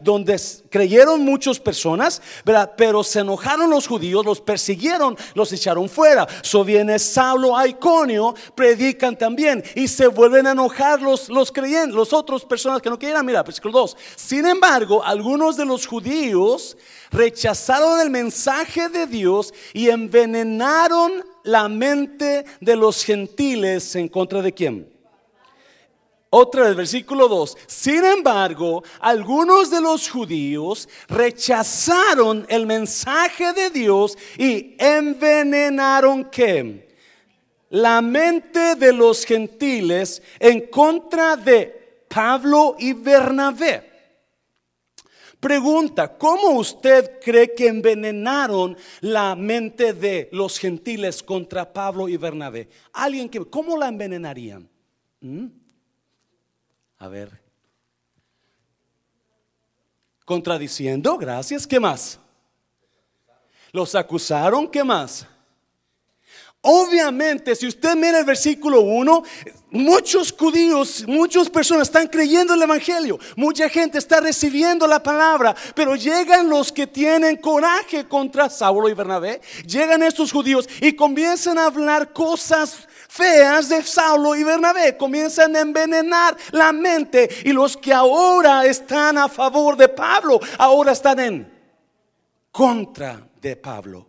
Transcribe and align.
Donde 0.00 0.40
creyeron 0.70 1.24
muchas 1.24 1.58
personas, 1.58 2.22
pero 2.76 3.02
se 3.02 3.20
enojaron 3.20 3.70
los 3.70 3.86
judíos, 3.86 4.24
los 4.24 4.40
persiguieron, 4.40 5.16
los 5.34 5.52
echaron 5.52 5.88
fuera. 5.88 6.26
So 6.42 6.64
viene 6.64 6.98
Saulo 6.98 7.56
a 7.56 7.66
Iconio, 7.66 8.34
predican 8.54 9.16
también 9.16 9.62
y 9.74 9.88
se 9.88 10.06
vuelven 10.06 10.46
a 10.46 10.52
enojar 10.52 11.00
los, 11.02 11.28
los 11.28 11.50
creyentes, 11.52 11.94
los 11.94 12.12
otros 12.12 12.44
personas 12.44 12.82
que 12.82 12.90
no 12.90 12.98
querían. 12.98 13.24
Mira, 13.24 13.42
versículo 13.42 13.80
2. 13.80 13.96
Sin 14.16 14.46
embargo, 14.46 15.02
algunos 15.04 15.56
de 15.56 15.64
los 15.64 15.86
judíos 15.86 16.76
rechazaron 17.10 18.00
el 18.00 18.10
mensaje 18.10 18.88
de 18.88 19.06
Dios 19.06 19.52
y 19.72 19.88
envenenaron 19.88 21.24
la 21.44 21.68
mente 21.68 22.44
de 22.60 22.76
los 22.76 23.04
gentiles 23.04 23.94
en 23.96 24.08
contra 24.08 24.42
de 24.42 24.52
quién? 24.52 24.97
Otra 26.30 26.64
vez, 26.64 26.76
versículo 26.76 27.26
2. 27.26 27.56
Sin 27.66 28.04
embargo, 28.04 28.84
algunos 29.00 29.70
de 29.70 29.80
los 29.80 30.10
judíos 30.10 30.88
rechazaron 31.08 32.44
el 32.48 32.66
mensaje 32.66 33.52
de 33.54 33.70
Dios 33.70 34.18
y 34.36 34.76
envenenaron 34.78 36.26
qué? 36.26 36.96
La 37.70 38.02
mente 38.02 38.74
de 38.74 38.92
los 38.92 39.24
gentiles 39.24 40.22
en 40.38 40.66
contra 40.68 41.36
de 41.36 42.04
Pablo 42.08 42.76
y 42.78 42.92
Bernabé. 42.92 43.88
Pregunta, 45.40 46.18
¿cómo 46.18 46.58
usted 46.58 47.20
cree 47.20 47.54
que 47.54 47.68
envenenaron 47.68 48.76
la 49.00 49.36
mente 49.36 49.92
de 49.92 50.28
los 50.32 50.58
gentiles 50.58 51.22
contra 51.22 51.72
Pablo 51.72 52.08
y 52.08 52.16
Bernabé? 52.16 52.68
Alguien 52.92 53.28
que, 53.28 53.44
¿cómo 53.44 53.76
la 53.76 53.88
envenenarían? 53.88 54.68
¿Mm? 55.20 55.46
A 56.98 57.08
ver. 57.08 57.40
Contradiciendo, 60.24 61.16
gracias. 61.16 61.66
¿Qué 61.66 61.80
más? 61.80 62.18
Los 63.72 63.94
acusaron, 63.94 64.68
¿qué 64.68 64.82
más? 64.82 65.26
Obviamente, 66.60 67.54
si 67.54 67.68
usted 67.68 67.94
mira 67.94 68.18
el 68.18 68.24
versículo 68.24 68.80
1, 68.80 69.22
muchos 69.70 70.32
judíos, 70.32 71.04
muchas 71.06 71.48
personas 71.48 71.86
están 71.86 72.08
creyendo 72.08 72.52
el 72.52 72.62
Evangelio, 72.62 73.18
mucha 73.36 73.68
gente 73.68 73.98
está 73.98 74.20
recibiendo 74.20 74.84
la 74.88 75.00
palabra, 75.00 75.54
pero 75.76 75.94
llegan 75.94 76.48
los 76.48 76.72
que 76.72 76.88
tienen 76.88 77.36
coraje 77.36 78.08
contra 78.08 78.50
Saulo 78.50 78.88
y 78.88 78.94
Bernabé, 78.94 79.40
llegan 79.64 80.02
estos 80.02 80.32
judíos 80.32 80.68
y 80.80 80.94
comienzan 80.94 81.58
a 81.58 81.66
hablar 81.66 82.12
cosas 82.12 82.88
feas 83.18 83.68
de 83.68 83.82
Saulo 83.82 84.36
y 84.36 84.44
Bernabé, 84.44 84.96
comienzan 84.96 85.56
a 85.56 85.60
envenenar 85.60 86.36
la 86.52 86.72
mente 86.72 87.28
y 87.44 87.52
los 87.52 87.76
que 87.76 87.92
ahora 87.92 88.64
están 88.64 89.18
a 89.18 89.28
favor 89.28 89.76
de 89.76 89.88
Pablo, 89.88 90.38
ahora 90.56 90.92
están 90.92 91.18
en 91.18 91.52
contra 92.52 93.28
de 93.40 93.56
Pablo. 93.56 94.06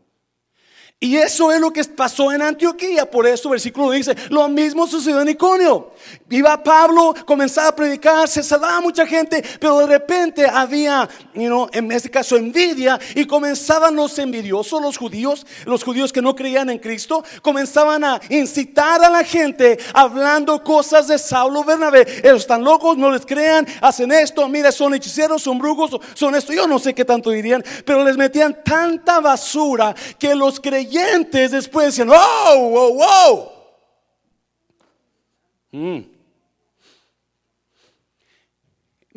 Y 1.01 1.15
eso 1.15 1.49
es 1.53 1.61
lo 1.61 1.71
que 1.71 1.81
pasó 1.85 2.29
en 2.29 2.41
Antioquía. 2.41 3.09
Por 3.09 3.25
eso 3.25 3.49
versículo 3.49 3.91
dice, 3.91 4.13
lo 4.29 4.49
mismo 4.49 4.85
sucedió 4.85 5.21
en 5.21 5.29
Iconio. 5.29 5.91
Iba 6.29 6.61
Pablo, 6.61 7.15
comenzaba 7.25 7.69
a 7.69 7.75
predicar, 7.75 8.27
se 8.27 8.43
salvaba 8.43 8.81
mucha 8.81 9.07
gente, 9.07 9.41
pero 9.61 9.79
de 9.79 9.87
repente 9.87 10.45
había, 10.45 11.07
en 11.33 11.91
este 11.93 12.09
caso, 12.09 12.35
envidia 12.35 12.99
y 13.15 13.25
comenzaban 13.25 13.95
los 13.95 14.19
envidiosos, 14.19 14.81
los 14.81 14.97
judíos, 14.97 15.47
los 15.65 15.85
judíos 15.85 16.11
que 16.11 16.21
no 16.21 16.35
creían 16.35 16.69
en 16.69 16.79
Cristo, 16.79 17.23
comenzaban 17.41 18.03
a 18.03 18.19
incitar 18.27 19.01
a 19.01 19.09
la 19.09 19.23
gente 19.23 19.79
hablando 19.93 20.61
cosas 20.65 21.07
de 21.07 21.17
Saulo 21.17 21.63
Bernabé. 21.63 22.05
Ellos 22.23 22.41
están 22.41 22.61
locos, 22.61 22.97
no 22.97 23.09
les 23.09 23.25
crean, 23.25 23.65
hacen 23.79 24.11
esto, 24.11 24.45
mira, 24.49 24.69
son 24.73 24.93
hechiceros, 24.93 25.43
son 25.43 25.59
brujos, 25.59 25.97
son 26.13 26.35
esto. 26.35 26.51
Yo 26.51 26.67
no 26.67 26.77
sé 26.77 26.93
qué 26.93 27.05
tanto 27.05 27.29
dirían, 27.29 27.63
pero 27.85 28.03
les 28.03 28.17
metían 28.17 28.61
tanta 28.65 29.21
basura 29.21 29.95
que 30.17 30.35
los 30.35 30.59
creían 30.89 31.51
después 31.51 31.87
decían, 31.87 32.09
wow, 32.09 32.93
wow. 32.95 33.51
Mm. 35.71 36.18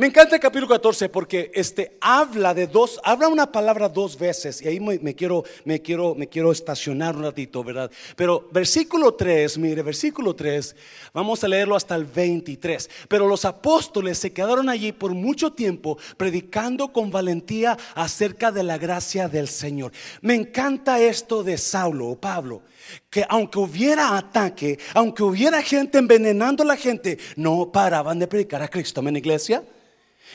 Me 0.03 0.09
encanta 0.09 0.35
el 0.35 0.41
capítulo 0.41 0.67
14 0.67 1.09
porque 1.11 1.53
este 1.55 1.97
habla 2.01 2.55
de 2.55 2.67
dos, 2.67 3.01
habla 3.05 3.29
una 3.29 3.53
palabra 3.53 3.89
dos 3.89 4.19
veces 4.19 4.61
y 4.61 4.67
ahí 4.67 4.81
me, 4.81 5.15
quiero, 5.15 5.45
me, 5.65 5.81
quiero, 5.81 6.17
me 6.17 6.29
quiero 6.29 6.51
estacionar 6.51 7.15
un 7.15 7.23
ratito, 7.23 7.63
¿verdad? 7.63 7.89
Pero 8.17 8.49
versículo 8.51 9.15
3, 9.15 9.59
mire, 9.59 9.81
versículo 9.83 10.35
3, 10.35 10.75
vamos 11.15 11.45
a 11.45 11.47
leerlo 11.47 11.77
hasta 11.77 11.95
el 11.95 12.05
23. 12.05 12.91
Pero 13.07 13.29
los 13.29 13.45
apóstoles 13.45 14.19
se 14.19 14.33
quedaron 14.33 14.69
allí 14.69 14.91
por 14.91 15.15
mucho 15.15 15.53
tiempo 15.53 15.97
predicando 16.17 16.93
con 16.93 17.13
valentía 17.13 17.79
acerca 17.95 18.51
de 18.51 18.65
la 18.65 18.79
gracia 18.79 19.29
del 19.29 19.47
Señor. 19.47 19.93
Me 20.21 20.34
encanta 20.34 21.01
esto 21.01 21.45
de 21.45 21.57
Saulo 21.57 22.09
o 22.09 22.17
Pablo 22.17 22.63
que 23.09 23.25
aunque 23.29 23.61
hubiera 23.61 24.19
ataque, 24.19 24.81
aunque 24.95 25.23
hubiera 25.23 25.63
gente 25.63 25.99
envenenando 25.99 26.65
a 26.65 26.67
la 26.67 26.77
gente, 26.77 27.19
no 27.37 27.71
paraban 27.71 28.19
de 28.19 28.27
predicar 28.27 28.63
a 28.63 28.69
Cristo. 28.69 29.01
en 29.01 29.17
iglesia? 29.17 29.63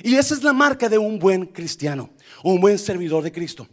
Y 0.03 0.15
esa 0.15 0.33
es 0.33 0.43
la 0.43 0.53
marca 0.53 0.89
de 0.89 0.97
un 0.97 1.19
buen 1.19 1.45
cristiano, 1.45 2.09
un 2.43 2.59
buen 2.59 2.77
servidor 2.77 3.23
de 3.23 3.31
Cristo. 3.31 3.67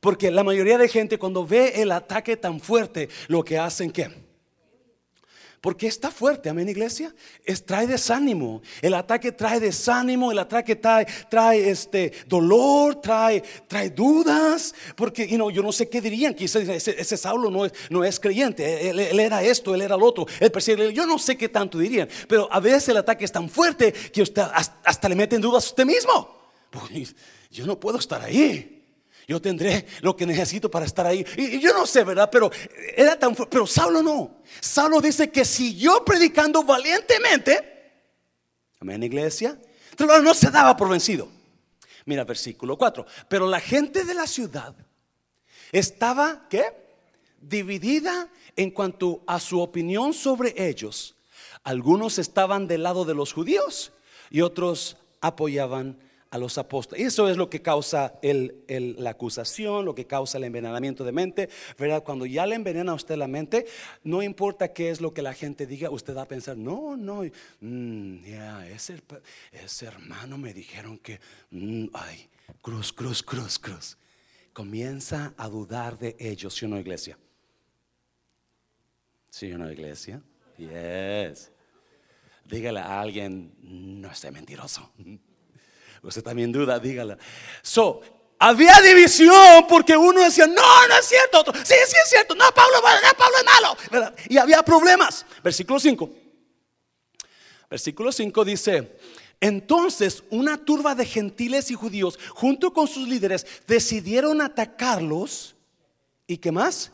Porque 0.00 0.30
la 0.30 0.44
mayoría 0.44 0.78
de 0.78 0.88
gente 0.88 1.18
cuando 1.18 1.46
ve 1.46 1.80
el 1.80 1.92
ataque 1.92 2.36
tan 2.36 2.60
fuerte, 2.60 3.08
lo 3.28 3.44
que 3.44 3.58
hacen 3.58 3.90
que 3.90 4.25
porque 5.60 5.86
está 5.86 6.10
fuerte, 6.10 6.48
amén, 6.48 6.68
iglesia. 6.68 7.14
Es, 7.44 7.64
trae 7.64 7.86
desánimo. 7.86 8.62
El 8.82 8.94
ataque 8.94 9.32
trae 9.32 9.58
desánimo, 9.58 10.30
el 10.30 10.38
ataque 10.38 10.76
trae, 10.76 11.06
trae 11.28 11.70
este 11.70 12.12
dolor, 12.26 13.00
trae, 13.00 13.42
trae 13.66 13.90
dudas. 13.90 14.74
Porque 14.94 15.26
yo 15.26 15.62
no 15.62 15.72
sé 15.72 15.88
qué 15.88 16.00
dirían. 16.00 16.34
Que 16.34 16.44
ese, 16.44 16.76
ese, 16.76 17.16
Saulo 17.16 17.50
no 17.50 17.64
es, 17.64 17.72
no 17.90 18.04
es 18.04 18.20
creyente. 18.20 18.90
Él, 18.90 19.18
era 19.18 19.42
esto, 19.42 19.74
él 19.74 19.82
era 19.82 19.96
lo 19.96 20.06
otro. 20.06 20.26
Él 20.40 20.52
yo 20.92 21.06
no 21.06 21.18
sé 21.18 21.36
qué 21.36 21.48
tanto 21.48 21.78
dirían. 21.78 22.08
Pero 22.28 22.48
a 22.52 22.60
veces 22.60 22.90
el 22.90 22.98
ataque 22.98 23.24
es 23.24 23.32
tan 23.32 23.48
fuerte 23.48 23.92
que 23.92 24.22
hasta, 24.22 25.08
le 25.08 25.14
meten 25.14 25.40
dudas 25.40 25.64
a 25.64 25.68
usted 25.68 25.86
mismo. 25.86 26.36
Yo 27.50 27.66
no 27.66 27.80
puedo 27.80 27.98
estar 27.98 28.20
ahí. 28.20 28.75
Yo 29.26 29.42
tendré 29.42 29.86
lo 30.02 30.14
que 30.14 30.24
necesito 30.24 30.70
para 30.70 30.86
estar 30.86 31.06
ahí. 31.06 31.26
Y, 31.36 31.58
yo 31.60 31.72
no 31.72 31.84
sé, 31.84 32.04
¿verdad? 32.04 32.28
Pero 32.30 32.50
era 32.96 33.18
tan 33.18 33.34
Pero 33.34 33.66
Saulo 33.66 34.02
no. 34.02 34.42
Saulo 34.60 35.00
dice 35.00 35.30
que 35.30 35.44
siguió 35.44 36.04
predicando 36.04 36.62
valientemente. 36.62 37.92
Amén, 38.80 39.02
iglesia. 39.02 39.60
Pero 39.96 40.22
no 40.22 40.32
se 40.32 40.50
daba 40.50 40.76
por 40.76 40.88
vencido. 40.88 41.28
Mira, 42.04 42.24
versículo 42.24 42.78
4. 42.78 43.04
Pero 43.28 43.48
la 43.48 43.58
gente 43.58 44.04
de 44.04 44.14
la 44.14 44.28
ciudad 44.28 44.74
estaba, 45.72 46.46
¿qué? 46.48 46.64
Dividida 47.40 48.28
en 48.54 48.70
cuanto 48.70 49.22
a 49.26 49.40
su 49.40 49.60
opinión 49.60 50.14
sobre 50.14 50.54
ellos. 50.68 51.16
Algunos 51.64 52.18
estaban 52.18 52.68
del 52.68 52.84
lado 52.84 53.04
de 53.04 53.14
los 53.14 53.32
judíos 53.32 53.92
y 54.30 54.42
otros 54.42 54.98
apoyaban 55.20 55.98
a 56.30 56.38
los 56.38 56.58
apóstoles. 56.58 57.06
Eso 57.06 57.28
es 57.28 57.36
lo 57.36 57.48
que 57.48 57.62
causa 57.62 58.14
la 58.22 59.10
acusación, 59.10 59.84
lo 59.84 59.94
que 59.94 60.06
causa 60.06 60.38
el 60.38 60.44
envenenamiento 60.44 61.04
de 61.04 61.12
mente, 61.12 61.48
¿verdad? 61.78 62.02
Cuando 62.02 62.26
ya 62.26 62.46
le 62.46 62.54
envenena 62.54 62.92
a 62.92 62.94
usted 62.94 63.16
la 63.16 63.28
mente, 63.28 63.66
no 64.02 64.22
importa 64.22 64.72
qué 64.72 64.90
es 64.90 65.00
lo 65.00 65.12
que 65.12 65.22
la 65.22 65.34
gente 65.34 65.66
diga, 65.66 65.90
usted 65.90 66.16
va 66.16 66.22
a 66.22 66.28
pensar, 66.28 66.56
no, 66.56 66.96
no, 66.96 67.22
mm, 67.60 68.24
ya, 68.24 68.68
ese, 68.68 69.00
hermano 69.82 70.38
me 70.38 70.52
dijeron 70.52 70.98
que, 70.98 71.20
mm, 71.50 71.86
ay, 71.94 72.28
cruz, 72.60 72.92
cruz, 72.92 73.22
cruz, 73.22 73.58
cruz. 73.58 73.96
Comienza 74.52 75.34
a 75.36 75.48
dudar 75.48 75.98
de 75.98 76.16
ellos, 76.18 76.54
¿sí 76.54 76.64
o 76.64 76.68
no, 76.68 76.78
iglesia? 76.78 77.18
¿Sí 79.28 79.52
o 79.52 79.58
no, 79.58 79.70
iglesia? 79.70 80.22
Yes. 80.56 81.52
Dígale 82.46 82.80
a 82.80 83.00
alguien, 83.00 83.52
no 83.60 84.10
esté 84.10 84.30
mentiroso. 84.30 84.92
Usted 86.06 86.22
también 86.22 86.52
duda, 86.52 86.78
dígala. 86.78 87.18
So, 87.62 88.00
había 88.38 88.80
división 88.80 89.66
porque 89.68 89.96
uno 89.96 90.22
decía, 90.22 90.46
no, 90.46 90.86
no 90.88 90.98
es 90.98 91.06
cierto. 91.06 91.40
Otro, 91.40 91.54
sí, 91.54 91.74
sí 91.86 91.96
es 92.02 92.10
cierto. 92.10 92.34
No, 92.34 92.44
Pablo, 92.54 92.76
no, 92.80 93.18
Pablo 93.18 93.36
es 93.38 93.44
malo. 93.44 94.14
Y 94.28 94.38
había 94.38 94.62
problemas. 94.62 95.24
Versículo 95.42 95.80
5. 95.80 96.10
Versículo 97.68 98.12
5 98.12 98.44
dice, 98.44 98.96
entonces 99.40 100.22
una 100.30 100.56
turba 100.56 100.94
de 100.94 101.04
gentiles 101.04 101.70
y 101.70 101.74
judíos, 101.74 102.18
junto 102.30 102.72
con 102.72 102.86
sus 102.86 103.08
líderes, 103.08 103.46
decidieron 103.66 104.40
atacarlos. 104.40 105.56
¿Y 106.26 106.38
qué 106.38 106.52
más? 106.52 106.92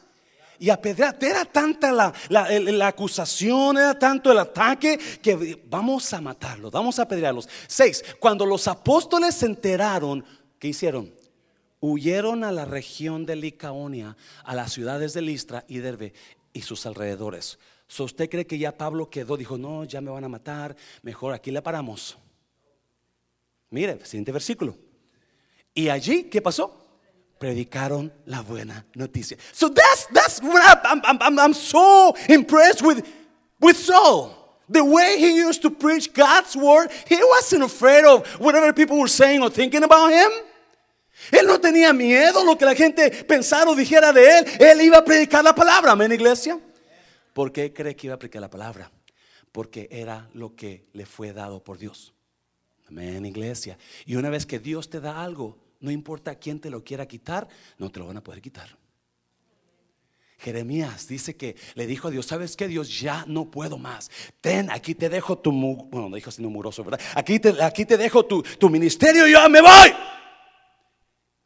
Y 0.63 0.71
apedrear. 0.71 1.19
Era 1.21 1.45
tanta 1.45 1.91
la, 1.91 2.15
la, 2.29 2.87
acusación, 2.87 3.79
era 3.79 3.99
tanto 3.99 4.31
el 4.31 4.39
ataque 4.39 4.97
que 5.21 5.61
vamos 5.67 6.13
a 6.13 6.21
matarlos, 6.21 6.71
vamos 6.71 7.01
a 7.01 7.03
apedrearlos. 7.03 7.49
Seis, 7.67 8.05
cuando 8.21 8.47
los 8.47 8.69
apóstoles 8.69 9.35
se 9.35 9.47
enteraron, 9.47 10.25
¿qué 10.61 10.69
hicieron? 10.69 11.13
Huyeron 11.81 12.45
a 12.45 12.53
la 12.53 12.65
región 12.65 13.27
de 13.27 13.35
Licaonia, 13.35 14.17
a 14.45 14.55
las 14.55 14.73
ciudades 14.73 15.15
de 15.15 15.23
Listra 15.23 15.65
y 15.67 15.79
Derbe 15.79 16.13
y 16.53 16.63
sus 16.63 16.87
alrededores. 16.87 17.59
So, 17.89 18.05
¿Usted 18.05 18.31
cree 18.31 18.47
que 18.47 18.57
ya 18.57 18.79
Pablo 18.79 19.11
quedó? 19.11 19.37
Dijo, 19.37 19.59
no, 19.59 19.83
ya 19.83 20.01
me 20.01 20.13
van 20.13 20.23
a 20.23 20.29
matar, 20.29 20.77
mejor 21.03 21.35
aquí 21.35 21.51
le 21.51 21.61
paramos. 21.61 22.17
Mire, 23.71 23.99
siguiente 24.05 24.31
versículo. 24.31 24.77
Y 25.75 25.89
allí, 25.89 26.31
¿qué 26.31 26.41
pasó? 26.41 26.82
Predicaron 27.43 28.13
la 28.27 28.41
buena 28.41 28.87
noticia. 28.95 29.37
So 29.53 29.69
that's 29.69 30.07
that's 30.13 30.41
what 30.41 30.63
I'm, 30.85 31.01
I'm, 31.05 31.19
I'm, 31.21 31.39
I'm 31.41 31.55
so 31.55 32.15
impressed 32.29 32.83
with 32.83 33.05
with 33.61 33.77
Saul. 33.77 34.31
The 34.69 34.85
way 34.85 35.17
he 35.19 35.39
used 35.39 35.61
to 35.63 35.71
preach 35.71 36.13
God's 36.13 36.55
word, 36.55 36.93
he 37.09 37.17
wasn't 37.17 37.65
afraid 37.65 38.05
of 38.05 38.29
whatever 38.39 38.73
people 38.73 38.97
were 38.97 39.09
saying 39.09 39.43
or 39.43 39.51
thinking 39.51 39.83
about 39.83 40.13
him. 40.13 40.31
Él 41.33 41.49
no 41.49 41.59
tenía 41.59 41.93
miedo 41.93 42.45
lo 42.45 42.57
que 42.57 42.65
la 42.65 42.77
gente 42.77 43.11
pensara 43.25 43.69
o 43.69 43.75
dijera 43.75 44.13
de 44.13 44.39
él. 44.39 44.47
Él 44.61 44.81
iba 44.83 44.99
a 44.99 45.05
predicar 45.05 45.43
la 45.43 45.53
palabra, 45.53 45.91
amén, 45.91 46.13
iglesia. 46.13 46.61
¿Por 47.33 47.51
qué 47.51 47.73
cree 47.73 47.97
que 47.97 48.07
iba 48.07 48.15
a 48.15 48.19
predicar 48.21 48.41
la 48.41 48.51
palabra? 48.51 48.93
Porque 49.51 49.89
era 49.91 50.29
lo 50.33 50.55
que 50.55 50.85
le 50.93 51.07
fue 51.07 51.33
dado 51.33 51.61
por 51.65 51.77
Dios. 51.77 52.15
Amén, 52.87 53.27
iglesia. 53.27 53.77
Y 54.07 54.15
una 54.15 54.31
vez 54.31 54.47
que 54.47 54.61
Dios 54.61 54.89
te 54.89 55.01
da 55.01 55.25
algo, 55.25 55.59
no 55.83 55.91
importa 55.91 56.37
quién 56.37 56.61
te 56.61 56.71
lo 56.71 56.83
quiera 56.83 57.07
quitar, 57.07 57.47
no 57.77 57.91
te 57.91 58.01
lo 58.01 58.07
van 58.07 58.17
a 58.17 58.23
poder 58.23 58.41
quitar. 58.41 58.79
Jeremías 60.39 61.07
dice 61.07 61.37
que 61.37 61.55
le 61.75 61.87
dijo 61.87 62.09
a 62.09 62.11
Dios, 62.11 62.27
¿sabes 62.27 62.57
qué? 62.57 62.67
Dios, 62.67 63.01
ya 63.01 63.25
no 63.29 63.51
puedo 63.51 63.79
más. 63.79 64.11
Ten, 64.41 64.71
aquí 64.71 64.95
te 64.95 65.09
dejo 65.09 65.39
tu, 65.39 65.53
bueno, 65.53 66.09
no 66.09 66.17
dijo 66.17 66.31
así 66.31 66.43
muroso, 66.43 66.83
¿verdad? 66.83 67.01
Aquí 67.15 67.39
te, 67.39 67.63
aquí 67.63 67.85
te 67.85 67.97
dejo 67.97 68.25
tu, 68.25 68.43
tu 68.43 68.69
ministerio 68.69 69.29
y 69.29 69.33
yo 69.33 69.49
me 69.49 69.61
voy. 69.61 69.93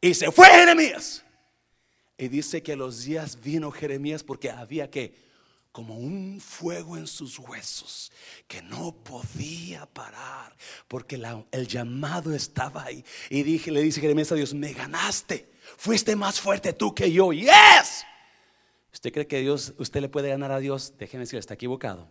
Y 0.01 0.13
se 0.13 0.31
fue 0.31 0.47
Jeremías. 0.47 1.23
Y 2.17 2.27
dice 2.27 2.63
que 2.63 2.75
los 2.75 3.03
días 3.03 3.39
vino 3.39 3.69
Jeremías 3.69 4.23
porque 4.23 4.49
había 4.49 4.89
que 4.89 5.26
como 5.77 5.93
un 5.93 6.41
fuego 6.41 6.97
en 6.97 7.05
sus 7.05 7.37
huesos 7.37 8.11
que 8.47 8.63
no 8.63 8.95
podía 9.03 9.85
parar 9.85 10.51
porque 10.87 11.21
el 11.51 11.67
llamado 11.67 12.33
estaba 12.33 12.85
ahí. 12.85 13.05
Y 13.29 13.43
dije, 13.43 13.69
le 13.69 13.83
dice 13.83 14.01
Jeremías 14.01 14.31
a 14.31 14.35
Dios, 14.35 14.55
me 14.55 14.73
ganaste, 14.73 15.47
fuiste 15.77 16.15
más 16.15 16.41
fuerte 16.41 16.73
tú 16.73 16.95
que 16.95 17.11
yo. 17.11 17.31
Yes. 17.31 18.03
¿Usted 18.91 19.13
cree 19.13 19.27
que 19.27 19.39
Dios, 19.39 19.75
usted 19.77 20.01
le 20.01 20.09
puede 20.09 20.29
ganar 20.29 20.51
a 20.51 20.57
Dios? 20.57 20.95
Déjeme 20.97 21.25
decir, 21.25 21.37
está 21.37 21.53
equivocado. 21.53 22.07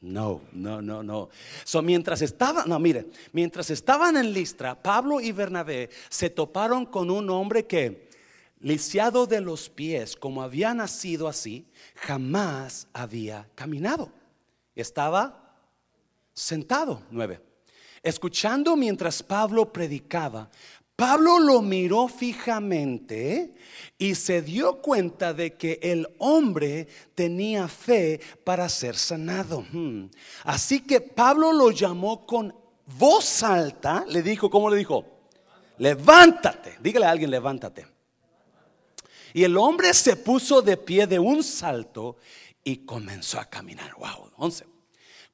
No, 0.00 0.40
no, 0.52 0.80
no, 0.80 1.02
no. 1.02 1.28
So, 1.64 1.82
mientras 1.82 2.22
estaban, 2.22 2.68
no, 2.68 2.78
mire, 2.78 3.06
mientras 3.32 3.70
estaban 3.70 4.16
en 4.16 4.32
Listra, 4.32 4.80
Pablo 4.80 5.20
y 5.20 5.32
Bernabé 5.32 5.90
se 6.08 6.30
toparon 6.30 6.86
con 6.86 7.10
un 7.10 7.28
hombre 7.30 7.66
que, 7.66 8.11
lisiado 8.62 9.26
de 9.26 9.40
los 9.40 9.68
pies, 9.68 10.16
como 10.16 10.42
había 10.42 10.72
nacido 10.72 11.28
así, 11.28 11.66
jamás 11.96 12.86
había 12.92 13.48
caminado. 13.54 14.10
Estaba 14.74 15.58
sentado, 16.32 17.02
nueve. 17.10 17.40
Escuchando 18.02 18.76
mientras 18.76 19.22
Pablo 19.22 19.72
predicaba, 19.72 20.48
Pablo 20.96 21.40
lo 21.40 21.62
miró 21.62 22.06
fijamente 22.06 23.54
y 23.98 24.14
se 24.14 24.42
dio 24.42 24.80
cuenta 24.80 25.34
de 25.34 25.54
que 25.54 25.80
el 25.82 26.08
hombre 26.18 26.86
tenía 27.14 27.66
fe 27.66 28.20
para 28.44 28.68
ser 28.68 28.96
sanado. 28.96 29.64
Hmm. 29.72 30.06
Así 30.44 30.80
que 30.80 31.00
Pablo 31.00 31.52
lo 31.52 31.70
llamó 31.70 32.24
con 32.26 32.54
voz 32.98 33.42
alta, 33.42 34.04
le 34.08 34.22
dijo, 34.22 34.50
¿cómo 34.50 34.70
le 34.70 34.76
dijo? 34.76 35.04
Levántate, 35.78 36.76
dígale 36.80 37.06
a 37.06 37.10
alguien, 37.10 37.30
levántate. 37.30 37.91
Y 39.34 39.44
el 39.44 39.56
hombre 39.56 39.94
se 39.94 40.16
puso 40.16 40.62
de 40.62 40.76
pie 40.76 41.06
de 41.06 41.18
un 41.18 41.42
salto 41.42 42.16
y 42.64 42.78
comenzó 42.78 43.40
a 43.40 43.46
caminar. 43.46 43.94
Wow, 43.98 44.30
11. 44.36 44.66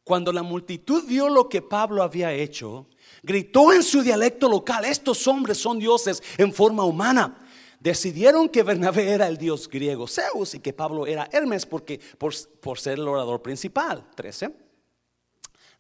Cuando 0.05 0.33
la 0.33 0.43
multitud 0.43 1.05
vio 1.07 1.29
lo 1.29 1.49
que 1.49 1.61
Pablo 1.61 2.03
había 2.03 2.33
hecho, 2.33 2.87
Gritó 3.23 3.73
en 3.73 3.83
su 3.83 4.03
dialecto 4.03 4.49
local, 4.49 4.85
estos 4.85 5.27
hombres 5.27 5.59
son 5.59 5.79
dioses 5.79 6.23
en 6.37 6.53
forma 6.53 6.85
humana. 6.85 7.45
Decidieron 7.81 8.49
que 8.49 8.63
Bernabé 8.63 9.11
era 9.11 9.29
el 9.29 9.37
dios 9.37 9.69
griego 9.69 10.09
Zeus 10.09 10.55
y 10.55 10.61
que 10.61 10.73
Pablo 10.73 11.07
era 11.07 11.29
Hermes 11.33 11.67
porque, 11.67 12.01
por, 12.19 12.35
por 12.61 12.79
ser 12.79 12.95
el 12.95 13.07
orador 13.07 13.41
principal. 13.43 14.05
13. 14.15 14.51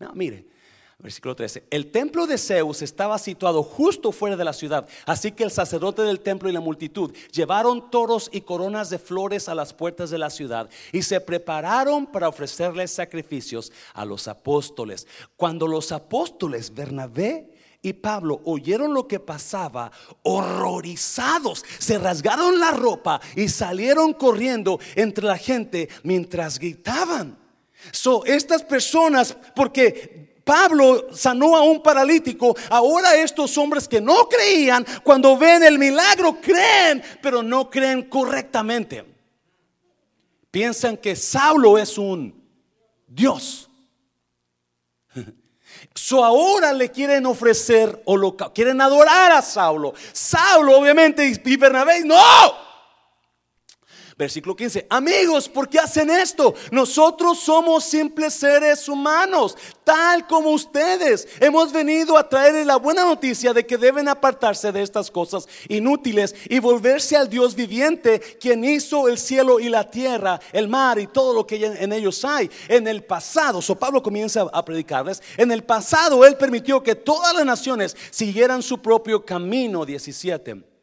No, 0.00 0.12
mire, 0.14 0.46
Versículo 1.00 1.36
13. 1.36 1.62
El 1.70 1.92
templo 1.92 2.26
de 2.26 2.36
Zeus 2.36 2.82
estaba 2.82 3.18
situado 3.18 3.62
justo 3.62 4.10
fuera 4.10 4.36
de 4.36 4.42
la 4.42 4.52
ciudad, 4.52 4.88
así 5.06 5.30
que 5.30 5.44
el 5.44 5.52
sacerdote 5.52 6.02
del 6.02 6.18
templo 6.18 6.48
y 6.48 6.52
la 6.52 6.60
multitud 6.60 7.14
llevaron 7.30 7.88
toros 7.88 8.28
y 8.32 8.40
coronas 8.40 8.90
de 8.90 8.98
flores 8.98 9.48
a 9.48 9.54
las 9.54 9.72
puertas 9.72 10.10
de 10.10 10.18
la 10.18 10.28
ciudad 10.28 10.68
y 10.92 11.02
se 11.02 11.20
prepararon 11.20 12.04
para 12.04 12.28
ofrecerles 12.28 12.90
sacrificios 12.90 13.70
a 13.94 14.04
los 14.04 14.26
apóstoles. 14.26 15.06
Cuando 15.36 15.68
los 15.68 15.92
apóstoles 15.92 16.74
Bernabé 16.74 17.48
y 17.80 17.92
Pablo 17.92 18.40
oyeron 18.44 18.92
lo 18.92 19.06
que 19.06 19.20
pasaba, 19.20 19.92
horrorizados, 20.24 21.64
se 21.78 21.96
rasgaron 21.98 22.58
la 22.58 22.72
ropa 22.72 23.20
y 23.36 23.48
salieron 23.48 24.14
corriendo 24.14 24.80
entre 24.96 25.26
la 25.26 25.38
gente 25.38 25.88
mientras 26.02 26.58
gritaban. 26.58 27.38
So, 27.92 28.24
estas 28.24 28.64
personas, 28.64 29.36
porque 29.54 30.27
Pablo 30.48 31.08
sanó 31.12 31.54
a 31.54 31.60
un 31.60 31.82
paralítico. 31.82 32.56
Ahora 32.70 33.14
estos 33.16 33.58
hombres 33.58 33.86
que 33.86 34.00
no 34.00 34.30
creían, 34.30 34.82
cuando 35.02 35.36
ven 35.36 35.62
el 35.62 35.78
milagro, 35.78 36.40
creen, 36.40 37.02
pero 37.20 37.42
no 37.42 37.68
creen 37.68 38.08
correctamente. 38.08 39.04
Piensan 40.50 40.96
que 40.96 41.14
Saulo 41.16 41.76
es 41.76 41.98
un 41.98 42.34
Dios. 43.06 43.68
So 45.94 46.24
ahora 46.24 46.72
le 46.72 46.90
quieren 46.90 47.26
ofrecer 47.26 48.02
o 48.04 48.16
lo 48.16 48.36
quieren 48.36 48.80
adorar 48.80 49.32
a 49.32 49.42
Saulo. 49.42 49.94
Saulo, 50.12 50.78
obviamente, 50.78 51.26
y 51.44 51.56
Bernabé, 51.56 52.04
no. 52.04 52.67
Versículo 54.18 54.56
15, 54.56 54.88
amigos, 54.90 55.48
¿por 55.48 55.68
qué 55.68 55.78
hacen 55.78 56.10
esto? 56.10 56.52
Nosotros 56.72 57.38
somos 57.38 57.84
simples 57.84 58.34
seres 58.34 58.88
humanos, 58.88 59.56
tal 59.84 60.26
como 60.26 60.50
ustedes. 60.50 61.28
Hemos 61.38 61.72
venido 61.72 62.18
a 62.18 62.28
traerles 62.28 62.66
la 62.66 62.78
buena 62.78 63.04
noticia 63.04 63.54
de 63.54 63.64
que 63.64 63.78
deben 63.78 64.08
apartarse 64.08 64.72
de 64.72 64.82
estas 64.82 65.08
cosas 65.08 65.46
inútiles 65.68 66.34
y 66.48 66.58
volverse 66.58 67.16
al 67.16 67.30
Dios 67.30 67.54
viviente, 67.54 68.18
quien 68.40 68.64
hizo 68.64 69.06
el 69.06 69.18
cielo 69.18 69.60
y 69.60 69.68
la 69.68 69.88
tierra, 69.88 70.40
el 70.52 70.66
mar 70.66 70.98
y 70.98 71.06
todo 71.06 71.32
lo 71.32 71.46
que 71.46 71.64
en 71.64 71.92
ellos 71.92 72.24
hay. 72.24 72.50
En 72.66 72.88
el 72.88 73.04
pasado, 73.04 73.62
so 73.62 73.76
Pablo 73.76 74.02
comienza 74.02 74.48
a 74.52 74.64
predicarles, 74.64 75.22
en 75.36 75.52
el 75.52 75.62
pasado 75.62 76.24
él 76.26 76.36
permitió 76.36 76.82
que 76.82 76.96
todas 76.96 77.34
las 77.34 77.46
naciones 77.46 77.96
siguieran 78.10 78.64
su 78.64 78.82
propio 78.82 79.24
camino. 79.24 79.86
17 79.86 80.77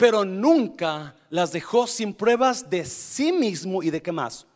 pero 0.00 0.24
nunca 0.24 1.14
las 1.28 1.52
dejó 1.52 1.86
sin 1.86 2.14
pruebas 2.14 2.70
de 2.70 2.86
sí 2.86 3.32
mismo 3.32 3.82
y 3.82 3.90
de 3.90 4.00
qué 4.00 4.10
más. 4.10 4.46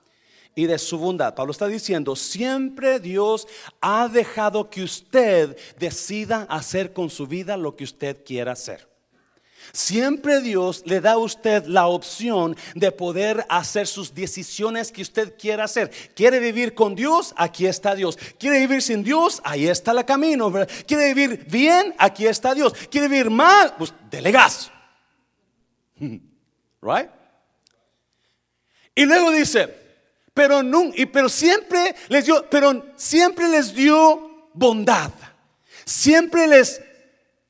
Y 0.55 0.65
de 0.65 0.79
su 0.79 0.97
bondad. 0.97 1.35
Pablo 1.35 1.51
está 1.53 1.67
diciendo, 1.67 2.17
siempre 2.17 2.99
Dios 2.99 3.47
ha 3.83 4.09
dejado 4.09 4.71
que 4.71 4.83
usted 4.83 5.55
decida 5.79 6.47
hacer 6.49 6.95
con 6.95 7.11
su 7.11 7.27
vida 7.27 7.59
lo 7.59 7.77
que 7.77 7.85
usted 7.85 8.25
quiera 8.25 8.53
hacer. 8.53 8.89
Siempre 9.73 10.41
Dios 10.41 10.83
le 10.87 11.03
da 11.03 11.13
a 11.13 11.19
usted 11.19 11.67
la 11.67 11.89
opción 11.89 12.57
de 12.75 12.91
poder 12.91 13.45
hacer 13.51 13.87
sus 13.87 14.15
decisiones 14.15 14.93
que 14.93 15.03
usted 15.03 15.35
quiera 15.37 15.65
hacer. 15.65 15.91
¿Quiere 16.15 16.39
vivir 16.39 16.75
con 16.75 16.95
Dios? 16.95 17.35
Aquí 17.37 17.67
está 17.67 17.95
Dios. 17.95 18.17
¿Quiere 18.39 18.61
vivir 18.61 18.81
sin 18.81 19.03
Dios? 19.03 19.43
Ahí 19.45 19.67
está 19.67 19.93
el 19.93 20.05
camino. 20.07 20.51
¿Quiere 20.87 21.13
vivir 21.13 21.45
bien? 21.51 21.95
Aquí 21.99 22.27
está 22.27 22.55
Dios. 22.55 22.73
¿Quiere 22.91 23.09
vivir 23.09 23.29
mal? 23.29 23.75
Pues 23.77 23.93
delegas. 24.11 24.71
Right? 26.82 27.08
Y 28.94 29.06
luego 29.06 29.30
dice, 29.30 29.75
pero 30.34 30.62
y, 30.94 31.06
pero 31.06 31.28
siempre 31.28 31.94
les 32.08 32.26
dio, 32.26 32.49
pero 32.50 32.92
siempre 32.96 33.49
les 33.49 33.75
dio 33.75 34.50
bondad. 34.52 35.11
Siempre 35.84 36.46
les 36.46 36.80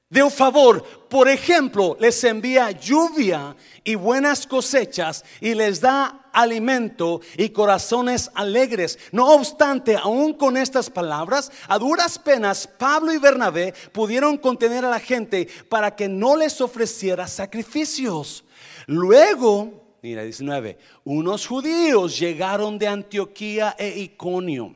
dio 0.08 0.30
favor. 0.30 1.08
Por 1.08 1.28
ejemplo, 1.28 1.96
les 2.00 2.22
envía 2.24 2.70
lluvia 2.70 3.56
y 3.82 3.94
buenas 3.94 4.46
cosechas 4.46 5.24
y 5.40 5.54
les 5.54 5.80
da 5.80 6.23
alimento 6.34 7.20
y 7.36 7.48
corazones 7.50 8.30
alegres. 8.34 8.98
No 9.12 9.32
obstante, 9.32 9.96
aún 9.96 10.34
con 10.34 10.56
estas 10.56 10.90
palabras, 10.90 11.50
a 11.68 11.78
duras 11.78 12.18
penas 12.18 12.66
Pablo 12.66 13.12
y 13.12 13.18
Bernabé 13.18 13.72
pudieron 13.92 14.36
contener 14.36 14.84
a 14.84 14.90
la 14.90 15.00
gente 15.00 15.48
para 15.68 15.96
que 15.96 16.08
no 16.08 16.36
les 16.36 16.60
ofreciera 16.60 17.26
sacrificios. 17.26 18.44
Luego, 18.86 19.96
mira 20.02 20.22
19, 20.22 20.78
unos 21.04 21.46
judíos 21.46 22.18
llegaron 22.18 22.78
de 22.78 22.88
Antioquía 22.88 23.74
e 23.78 24.00
Iconio. 24.00 24.74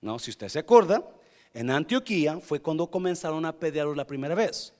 No, 0.00 0.18
si 0.18 0.30
usted 0.30 0.48
se 0.48 0.58
acuerda, 0.58 1.02
en 1.54 1.70
Antioquía 1.70 2.38
fue 2.40 2.60
cuando 2.60 2.90
comenzaron 2.90 3.44
a 3.44 3.52
pelear 3.52 3.88
la 3.88 4.06
primera 4.06 4.34
vez. 4.34 4.74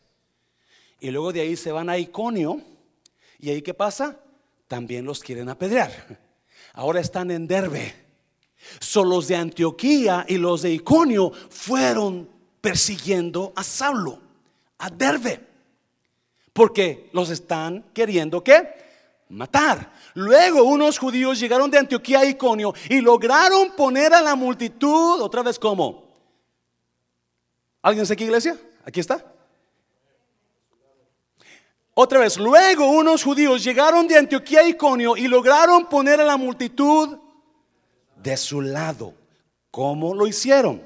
Y 1.00 1.10
luego 1.10 1.32
de 1.32 1.40
ahí 1.40 1.56
se 1.56 1.72
van 1.72 1.88
a 1.88 1.98
Iconio. 1.98 2.60
¿Y 3.38 3.50
ahí 3.50 3.62
qué 3.62 3.74
pasa? 3.74 4.18
También 4.68 5.04
los 5.04 5.20
quieren 5.20 5.48
apedrear. 5.48 6.18
Ahora 6.74 7.00
están 7.00 7.30
en 7.30 7.48
Derbe. 7.48 7.94
Son 8.78 9.08
los 9.08 9.26
de 9.26 9.36
Antioquía 9.36 10.24
y 10.28 10.36
los 10.36 10.62
de 10.62 10.72
Iconio 10.72 11.32
fueron 11.48 12.28
persiguiendo 12.60 13.52
a 13.56 13.64
Saulo, 13.64 14.20
a 14.78 14.90
Derbe, 14.90 15.40
porque 16.52 17.08
los 17.12 17.30
están 17.30 17.84
queriendo 17.94 18.42
¿qué? 18.44 18.68
matar. 19.28 19.92
Luego 20.14 20.64
unos 20.64 20.98
judíos 20.98 21.38
llegaron 21.38 21.70
de 21.70 21.78
Antioquía 21.78 22.20
a 22.20 22.24
Iconio 22.26 22.74
y 22.88 23.00
lograron 23.00 23.72
poner 23.76 24.12
a 24.12 24.20
la 24.20 24.34
multitud, 24.34 25.20
otra 25.20 25.42
vez 25.42 25.58
como. 25.58 26.08
¿Alguien 27.80 28.02
está 28.02 28.14
aquí, 28.14 28.24
iglesia? 28.24 28.58
Aquí 28.84 29.00
está. 29.00 29.24
Otra 32.00 32.20
vez, 32.20 32.36
luego 32.36 32.88
unos 32.88 33.24
judíos 33.24 33.64
llegaron 33.64 34.06
de 34.06 34.16
Antioquía 34.16 34.60
a 34.60 34.68
Iconio 34.68 35.16
y 35.16 35.26
lograron 35.26 35.88
poner 35.88 36.20
a 36.20 36.24
la 36.24 36.36
multitud 36.36 37.18
de 38.14 38.36
su 38.36 38.60
lado. 38.60 39.14
¿Cómo 39.72 40.14
lo 40.14 40.28
hicieron? 40.28 40.80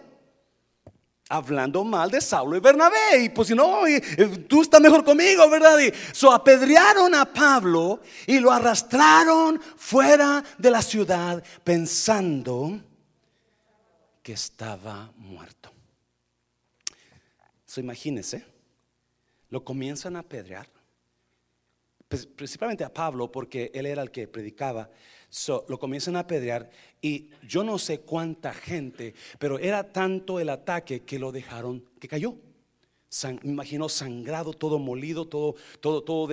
Hablando 1.28 1.85
mal 1.85 2.11
de 2.11 2.19
Saulo 2.19 2.57
y 2.57 2.61
Bernabé. 2.61 3.25
Y 3.25 3.28
pues 3.28 3.49
si 3.49 3.54
no, 3.54 3.81
tú 4.49 4.62
estás 4.62 4.81
mejor 4.81 5.04
conmigo, 5.04 5.50
¿verdad? 5.50 5.78
Y 5.81 5.92
so 6.14 6.33
apedrearon 6.33 7.14
a 7.14 7.31
Pablo 7.31 8.00
y 8.26 8.40
lo 8.40 8.50
arrastraron 8.50 9.61
fuera 9.76 10.42
de 10.57 10.71
la 10.71 10.81
ciudad 10.81 11.45
pensando 11.62 12.81
que 14.23 14.33
estaba 14.33 15.12
muerto. 15.19 15.71
So 17.66 17.83
imagínense, 17.83 18.47
lo 19.50 19.62
comienzan 19.62 20.16
a 20.16 20.21
apedrear 20.21 20.66
principalmente 22.37 22.85
a 22.85 22.92
Pablo, 22.92 23.31
porque 23.31 23.71
él 23.75 23.87
era 23.87 24.02
el 24.02 24.11
que 24.11 24.28
predicaba. 24.28 24.90
lo 25.69 25.78
comienzan 25.78 26.16
a 26.16 26.21
apedrear 26.21 26.71
y 27.00 27.31
yo 27.47 27.64
no 27.64 27.78
sé 27.78 28.00
cuánta 28.00 28.52
gente, 28.52 29.14
pero 29.38 29.59
era 29.59 29.92
tanto 29.92 30.38
el 30.40 30.49
ataque 30.49 31.00
que 31.00 31.19
lo 31.19 31.33
dejaron 31.33 31.85
que 31.99 32.09
cayó. 32.09 32.37
San, 33.09 33.38
me 33.42 33.50
imagino 33.50 33.90
sangrado, 33.90 34.54
todo 34.54 34.78
molido, 34.78 35.26
todo, 35.28 35.54
todo, 35.81 36.02
todo, 36.02 36.26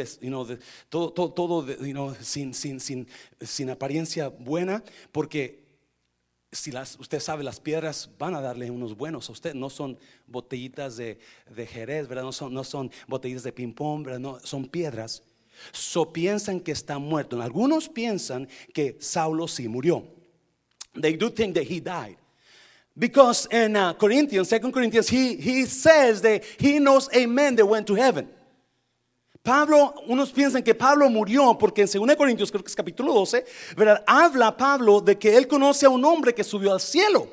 todo, 0.90 1.12
todo, 1.12 1.34
todo 1.34 2.16
sin, 2.22 2.54
sin, 2.54 2.80
sin, 2.80 3.08
sin 3.42 3.70
apariencia 3.70 4.30
buena, 4.30 4.82
porque 5.12 5.70
si 6.52 6.72
las, 6.72 6.98
usted 7.00 7.20
sabe, 7.20 7.44
las 7.44 7.60
piedras 7.60 8.10
van 8.18 8.34
a 8.34 8.42
darle 8.42 8.72
unos 8.72 8.96
buenos 8.96 9.30
a 9.30 9.32
usted, 9.32 9.54
no 9.54 9.70
son 9.70 9.98
botellitas 10.26 10.98
de, 10.98 11.20
de 11.50 11.68
Jerez, 11.68 12.08
¿verdad? 12.08 12.24
No 12.24 12.32
son, 12.32 12.54
no 12.54 12.64
son 12.64 12.92
botellitas 13.08 13.44
de 13.44 13.52
ping-pong, 13.52 14.06
¿verdad? 14.06 14.20
No, 14.20 14.40
son 14.40 14.66
piedras. 14.66 15.24
So 15.72 16.12
piensan 16.12 16.60
que 16.60 16.72
está 16.72 17.00
muerto. 17.00 17.42
Algunos 17.42 17.90
piensan 17.90 18.48
que 18.74 18.98
Saulo 19.00 19.48
sí 19.48 19.68
murió. 19.68 20.04
They 21.00 21.16
do 21.16 21.30
think 21.30 21.56
that 21.56 21.64
he 21.64 21.80
died. 21.80 22.18
Because 22.98 23.48
in 23.52 23.78
uh, 23.78 23.94
Corinthians, 23.94 24.50
2 24.50 24.72
Corinthians, 24.72 25.08
he, 25.08 25.36
he 25.36 25.66
says 25.66 26.22
that 26.22 26.44
he 26.60 26.80
knows 26.80 27.10
a 27.14 27.26
man 27.26 27.56
that 27.56 27.66
went 27.66 27.88
to 27.88 27.96
heaven. 27.96 28.28
Pablo, 29.42 29.94
unos 30.08 30.34
piensan 30.34 30.64
que 30.64 30.76
Pablo 30.76 31.10
murió 31.10 31.58
porque 31.58 31.82
en 31.82 31.88
2 31.88 32.16
Corintios, 32.18 32.52
creo 32.52 32.62
que 32.62 32.70
es 32.70 32.76
capítulo 32.76 33.14
12, 33.14 33.46
¿verdad? 33.78 34.04
habla 34.06 34.56
Pablo 34.58 35.00
de 35.00 35.18
que 35.18 35.38
él 35.38 35.48
conoce 35.48 35.86
a 35.86 35.90
un 35.90 36.04
hombre 36.04 36.36
que 36.36 36.44
subió 36.44 36.74
al 36.74 36.82
cielo. 36.82 37.30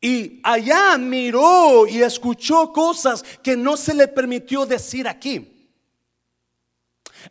Y 0.00 0.40
allá 0.42 0.96
miró 0.98 1.86
y 1.86 2.02
escuchó 2.02 2.72
cosas 2.72 3.22
que 3.42 3.56
no 3.56 3.76
se 3.76 3.94
le 3.94 4.08
permitió 4.08 4.66
decir 4.66 5.08
aquí. 5.08 5.59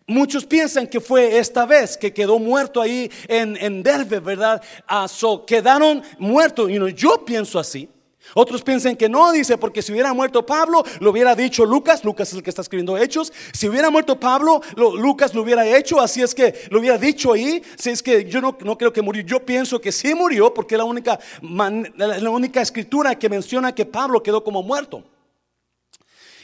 Muchos 0.08 0.46
piensan 0.46 0.88
que 0.88 1.00
fue 1.00 1.38
esta 1.38 1.66
vez 1.66 1.98
que 1.98 2.14
quedó 2.14 2.40
muerto 2.40 2.82
ahí 2.82 3.12
en, 3.28 3.58
en 3.58 3.84
Derbe, 3.84 4.20
¿verdad? 4.20 4.62
Ah, 4.88 5.08
quedaron 5.46 6.04
muertos. 6.18 6.70
y 6.70 6.94
yo 6.94 7.24
pienso 7.26 7.60
así. 7.60 7.90
Otros 8.34 8.62
piensan 8.62 8.96
que 8.96 9.10
no, 9.10 9.32
dice, 9.32 9.58
porque 9.58 9.82
si 9.82 9.92
hubiera 9.92 10.14
muerto 10.14 10.46
Pablo, 10.46 10.84
lo 11.00 11.10
hubiera 11.10 11.36
dicho 11.36 11.66
Lucas, 11.66 12.04
Lucas 12.04 12.30
es 12.30 12.36
el 12.36 12.44
que 12.44 12.50
está 12.50 12.62
escribiendo 12.62 12.98
Hechos, 12.98 13.34
si 13.54 13.68
hubiera 13.68 13.90
muerto 13.90 14.20
Pablo, 14.20 14.62
Lucas 14.76 15.34
lo 15.34 15.42
hubiera 15.42 15.66
hecho, 15.66 16.00
así 16.00 16.22
es 16.22 16.36
que 16.36 16.68
lo 16.70 16.80
hubiera 16.80 16.98
dicho 16.98 17.34
ahí, 17.34 17.64
si 17.78 17.90
es 17.90 18.04
que 18.04 18.26
yo 18.26 18.42
no, 18.42 18.58
no 18.64 18.78
creo 18.78 18.94
que 18.94 19.02
murió, 19.02 19.24
yo 19.24 19.46
pienso 19.46 19.82
que 19.82 19.92
sí 19.92 20.14
murió, 20.14 20.54
porque 20.54 20.76
es 20.76 20.80
la 20.80 20.86
única, 20.86 21.20
la 21.42 22.30
única 22.30 22.62
escritura 22.62 23.18
que 23.18 23.30
menciona 23.30 23.74
que 23.74 23.86
Pablo 23.86 24.22
quedó 24.22 24.44
como 24.44 24.62
muerto. 24.62 25.04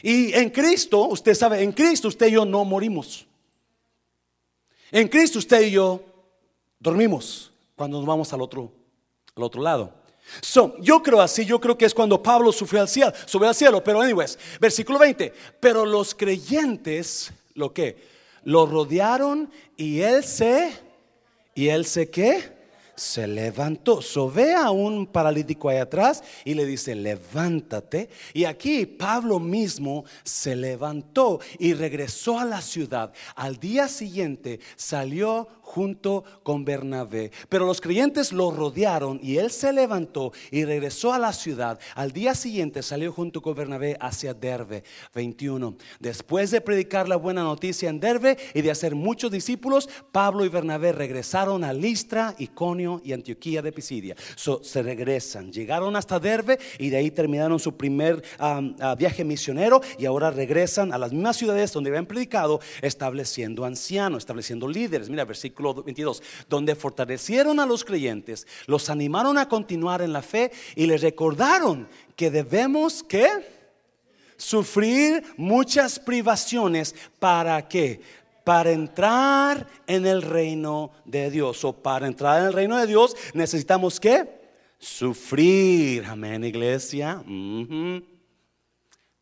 Y 0.02 0.32
en 0.34 0.50
Cristo, 0.50 1.06
usted 1.06 1.34
sabe, 1.34 1.62
en 1.62 1.72
Cristo 1.72 2.08
usted 2.08 2.28
y 2.28 2.32
yo 2.32 2.44
no 2.44 2.64
morimos. 2.64 3.26
En 4.90 5.08
Cristo 5.08 5.38
usted 5.38 5.62
y 5.62 5.70
yo 5.72 6.00
dormimos 6.78 7.52
cuando 7.74 7.98
nos 7.98 8.06
vamos 8.06 8.32
al 8.32 8.40
otro, 8.40 8.72
al 9.34 9.42
otro 9.42 9.62
lado. 9.62 9.92
So, 10.40 10.76
yo 10.80 11.02
creo 11.02 11.20
así, 11.20 11.44
yo 11.44 11.60
creo 11.60 11.78
que 11.78 11.84
es 11.84 11.94
cuando 11.94 12.22
Pablo 12.22 12.50
sufrió 12.50 12.80
al 12.80 12.88
cielo, 12.88 13.12
subió 13.26 13.48
al 13.48 13.54
cielo, 13.54 13.82
pero 13.82 14.00
anyways, 14.00 14.38
versículo 14.60 14.98
20, 14.98 15.32
pero 15.60 15.86
los 15.86 16.14
creyentes, 16.14 17.32
¿lo 17.54 17.72
que? 17.72 17.96
Lo 18.42 18.66
rodearon 18.66 19.50
y 19.76 20.00
él 20.00 20.24
se, 20.24 20.72
y 21.54 21.68
él 21.68 21.84
se 21.84 22.10
qué? 22.10 22.55
Se 22.96 23.26
levantó. 23.26 24.00
So 24.00 24.30
ve 24.30 24.54
a 24.54 24.70
un 24.70 25.06
paralítico 25.06 25.68
ahí 25.68 25.76
atrás 25.76 26.24
y 26.44 26.54
le 26.54 26.64
dice, 26.64 26.94
levántate. 26.94 28.08
Y 28.32 28.44
aquí 28.44 28.86
Pablo 28.86 29.38
mismo 29.38 30.04
se 30.24 30.56
levantó 30.56 31.40
y 31.58 31.74
regresó 31.74 32.38
a 32.38 32.44
la 32.44 32.60
ciudad. 32.60 33.12
Al 33.34 33.58
día 33.58 33.86
siguiente 33.88 34.60
salió 34.76 35.48
junto 35.60 36.24
con 36.42 36.64
Bernabé. 36.64 37.32
Pero 37.48 37.66
los 37.66 37.80
creyentes 37.80 38.32
lo 38.32 38.50
rodearon 38.50 39.20
y 39.22 39.36
él 39.36 39.50
se 39.50 39.72
levantó 39.72 40.32
y 40.50 40.64
regresó 40.64 41.12
a 41.12 41.18
la 41.18 41.32
ciudad. 41.32 41.78
Al 41.94 42.12
día 42.12 42.34
siguiente 42.34 42.82
salió 42.82 43.12
junto 43.12 43.42
con 43.42 43.54
Bernabé 43.54 43.96
hacia 44.00 44.32
Derbe 44.32 44.84
21. 45.14 45.76
Después 46.00 46.50
de 46.50 46.60
predicar 46.60 47.08
la 47.08 47.16
buena 47.16 47.42
noticia 47.42 47.90
en 47.90 48.00
Derbe 48.00 48.38
y 48.54 48.62
de 48.62 48.70
hacer 48.70 48.94
muchos 48.94 49.30
discípulos, 49.30 49.88
Pablo 50.12 50.44
y 50.44 50.48
Bernabé 50.48 50.92
regresaron 50.92 51.64
a 51.64 51.72
Listra, 51.72 52.34
Iconio 52.38 52.85
y 53.04 53.12
Antioquía 53.12 53.62
de 53.62 53.72
Pisidia. 53.72 54.16
se 54.36 54.82
regresan, 54.82 55.52
llegaron 55.52 55.96
hasta 55.96 56.18
Derbe 56.18 56.58
y 56.78 56.90
de 56.90 56.98
ahí 56.98 57.10
terminaron 57.10 57.58
su 57.58 57.76
primer 57.76 58.22
viaje 58.98 59.24
misionero 59.24 59.80
y 59.98 60.06
ahora 60.06 60.30
regresan 60.30 60.92
a 60.92 60.98
las 60.98 61.12
mismas 61.12 61.36
ciudades 61.36 61.72
donde 61.72 61.90
habían 61.90 62.06
predicado, 62.06 62.60
estableciendo 62.82 63.64
ancianos, 63.64 64.18
estableciendo 64.18 64.68
líderes. 64.68 65.10
Mira, 65.10 65.24
versículo 65.24 65.74
22, 65.74 66.22
donde 66.48 66.74
fortalecieron 66.74 67.60
a 67.60 67.66
los 67.66 67.84
creyentes, 67.84 68.46
los 68.66 68.90
animaron 68.90 69.38
a 69.38 69.48
continuar 69.48 70.02
en 70.02 70.12
la 70.12 70.22
fe 70.22 70.52
y 70.74 70.86
les 70.86 71.02
recordaron 71.02 71.88
que 72.14 72.30
debemos 72.30 73.02
que 73.02 73.28
sufrir 74.36 75.22
muchas 75.36 75.98
privaciones 75.98 76.94
para 77.18 77.66
qué? 77.68 78.00
Para 78.46 78.70
entrar 78.70 79.66
en 79.88 80.06
el 80.06 80.22
reino 80.22 80.92
de 81.04 81.32
Dios. 81.32 81.64
O 81.64 81.72
para 81.72 82.06
entrar 82.06 82.38
en 82.40 82.46
el 82.46 82.52
reino 82.52 82.76
de 82.76 82.86
Dios 82.86 83.16
necesitamos 83.34 83.98
que 83.98 84.24
sufrir. 84.78 86.04
Amén, 86.04 86.44
iglesia. 86.44 87.24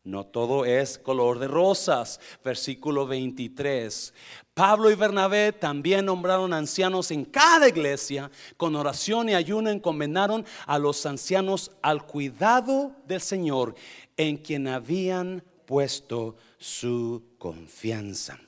No 0.03 0.27
todo 0.27 0.63
es 0.63 0.99
color 0.99 1.39
de 1.39 1.47
rosas. 1.47 2.19
Versículo 2.43 3.07
23. 3.07 4.13
Pablo 4.53 4.91
y 4.91 4.95
Bernabé 4.95 5.53
también 5.53 6.05
nombraron 6.05 6.53
ancianos 6.53 7.09
en 7.09 7.25
cada 7.25 7.67
iglesia. 7.67 8.29
Con 8.57 8.75
oración 8.75 9.29
y 9.29 9.33
ayuno 9.33 9.71
encomendaron 9.71 10.45
a 10.67 10.77
los 10.77 11.03
ancianos 11.07 11.71
al 11.81 12.05
cuidado 12.05 12.91
del 13.07 13.21
Señor 13.21 13.73
en 14.17 14.37
quien 14.37 14.67
habían 14.67 15.43
puesto 15.65 16.35
su 16.59 17.23
confianza. 17.39 18.44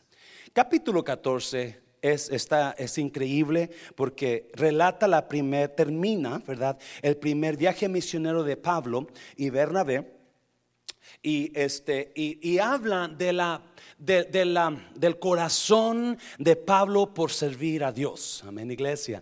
Capítulo 0.57 1.03
14 1.03 1.79
es, 2.01 2.31
es 2.31 2.97
increíble 2.97 3.69
porque 3.93 4.49
relata 4.55 5.07
la 5.07 5.27
primera, 5.27 5.67
termina, 5.67 6.41
¿verdad? 6.47 6.79
El 7.03 7.15
primer 7.17 7.55
viaje 7.55 7.87
misionero 7.87 8.43
de 8.43 8.57
Pablo 8.57 9.05
y 9.35 9.51
Bernabé 9.51 10.17
y, 11.21 11.51
este, 11.53 12.11
y, 12.15 12.57
habla 12.57 13.07
de 13.07 13.33
la, 13.33 13.61
de, 13.99 14.45
la, 14.45 14.75
del 14.95 15.19
corazón 15.19 16.17
de 16.39 16.55
Pablo 16.55 17.13
por 17.13 17.31
servir 17.31 17.83
a 17.83 17.91
Dios. 17.91 18.43
Amén, 18.47 18.71
iglesia 18.71 19.21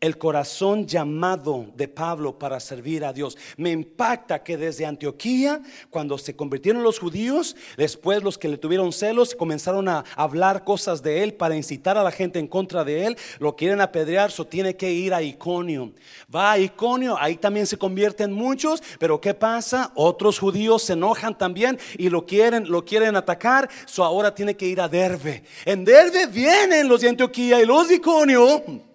el 0.00 0.16
corazón 0.16 0.86
llamado 0.86 1.66
de 1.76 1.86
Pablo 1.86 2.38
para 2.38 2.58
servir 2.58 3.04
a 3.04 3.12
Dios. 3.12 3.36
Me 3.58 3.70
impacta 3.70 4.42
que 4.42 4.56
desde 4.56 4.86
Antioquía, 4.86 5.60
cuando 5.90 6.16
se 6.16 6.34
convirtieron 6.34 6.82
los 6.82 6.98
judíos, 6.98 7.54
después 7.76 8.22
los 8.22 8.38
que 8.38 8.48
le 8.48 8.56
tuvieron 8.56 8.92
celos 8.92 9.34
comenzaron 9.34 9.88
a 9.88 10.04
hablar 10.16 10.64
cosas 10.64 11.02
de 11.02 11.22
él 11.22 11.34
para 11.34 11.54
incitar 11.54 11.98
a 11.98 12.02
la 12.02 12.10
gente 12.10 12.38
en 12.38 12.48
contra 12.48 12.82
de 12.82 13.06
él. 13.06 13.16
Lo 13.38 13.56
quieren 13.56 13.82
apedrear, 13.82 14.30
so 14.30 14.46
tiene 14.46 14.74
que 14.74 14.90
ir 14.90 15.12
a 15.12 15.22
Iconio. 15.22 15.92
Va 16.34 16.52
a 16.52 16.58
Iconio, 16.58 17.18
ahí 17.18 17.36
también 17.36 17.66
se 17.66 17.76
convierten 17.76 18.32
muchos, 18.32 18.82
pero 18.98 19.20
¿qué 19.20 19.34
pasa? 19.34 19.92
Otros 19.94 20.38
judíos 20.38 20.82
se 20.82 20.94
enojan 20.94 21.36
también 21.36 21.78
y 21.98 22.08
lo 22.08 22.24
quieren, 22.24 22.70
lo 22.70 22.86
quieren 22.86 23.16
atacar, 23.16 23.68
so 23.84 24.02
ahora 24.02 24.34
tiene 24.34 24.56
que 24.56 24.66
ir 24.66 24.80
a 24.80 24.88
Derbe. 24.88 25.42
En 25.66 25.84
Derbe 25.84 26.26
vienen 26.26 26.88
los 26.88 27.02
de 27.02 27.10
Antioquía 27.10 27.60
y 27.60 27.66
los 27.66 27.88
de 27.88 27.96
Iconio 27.96 28.89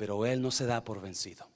pero 0.00 0.24
él 0.24 0.40
no 0.40 0.50
se 0.50 0.64
da 0.64 0.82
por 0.82 1.02
vencido. 1.02 1.46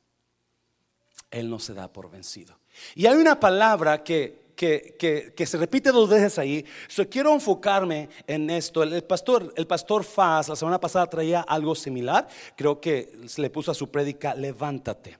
Él 1.31 1.49
no 1.49 1.59
se 1.59 1.73
da 1.73 1.91
por 1.91 2.11
vencido. 2.11 2.55
Y 2.95 3.07
hay 3.07 3.17
una 3.17 3.41
palabra 3.41 4.05
que, 4.05 4.53
que, 4.55 5.47
se 5.47 5.57
repite 5.57 5.91
dos 5.91 6.11
veces 6.11 6.39
ahí. 6.39 6.63
So, 6.87 7.09
quiero 7.09 7.33
enfocarme 7.33 8.11
en 8.27 8.51
esto. 8.51 8.83
El, 8.83 9.03
pastor, 9.05 9.51
el 9.57 9.67
pastor 9.67 10.05
Faz 10.05 10.51
la 10.51 10.57
semana 10.57 10.79
pasada 10.79 11.07
traía 11.07 11.41
algo 11.41 11.75
similar. 11.75 12.29
Creo 12.55 12.83
que 12.83 13.19
se 13.29 13.41
le 13.41 13.49
puso 13.49 13.71
a 13.71 13.75
su 13.75 13.91
prédica, 13.91 14.35
levántate. 14.35 15.17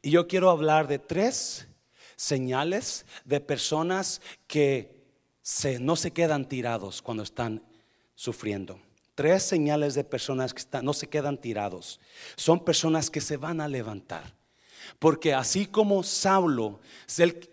Y 0.00 0.12
yo 0.12 0.26
quiero 0.26 0.48
hablar 0.48 0.88
de 0.88 0.98
tres 0.98 1.68
señales 2.16 3.04
de 3.26 3.40
personas 3.40 4.22
que 4.46 5.04
se, 5.42 5.78
no 5.80 5.96
se 5.96 6.12
quedan 6.12 6.48
tirados 6.48 7.02
cuando 7.02 7.24
están 7.24 7.62
sufriendo. 8.14 8.80
Tres 9.14 9.44
señales 9.44 9.94
de 9.94 10.04
personas 10.04 10.52
que 10.52 10.62
no 10.82 10.92
se 10.92 11.08
quedan 11.08 11.38
tirados. 11.38 12.00
Son 12.36 12.64
personas 12.64 13.10
que 13.10 13.20
se 13.20 13.36
van 13.36 13.60
a 13.60 13.68
levantar. 13.68 14.34
Porque 14.98 15.34
así 15.34 15.66
como 15.66 16.02
Saulo, 16.02 16.80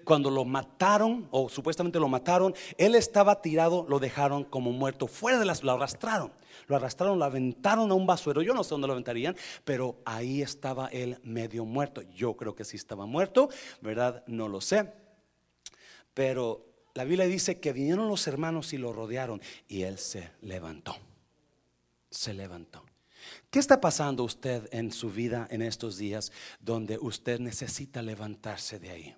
cuando 0.04 0.30
lo 0.30 0.46
mataron, 0.46 1.28
o 1.32 1.50
supuestamente 1.50 2.00
lo 2.00 2.10
mataron, 2.10 2.54
él 2.78 2.96
estaba 2.96 3.42
tirado, 3.42 3.86
lo 3.88 4.00
dejaron 4.00 4.44
como 4.44 4.72
muerto, 4.72 5.08
fuera 5.08 5.40
de 5.40 5.46
las, 5.46 5.64
lo 5.64 5.72
arrastraron. 5.72 6.32
Lo 6.68 6.76
arrastraron, 6.76 7.20
lo 7.20 7.26
aventaron 7.26 7.92
a 7.92 7.94
un 7.94 8.06
basuero. 8.06 8.42
Yo 8.42 8.54
no 8.54 8.64
sé 8.64 8.72
dónde 8.72 8.88
lo 8.88 8.94
aventarían, 8.94 9.36
pero 9.64 9.98
ahí 10.06 10.42
estaba 10.42 10.88
él 10.88 11.20
medio 11.24 11.66
muerto. 11.66 12.02
Yo 12.02 12.36
creo 12.36 12.56
que 12.56 12.66
sí 12.66 12.78
estaba 12.78 13.06
muerto, 13.06 13.50
¿verdad? 13.82 14.24
No 14.28 14.48
lo 14.48 14.62
sé. 14.62 14.92
Pero 16.14 16.66
la 16.94 17.04
Biblia 17.04 17.26
dice 17.26 17.60
que 17.60 17.74
vinieron 17.74 18.08
los 18.08 18.28
hermanos 18.28 18.74
y 18.74 18.78
lo 18.78 18.94
rodearon 18.94 19.42
y 19.68 19.84
él 19.84 19.98
se 19.98 20.32
levantó. 20.42 20.96
Se 22.12 22.34
levantó. 22.34 22.86
¿Qué 23.50 23.60
está 23.60 23.82
pasando 23.82 24.24
usted 24.24 24.70
en 24.72 24.92
su 24.92 25.10
vida 25.10 25.48
en 25.50 25.62
estos 25.62 25.98
días 25.98 26.32
donde 26.60 26.98
usted 27.00 27.40
necesita 27.40 28.02
levantarse 28.02 28.80
de 28.80 28.90
ahí? 28.92 29.16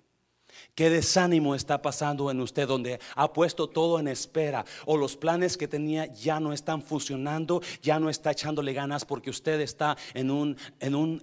¿Qué 0.74 0.90
desánimo 0.90 1.54
está 1.54 1.82
pasando 1.82 2.30
en 2.30 2.40
usted 2.40 2.66
donde 2.66 3.00
ha 3.16 3.32
puesto 3.32 3.68
todo 3.68 3.98
en 3.98 4.08
espera 4.08 4.64
o 4.86 4.96
los 4.96 5.16
planes 5.16 5.56
que 5.56 5.68
tenía 5.68 6.06
ya 6.06 6.40
no 6.40 6.52
están 6.52 6.82
funcionando, 6.82 7.60
ya 7.82 7.98
no 7.98 8.08
está 8.08 8.30
echándole 8.30 8.72
ganas 8.72 9.04
porque 9.04 9.30
usted 9.30 9.60
está 9.60 9.96
en 10.14 10.30
un, 10.30 10.56
en 10.80 10.94
un, 10.94 11.20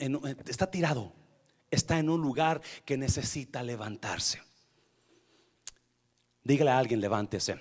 está 0.48 0.70
tirado, 0.70 1.13
está 1.70 2.00
en 2.00 2.10
un 2.10 2.22
lugar 2.22 2.62
que 2.86 2.98
necesita 2.98 3.63
levantarse? 3.63 4.42
Dígale 6.44 6.72
a 6.72 6.78
alguien, 6.78 7.00
levántese, 7.00 7.58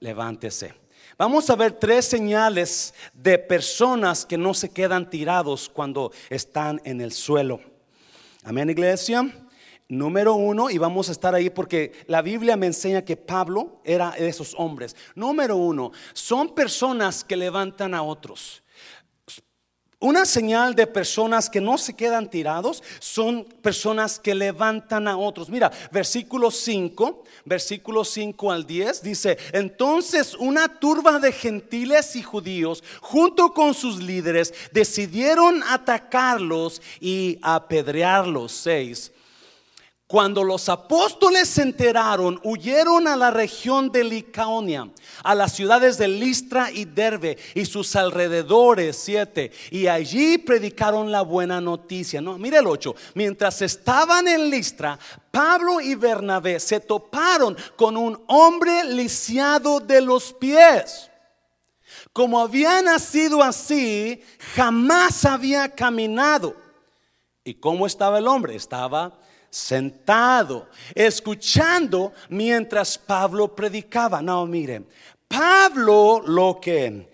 levántese. 0.00 0.87
Vamos 1.18 1.50
a 1.50 1.56
ver 1.56 1.72
tres 1.72 2.04
señales 2.04 2.94
de 3.12 3.40
personas 3.40 4.24
que 4.24 4.38
no 4.38 4.54
se 4.54 4.68
quedan 4.68 5.10
tirados 5.10 5.68
cuando 5.68 6.12
están 6.30 6.80
en 6.84 7.00
el 7.00 7.10
suelo. 7.10 7.58
Amén, 8.44 8.70
iglesia. 8.70 9.28
Número 9.88 10.34
uno, 10.34 10.70
y 10.70 10.78
vamos 10.78 11.08
a 11.08 11.12
estar 11.12 11.34
ahí 11.34 11.50
porque 11.50 12.04
la 12.06 12.22
Biblia 12.22 12.56
me 12.56 12.66
enseña 12.66 13.04
que 13.04 13.16
Pablo 13.16 13.80
era 13.82 14.12
de 14.12 14.28
esos 14.28 14.54
hombres. 14.58 14.94
Número 15.16 15.56
uno, 15.56 15.90
son 16.12 16.54
personas 16.54 17.24
que 17.24 17.36
levantan 17.36 17.94
a 17.94 18.02
otros. 18.02 18.62
Una 20.00 20.24
señal 20.26 20.76
de 20.76 20.86
personas 20.86 21.50
que 21.50 21.60
no 21.60 21.76
se 21.76 21.96
quedan 21.96 22.30
tirados 22.30 22.84
son 23.00 23.44
personas 23.44 24.20
que 24.20 24.32
levantan 24.32 25.08
a 25.08 25.16
otros. 25.16 25.48
Mira, 25.48 25.72
versículo 25.90 26.52
5, 26.52 27.24
versículo 27.44 28.04
5 28.04 28.52
al 28.52 28.64
10 28.64 29.02
dice, 29.02 29.36
entonces 29.50 30.34
una 30.34 30.68
turba 30.78 31.18
de 31.18 31.32
gentiles 31.32 32.14
y 32.14 32.22
judíos 32.22 32.84
junto 33.00 33.52
con 33.52 33.74
sus 33.74 34.00
líderes 34.00 34.54
decidieron 34.70 35.64
atacarlos 35.64 36.80
y 37.00 37.40
apedrearlos. 37.42 38.52
6. 38.52 39.10
Cuando 40.08 40.42
los 40.42 40.70
apóstoles 40.70 41.50
se 41.50 41.60
enteraron, 41.60 42.40
huyeron 42.42 43.06
a 43.06 43.14
la 43.14 43.30
región 43.30 43.92
de 43.92 44.04
Licaonia, 44.04 44.88
a 45.22 45.34
las 45.34 45.52
ciudades 45.52 45.98
de 45.98 46.08
Listra 46.08 46.70
y 46.70 46.86
Derbe 46.86 47.36
y 47.54 47.66
sus 47.66 47.94
alrededores, 47.94 48.96
siete, 48.96 49.52
y 49.70 49.86
allí 49.86 50.38
predicaron 50.38 51.12
la 51.12 51.20
buena 51.20 51.60
noticia. 51.60 52.22
No, 52.22 52.38
mire 52.38 52.56
el 52.56 52.66
ocho. 52.66 52.96
Mientras 53.12 53.60
estaban 53.60 54.26
en 54.28 54.48
Listra, 54.48 54.98
Pablo 55.30 55.78
y 55.78 55.94
Bernabé 55.94 56.58
se 56.58 56.80
toparon 56.80 57.54
con 57.76 57.98
un 57.98 58.18
hombre 58.28 58.84
lisiado 58.84 59.78
de 59.78 60.00
los 60.00 60.32
pies. 60.32 61.10
Como 62.14 62.40
había 62.40 62.80
nacido 62.80 63.42
así, 63.42 64.22
jamás 64.54 65.26
había 65.26 65.68
caminado. 65.68 66.56
¿Y 67.44 67.52
cómo 67.52 67.86
estaba 67.86 68.16
el 68.16 68.26
hombre? 68.26 68.56
Estaba 68.56 69.27
sentado, 69.50 70.68
escuchando 70.94 72.12
mientras 72.28 72.98
Pablo 72.98 73.54
predicaba. 73.54 74.22
No, 74.22 74.46
miren, 74.46 74.86
Pablo 75.26 76.22
lo 76.26 76.58
que... 76.60 77.08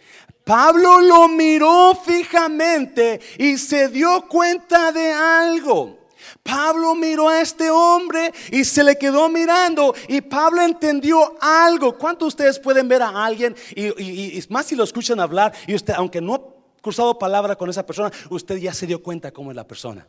Pablo 0.44 1.00
lo 1.00 1.26
miró 1.26 1.94
fijamente 1.94 3.18
y 3.38 3.56
se 3.56 3.88
dio 3.88 4.26
cuenta 4.28 4.92
de 4.92 5.10
algo. 5.10 6.04
Pablo 6.42 6.94
miró 6.94 7.30
a 7.30 7.40
este 7.40 7.70
hombre 7.70 8.30
y 8.52 8.64
se 8.64 8.84
le 8.84 8.98
quedó 8.98 9.30
mirando 9.30 9.94
y 10.06 10.20
Pablo 10.20 10.60
entendió 10.60 11.34
algo. 11.40 11.96
¿Cuántos 11.96 12.26
de 12.26 12.28
ustedes 12.28 12.58
pueden 12.58 12.86
ver 12.88 13.00
a 13.00 13.24
alguien 13.24 13.56
y, 13.74 14.38
y, 14.38 14.44
más 14.50 14.66
si 14.66 14.76
lo 14.76 14.84
escuchan 14.84 15.18
hablar 15.18 15.54
y 15.66 15.74
usted, 15.74 15.94
aunque 15.96 16.20
no 16.20 16.34
ha 16.34 16.42
cruzado 16.82 17.18
palabra 17.18 17.56
con 17.56 17.70
esa 17.70 17.86
persona, 17.86 18.12
usted 18.28 18.58
ya 18.58 18.74
se 18.74 18.86
dio 18.86 19.02
cuenta 19.02 19.32
cómo 19.32 19.50
es 19.50 19.56
la 19.56 19.66
persona? 19.66 20.06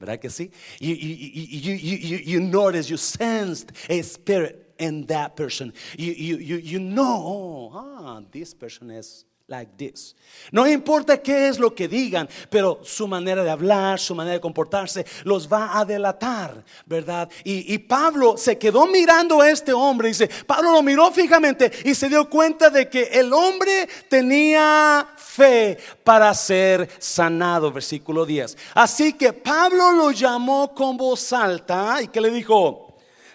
¿Verdad 0.00 0.18
que 0.18 0.30
sí? 0.30 0.50
You, 0.80 0.94
you, 0.94 1.74
you, 1.74 2.16
you, 2.16 2.40
notice, 2.40 2.88
you 2.88 2.96
sensed 2.96 3.72
a 3.90 4.00
spirit 4.00 4.74
in 4.78 5.04
that 5.06 5.36
person. 5.36 5.74
You, 5.98 6.12
you, 6.14 6.56
you, 6.56 6.78
know, 6.78 7.70
ah, 7.74 8.22
this 8.32 8.54
person 8.54 8.90
is 8.90 9.26
like 9.50 9.72
this. 9.76 10.14
No 10.52 10.66
importa 10.66 11.20
qué 11.20 11.48
es 11.48 11.58
lo 11.58 11.74
que 11.74 11.88
digan, 11.88 12.28
pero 12.48 12.80
su 12.84 13.08
manera 13.08 13.42
de 13.42 13.50
hablar, 13.50 13.98
su 13.98 14.14
manera 14.14 14.34
de 14.34 14.40
comportarse, 14.40 15.04
los 15.24 15.52
va 15.52 15.76
a 15.76 15.84
delatar, 15.84 16.64
¿verdad? 16.86 17.28
Y, 17.42 17.74
y, 17.74 17.78
Pablo 17.78 18.36
se 18.36 18.56
quedó 18.56 18.86
mirando 18.86 19.40
a 19.40 19.50
este 19.50 19.72
hombre, 19.72 20.08
dice, 20.08 20.30
Pablo 20.46 20.70
lo 20.70 20.82
miró 20.84 21.10
fijamente 21.10 21.70
y 21.84 21.96
se 21.96 22.08
dio 22.08 22.30
cuenta 22.30 22.70
de 22.70 22.88
que 22.88 23.02
el 23.12 23.32
hombre 23.32 23.88
tenía 24.08 25.08
fe 25.16 25.76
para 26.04 26.32
ser 26.32 26.88
sanado, 27.00 27.72
versículo 27.72 28.24
10. 28.24 28.56
Así 28.74 29.14
que 29.14 29.32
Pablo 29.32 29.90
lo 29.90 30.12
llamó 30.12 30.72
con 30.72 30.96
voz 30.96 31.32
alta 31.32 32.00
y 32.00 32.06
que 32.06 32.20
le 32.20 32.30
dijo, 32.30 32.89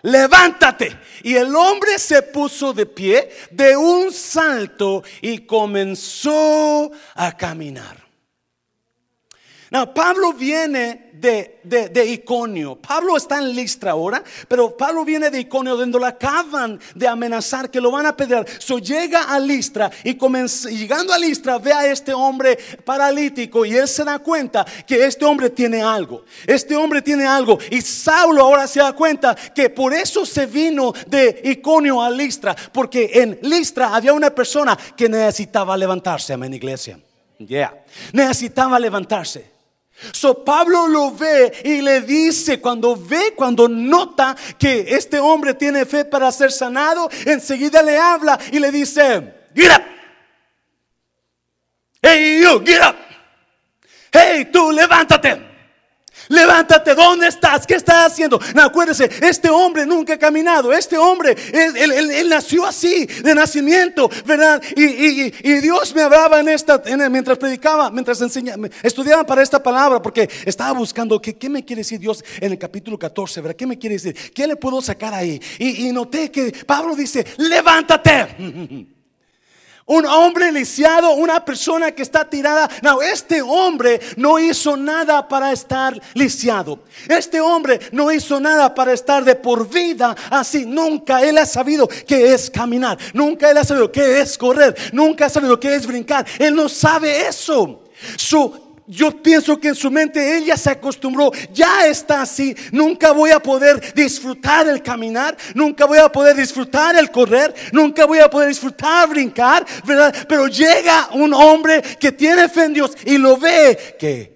levántate. 0.06 0.96
Y 1.24 1.36
el 1.36 1.56
hombre 1.56 1.98
se 2.00 2.22
puso 2.22 2.74
de 2.74 2.86
pie 2.86 3.30
de 3.52 3.76
un 3.76 4.12
salto 4.12 5.04
y 5.22 5.40
comenzó 5.40 6.92
a 7.16 7.36
caminar. 7.36 8.05
No, 9.72 9.94
Pablo 9.94 10.34
viene 10.34 11.06
de, 11.14 11.60
de, 11.64 12.06
Iconio. 12.06 12.76
Pablo 12.76 13.18
está 13.18 13.40
en 13.40 13.56
Listra 13.56 13.92
ahora, 13.92 14.24
pero 14.48 14.76
Pablo 14.76 15.04
viene 15.04 15.30
de 15.30 15.40
Iconio 15.40 15.76
donde 15.76 15.98
lo 15.98 16.06
acaban 16.06 16.80
de 16.94 17.08
amenazar 17.08 17.72
que 17.72 17.82
lo 17.82 17.90
van 17.90 18.06
a 18.06 18.16
pedir. 18.16 18.46
So 18.60 18.78
llega 18.78 19.24
a 19.24 19.40
Listra 19.40 19.90
y 20.04 20.18
llegando 20.76 21.14
a 21.14 21.18
Listra 21.18 21.58
ve 21.58 21.74
a 21.74 21.88
este 21.88 22.14
hombre 22.14 22.58
paralítico 22.84 23.66
y 23.66 23.76
él 23.76 23.88
se 23.88 24.04
da 24.04 24.20
cuenta 24.20 24.66
que 24.86 25.04
este 25.06 25.26
hombre 25.26 25.50
tiene 25.50 25.82
algo. 25.82 26.26
Este 26.46 26.76
hombre 26.76 27.02
tiene 27.02 27.26
algo 27.26 27.58
y 27.72 27.82
Saulo 27.82 28.44
ahora 28.44 28.68
se 28.68 28.80
da 28.80 28.94
cuenta 28.94 29.36
que 29.36 29.70
por 29.70 29.94
eso 29.94 30.26
se 30.26 30.46
vino 30.46 30.94
de 31.08 31.42
Iconio 31.46 32.02
a 32.02 32.10
Listra, 32.12 32.56
porque 32.72 33.10
en 33.14 33.40
Listra 33.42 33.96
había 33.96 34.14
una 34.14 34.30
persona 34.30 34.78
que 34.96 35.10
necesitaba 35.10 35.76
levantarse, 35.76 36.34
amén 36.34 36.54
iglesia. 36.54 37.00
Yeah. 37.40 37.74
Necesitaba 38.14 38.80
levantarse. 38.80 39.55
So 40.12 40.44
Pablo 40.44 40.88
lo 40.88 41.12
ve 41.12 41.52
y 41.64 41.82
le 41.82 42.02
dice, 42.02 42.60
cuando 42.60 42.96
ve, 42.96 43.34
cuando 43.36 43.68
nota 43.70 44.36
que 44.58 44.86
este 44.90 45.20
hombre 45.20 45.54
tiene 45.54 45.86
fe 45.86 46.04
para 46.04 46.32
ser 46.32 46.52
sanado, 46.52 47.10
enseguida 47.26 47.82
le 47.82 47.98
habla 47.98 48.38
y 48.52 48.60
le 48.60 48.72
dice, 48.72 49.34
get 49.56 49.72
up. 49.72 49.84
Hey, 52.02 52.42
you, 52.42 52.60
get 52.64 52.82
up. 52.82 52.96
Hey, 54.12 54.50
tú, 54.52 54.72
levántate. 54.72 55.55
Levántate, 56.30 56.96
¿dónde 56.96 57.28
estás? 57.28 57.66
¿Qué 57.68 57.76
estás 57.76 58.12
haciendo? 58.12 58.40
Acuérdese, 58.56 59.10
este 59.22 59.50
hombre 59.50 59.86
nunca 59.86 60.14
ha 60.14 60.18
caminado. 60.18 60.74
Este 60.74 60.98
hombre, 60.98 61.36
él, 61.54 62.30
nació 62.30 62.66
así, 62.66 63.06
de 63.06 63.36
nacimiento, 63.36 64.10
¿verdad? 64.26 64.62
Y, 64.76 65.32
Dios 65.66 65.96
me 65.96 66.02
hablaba 66.02 66.40
en 66.40 66.50
esta, 66.50 66.82
mientras 67.10 67.38
predicaba, 67.38 67.90
mientras 67.90 68.22
enseñaba, 68.22 68.68
estudiaba 68.84 69.26
para 69.26 69.42
esta 69.42 69.62
palabra, 69.62 70.02
porque 70.02 70.30
estaba 70.46 70.74
buscando 70.74 71.20
¿qué, 71.22 71.36
qué 71.38 71.50
me 71.50 71.64
quiere 71.64 71.82
decir 71.82 72.00
Dios 72.00 72.24
en 72.40 72.52
el 72.52 72.58
capítulo 72.58 73.00
14, 73.00 73.42
¿verdad? 73.42 73.56
¿Qué 73.56 73.66
me 73.66 73.78
quiere 73.78 73.96
decir? 73.96 74.16
¿Qué 74.34 74.48
le 74.48 74.56
puedo 74.56 74.82
sacar 74.82 75.14
ahí? 75.14 75.42
Y, 75.60 75.92
noté 75.92 76.32
que 76.32 76.52
Pablo 76.66 76.96
dice, 76.96 77.26
levántate. 77.38 78.86
Un 79.88 80.04
hombre 80.08 80.52
lisiado, 80.52 81.12
una 81.14 81.46
persona 81.46 81.92
que 81.92 82.02
está 82.02 82.28
tirada. 82.28 82.68
No, 82.82 83.04
este 83.04 83.44
hombre 83.44 84.02
no 84.18 84.40
hizo 84.40 84.76
nada 84.76 85.28
para 85.28 85.52
estar 85.52 86.02
lisiado. 86.16 86.80
Este 87.08 87.40
hombre 87.40 87.80
no 87.92 88.12
hizo 88.12 88.40
nada 88.40 88.74
para 88.74 88.94
estar 88.94 89.24
de 89.24 89.36
por 89.36 89.70
vida 89.70 90.16
así. 90.32 90.66
Nunca 90.66 91.22
él 91.22 91.38
ha 91.38 91.46
sabido 91.46 91.88
qué 91.88 92.34
es 92.34 92.50
caminar. 92.50 92.98
Nunca 93.14 93.52
él 93.52 93.58
ha 93.58 93.64
sabido 93.64 93.92
qué 93.92 94.22
es 94.22 94.40
correr. 94.40 94.76
Nunca 94.92 95.28
ha 95.28 95.30
sabido 95.30 95.60
qué 95.60 95.76
es 95.76 95.86
brincar. 95.86 96.26
Él 96.40 96.56
no 96.56 96.68
sabe 96.68 97.28
eso. 97.28 97.84
Su 98.18 98.65
yo 98.88 99.22
pienso 99.22 99.60
que 99.60 99.70
en 99.70 99.76
su 99.76 99.90
mente 99.90 100.38
ella 100.38 100.58
se 100.58 100.70
acostumbró, 100.70 101.32
ya 101.52 101.88
está 101.88 102.22
así, 102.22 102.56
nunca 102.72 103.12
voy 103.12 103.32
a 103.32 103.40
poder 103.40 103.94
disfrutar 103.94 104.68
el 104.68 104.82
caminar, 104.84 105.38
nunca 105.54 105.86
voy 105.86 105.98
a 105.98 106.10
poder 106.10 106.36
disfrutar 106.36 106.96
el 106.96 107.10
correr, 107.12 107.54
nunca 107.72 108.06
voy 108.06 108.20
a 108.20 108.30
poder 108.30 108.50
disfrutar 108.50 109.10
brincar, 109.10 109.66
¿verdad? 109.86 110.16
Pero 110.28 110.48
llega 110.48 111.10
un 111.14 111.34
hombre 111.34 111.82
que 112.00 112.12
tiene 112.12 112.48
fe 112.50 112.66
en 112.66 112.74
Dios 112.74 112.92
y 113.06 113.18
lo 113.18 113.38
ve 113.38 113.96
que 114.00 114.36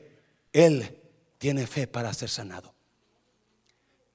él 0.51 0.97
tiene 1.37 1.67
fe 1.67 1.87
para 1.87 2.13
ser 2.13 2.29
sanado. 2.29 2.73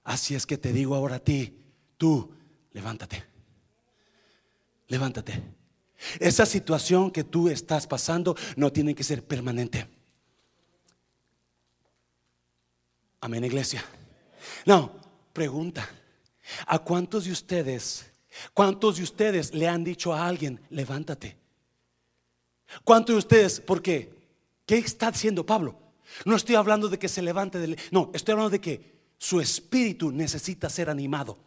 Así 0.03 0.35
es 0.35 0.47
que 0.47 0.59
te 0.59 0.73
digo 0.73 0.95
ahora 0.95 1.17
a 1.17 1.21
ti, 1.21 1.57
tú, 1.97 2.31
levántate, 2.73 3.25
levántate. 4.89 5.43
Esa 6.19 6.45
situación 6.45 7.11
que 7.11 7.25
tú 7.25 7.49
estás 7.49 7.87
pasando 7.87 8.37
no 8.57 8.71
tiene 8.71 8.95
que 8.95 9.05
ser 9.05 9.25
permanente. 9.25 9.94
Amén, 13.25 13.43
iglesia. 13.43 13.83
No, 14.67 14.93
pregunta. 15.33 15.89
¿A 16.67 16.79
cuántos 16.79 17.25
de 17.25 17.33
ustedes, 17.33 18.05
cuántos 18.53 18.99
de 18.99 19.03
ustedes 19.03 19.55
le 19.55 19.67
han 19.67 19.83
dicho 19.83 20.13
a 20.13 20.29
alguien, 20.29 20.61
levántate? 20.69 21.35
¿Cuántos 22.85 23.15
de 23.15 23.19
ustedes, 23.21 23.61
por 23.61 23.81
qué? 23.81 24.13
¿Qué 24.67 24.77
está 24.77 25.09
haciendo 25.09 25.47
Pablo? 25.47 25.75
No 26.27 26.37
estoy 26.37 26.57
hablando 26.57 26.87
de 26.91 26.99
que 26.99 27.09
se 27.09 27.23
levante, 27.23 27.75
no, 27.91 28.11
estoy 28.13 28.33
hablando 28.33 28.51
de 28.51 28.61
que 28.61 28.93
su 29.17 29.41
espíritu 29.41 30.13
necesita 30.13 30.69
ser 30.69 30.91
animado. 30.91 31.39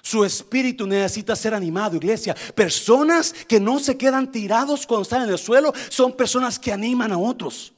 Su 0.00 0.24
espíritu 0.24 0.86
necesita 0.86 1.36
ser 1.36 1.52
animado, 1.52 1.96
iglesia. 1.96 2.34
Personas 2.54 3.34
que 3.46 3.60
no 3.60 3.78
se 3.78 3.98
quedan 3.98 4.32
tirados 4.32 4.86
cuando 4.86 5.02
están 5.02 5.20
en 5.20 5.28
el 5.28 5.38
suelo 5.38 5.74
son 5.90 6.16
personas 6.16 6.58
que 6.58 6.72
animan 6.72 7.12
a 7.12 7.18
otros. 7.18 7.74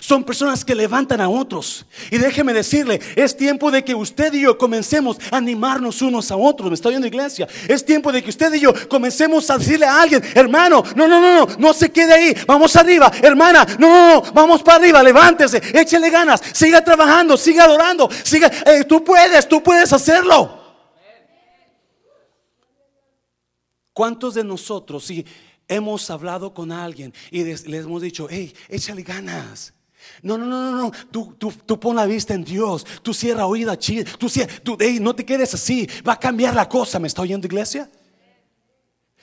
Son 0.00 0.24
personas 0.24 0.64
que 0.64 0.74
levantan 0.74 1.20
a 1.20 1.28
otros. 1.28 1.86
Y 2.10 2.18
déjeme 2.18 2.52
decirle, 2.52 3.00
es 3.14 3.36
tiempo 3.36 3.70
de 3.70 3.84
que 3.84 3.94
usted 3.94 4.32
y 4.34 4.40
yo 4.40 4.58
comencemos 4.58 5.16
a 5.30 5.36
animarnos 5.36 6.02
unos 6.02 6.30
a 6.30 6.36
otros. 6.36 6.68
Me 6.68 6.74
está 6.74 6.88
oyendo 6.88 7.06
iglesia. 7.06 7.46
Es 7.68 7.84
tiempo 7.84 8.10
de 8.10 8.22
que 8.22 8.30
usted 8.30 8.52
y 8.54 8.60
yo 8.60 8.72
comencemos 8.88 9.48
a 9.50 9.58
decirle 9.58 9.86
a 9.86 10.00
alguien, 10.00 10.22
hermano, 10.34 10.82
no, 10.94 11.06
no, 11.06 11.20
no, 11.20 11.46
no, 11.46 11.56
no 11.58 11.72
se 11.72 11.90
quede 11.90 12.12
ahí. 12.12 12.36
Vamos 12.46 12.74
arriba, 12.76 13.10
hermana, 13.22 13.66
no, 13.78 13.88
no, 13.88 14.14
no, 14.14 14.32
vamos 14.32 14.62
para 14.62 14.78
arriba, 14.78 15.02
levántese, 15.02 15.62
échele 15.72 16.10
ganas, 16.10 16.40
siga 16.52 16.82
trabajando, 16.82 17.36
siga 17.36 17.64
adorando, 17.64 18.08
siga, 18.24 18.50
eh, 18.66 18.84
tú 18.84 19.04
puedes, 19.04 19.48
tú 19.48 19.62
puedes 19.62 19.92
hacerlo. 19.92 20.64
¿Cuántos 23.92 24.34
de 24.34 24.44
nosotros, 24.44 25.06
si 25.06 25.24
hemos 25.68 26.10
hablado 26.10 26.52
con 26.52 26.70
alguien 26.70 27.14
y 27.30 27.44
les, 27.44 27.64
hemos 27.64 28.02
dicho, 28.02 28.26
hey, 28.30 28.54
échale 28.68 29.02
ganas? 29.02 29.72
No, 30.22 30.38
no, 30.38 30.46
no, 30.46 30.70
no, 30.70 30.82
no. 30.82 30.92
Tú, 31.10 31.34
tú, 31.38 31.52
tú 31.64 31.78
pon 31.78 31.96
la 31.96 32.06
vista 32.06 32.34
en 32.34 32.44
Dios. 32.44 32.84
Tú 33.02 33.12
cierra 33.12 33.46
oída, 33.46 33.76
tú, 34.18 34.28
tú 34.62 34.78
no 35.00 35.14
te 35.14 35.24
quedes 35.24 35.54
así. 35.54 35.88
Va 36.06 36.14
a 36.14 36.20
cambiar 36.20 36.54
la 36.54 36.68
cosa. 36.68 36.98
¿Me 36.98 37.08
está 37.08 37.22
oyendo, 37.22 37.46
iglesia? 37.46 37.90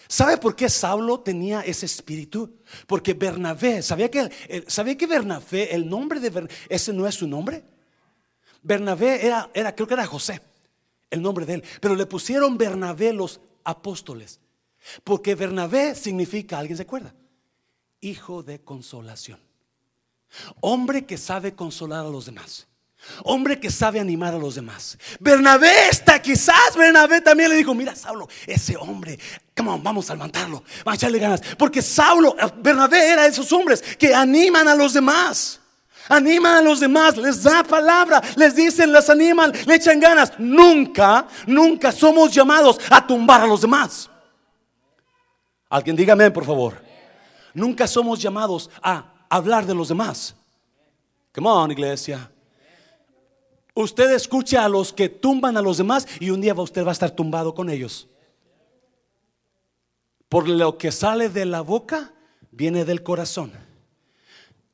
¿Sabe 0.08 0.38
por 0.38 0.56
qué 0.56 0.69
Saulo 0.69 1.22
tenía 1.22 1.62
ese 1.62 1.86
espíritu? 1.86 2.58
Porque 2.86 3.13
Bernabé, 3.13 3.82
¿sabía 3.82 4.12
que, 4.12 4.30
¿sabía 4.67 4.98
que 4.98 5.08
Bernabé, 5.08 5.74
el 5.74 5.89
nombre 5.89 6.19
de 6.19 6.30
Bernabé, 6.30 6.54
ese 6.69 6.93
no 6.93 7.08
es 7.08 7.15
su 7.15 7.28
nombre? 7.28 7.63
Bernabé 8.62 9.26
era, 9.26 9.50
era, 9.54 9.74
creo 9.74 9.88
que 9.88 9.93
era 9.93 10.06
José, 10.06 10.41
el 11.10 11.22
nombre 11.22 11.46
de 11.46 11.56
él. 11.56 11.63
Pero 11.82 11.96
le 11.96 12.06
pusieron 12.06 12.58
Bernabé 12.58 13.12
los 13.12 13.39
apóstoles. 13.63 14.39
Porque 15.04 15.36
Bernabé 15.36 15.96
significa, 15.96 16.60
¿alguien 16.60 16.78
se 16.78 16.84
acuerda? 16.84 17.15
Hijo 18.02 18.43
de 18.43 18.60
consolación. 18.62 19.39
Hombre 20.62 21.06
que 21.06 21.17
sabe 21.17 21.56
consolar 21.56 22.06
a 22.06 22.10
los 22.10 22.26
demás. 22.26 22.67
Hombre 23.24 23.60
que 23.60 23.69
sabe 23.69 24.00
animar 24.00 24.34
a 24.34 24.38
los 24.38 24.56
demás. 24.56 24.98
Bernabé 25.19 25.89
está, 25.89 26.22
quizás 26.22 26.76
Bernabé 26.76 27.22
también 27.22 27.50
le 27.50 27.58
dijo, 27.58 27.74
mira 27.74 27.96
Saulo, 27.96 28.30
ese 28.48 28.78
hombre, 28.78 29.19
vamos 29.56 30.10
a 30.10 30.13
levantarlo, 30.13 30.63
vamos 30.86 30.93
a 30.93 30.96
echarle 30.96 31.19
ganas. 31.19 31.41
Porque 31.58 31.82
Saulo, 31.82 32.36
Bernabé 32.58 33.10
era 33.12 33.24
de 33.24 33.30
esos 33.30 33.52
hombres 33.52 33.82
que 33.98 34.15
animan 34.15 34.67
a 34.67 34.76
los 34.76 34.93
demás. 34.93 35.60
Animan 36.10 36.58
a 36.58 36.62
los 36.62 36.82
demás, 36.82 37.15
les 37.15 37.43
da 37.43 37.63
palabra, 37.63 38.22
les 38.36 38.56
dicen, 38.56 38.91
les 38.91 39.10
animan, 39.10 39.54
le 39.65 39.76
echan 39.76 40.00
ganas. 40.00 40.34
Nunca, 40.38 41.28
nunca 41.48 41.91
somos 41.91 42.34
llamados 42.34 42.78
a 42.89 43.06
tumbar 43.06 43.41
a 43.41 43.48
los 43.48 43.62
demás. 43.62 44.10
Alguien 45.69 45.96
dígame, 45.96 46.30
por 46.32 46.46
favor. 46.46 46.82
Nunca 47.54 47.88
somos 47.88 48.19
llamados 48.19 48.69
a 48.82 49.12
hablar 49.36 49.65
de 49.65 49.74
los 49.74 49.88
demás. 49.88 50.36
Come 51.34 51.50
on, 51.50 51.72
iglesia. 51.72 52.30
Usted 53.74 54.12
escucha 54.12 54.63
a 54.63 54.69
los 54.69 54.93
que 54.93 55.10
tumban 55.10 55.58
a 55.58 55.62
los 55.62 55.78
demás 55.78 56.08
y 56.19 56.30
un 56.30 56.41
día 56.41 56.54
usted 56.54 56.86
va 56.86 56.89
a 56.89 56.93
estar 56.93 57.10
tumbado 57.10 57.56
con 57.56 57.69
ellos. 57.69 58.08
Por 60.30 60.48
lo 60.48 60.78
que 60.78 60.91
sale 60.91 61.30
de 61.30 61.46
la 61.46 61.62
boca, 61.62 62.13
viene 62.52 62.86
del 62.86 63.02
corazón. 63.02 63.52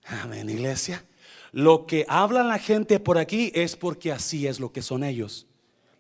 Amén, 0.06 0.50
iglesia. 0.50 1.06
Lo 1.52 1.86
que 1.86 2.06
habla 2.10 2.44
la 2.44 2.60
gente 2.60 3.00
por 3.00 3.18
aquí 3.18 3.52
es 3.56 3.76
porque 3.76 4.12
así 4.12 4.46
es 4.46 4.60
lo 4.60 4.72
que 4.72 4.82
son 4.82 5.04
ellos. 5.04 5.48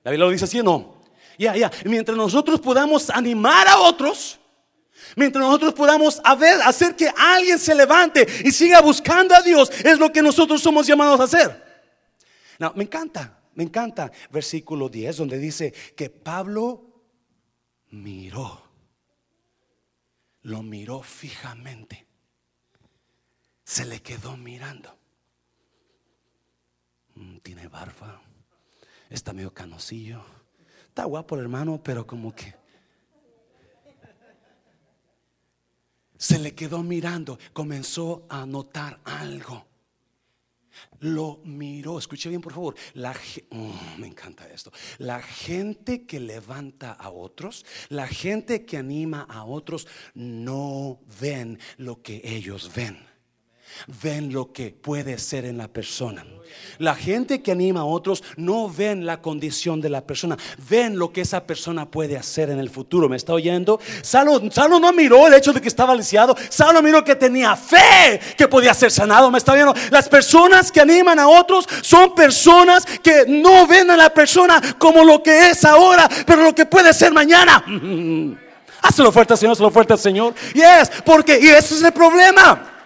La 0.04 0.12
Biblia 0.12 0.26
lo 0.26 0.32
dice 0.32 0.45
así 0.45 0.62
no. 0.62 0.95
Ya, 1.38 1.56
ya. 1.56 1.72
Mientras 1.86 2.17
nosotros 2.17 2.60
podamos 2.60 3.10
animar 3.10 3.67
a 3.67 3.80
otros, 3.80 4.39
Mientras 5.16 5.44
nosotros 5.44 5.74
podamos 5.74 6.22
hacer 6.24 6.96
que 6.96 7.12
alguien 7.18 7.60
se 7.60 7.76
levante 7.76 8.28
y 8.44 8.52
siga 8.52 8.82
buscando 8.82 9.36
a 9.36 9.42
Dios, 9.42 9.70
es 9.84 10.00
lo 10.00 10.12
que 10.12 10.22
nosotros 10.22 10.62
somos 10.62 10.88
llamados 10.88 11.20
a 11.20 11.24
hacer. 11.24 11.70
No, 12.60 12.74
me 12.76 12.84
encanta, 12.84 13.40
me 13.56 13.64
encanta 13.64 14.12
versículo 14.32 14.90
10 14.90 15.18
donde 15.18 15.38
dice 15.40 15.74
que 15.96 16.10
Pablo 16.10 17.04
miró, 17.92 18.62
lo 20.44 20.62
miró 20.64 21.02
fijamente, 21.02 22.06
se 23.64 23.86
le 23.86 24.02
quedó 24.02 24.38
mirando. 24.38 24.98
Mm, 27.16 27.38
tiene 27.38 27.68
barba, 27.68 28.22
está 29.10 29.34
medio 29.34 29.54
canosillo, 29.54 30.24
está 30.88 31.06
guapo 31.06 31.36
el 31.36 31.42
hermano, 31.42 31.82
pero 31.84 32.06
como 32.06 32.34
que 32.36 32.56
se 36.19 36.38
le 36.38 36.53
quedó 36.53 36.84
mirando, 36.84 37.39
comenzó 37.53 38.27
a 38.29 38.45
notar 38.45 38.99
algo. 39.05 39.65
Lo 40.99 41.41
miró, 41.45 41.97
escuche 41.97 42.29
bien 42.29 42.41
por 42.41 42.53
favor. 42.53 42.75
La, 42.93 43.15
oh, 43.51 43.73
me 43.97 44.08
encanta 44.08 44.47
esto. 44.49 44.71
La 44.97 45.21
gente 45.21 46.05
que 46.05 46.19
levanta 46.19 46.91
a 46.91 47.10
otros, 47.10 47.65
la 47.88 48.05
gente 48.05 48.65
que 48.65 48.77
anima 48.77 49.25
a 49.29 49.45
otros, 49.45 49.88
no 50.13 50.99
ven 51.19 51.58
lo 51.77 52.01
que 52.01 52.21
ellos 52.23 52.71
ven 52.75 53.09
ven 54.01 54.32
lo 54.34 54.51
que 54.51 54.71
puede 54.71 55.17
ser 55.17 55.45
en 55.45 55.58
la 55.58 55.67
persona. 55.67 56.25
La 56.77 56.95
gente 56.95 57.41
que 57.41 57.51
anima 57.51 57.82
a 57.82 57.86
otros 57.86 58.23
no 58.38 58.69
ven 58.69 59.05
la 59.05 59.21
condición 59.21 59.82
de 59.82 59.89
la 59.89 60.01
persona, 60.01 60.38
ven 60.69 60.97
lo 60.97 61.12
que 61.12 61.21
esa 61.21 61.45
persona 61.45 61.89
puede 61.89 62.17
hacer 62.17 62.49
en 62.49 62.60
el 62.60 62.69
futuro. 62.69 63.10
¿Me 63.10 63.17
está 63.17 63.34
oyendo? 63.34 63.79
Salo, 64.01 64.39
no 64.79 64.93
miró 64.93 65.27
el 65.27 65.34
hecho 65.34 65.53
de 65.53 65.62
que 65.62 65.67
estaba 65.67 65.95
lisiado, 65.95 66.36
Salo 66.49 66.82
miró 66.82 67.03
que 67.03 67.15
tenía 67.15 67.55
fe 67.55 68.19
que 68.38 68.47
podía 68.47 68.73
ser 68.73 68.91
sanado. 68.91 69.29
¿Me 69.29 69.38
está 69.38 69.53
oyendo? 69.53 69.73
Las 69.91 70.08
personas 70.08 70.71
que 70.71 70.82
animan 70.82 71.19
a 71.19 71.27
otros 71.27 71.67
son 71.82 72.15
personas 72.15 72.86
que 72.86 73.25
no 73.27 73.67
ven 73.67 73.91
a 73.91 73.97
la 73.97 74.13
persona 74.13 74.62
como 74.77 75.03
lo 75.03 75.21
que 75.21 75.49
es 75.49 75.65
ahora, 75.65 76.10
pero 76.25 76.43
lo 76.43 76.55
que 76.55 76.65
puede 76.65 76.93
ser 76.93 77.12
mañana. 77.12 77.63
Hazlo 78.82 79.12
fuerte, 79.12 79.36
Señor, 79.36 79.51
hazlo 79.53 79.69
fuerte, 79.71 79.97
Señor. 79.97 80.34
Y 80.53 80.62
es 80.62 80.89
porque, 81.03 81.38
y 81.38 81.47
ese 81.47 81.75
es 81.75 81.84
el 81.84 81.91
problema. 81.91 82.79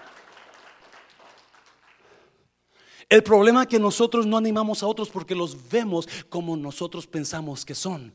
El 3.14 3.22
problema 3.22 3.62
es 3.62 3.68
que 3.68 3.78
nosotros 3.78 4.26
no 4.26 4.38
animamos 4.38 4.82
a 4.82 4.88
otros 4.88 5.12
porque 5.12 5.36
los 5.36 5.70
vemos 5.70 6.10
como 6.30 6.58
nosotros 6.58 7.06
pensamos 7.06 7.64
que 7.64 7.76
son, 7.76 8.12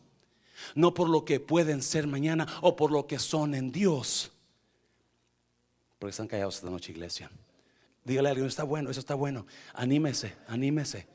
no 0.74 0.92
por 0.92 1.08
lo 1.08 1.24
que 1.24 1.38
pueden 1.38 1.82
ser 1.82 2.08
mañana 2.08 2.48
o 2.62 2.74
por 2.74 2.90
lo 2.90 3.06
que 3.06 3.20
son 3.20 3.54
en 3.54 3.70
Dios. 3.70 4.32
Porque 6.00 6.10
están 6.10 6.26
callados 6.26 6.56
esta 6.56 6.68
noche, 6.68 6.90
iglesia. 6.90 7.30
Dígale 8.02 8.28
a 8.28 8.30
alguien, 8.32 8.48
está 8.48 8.64
bueno, 8.64 8.90
eso 8.90 8.98
está 8.98 9.14
bueno. 9.14 9.46
Anímese, 9.72 10.34
anímese. 10.48 11.06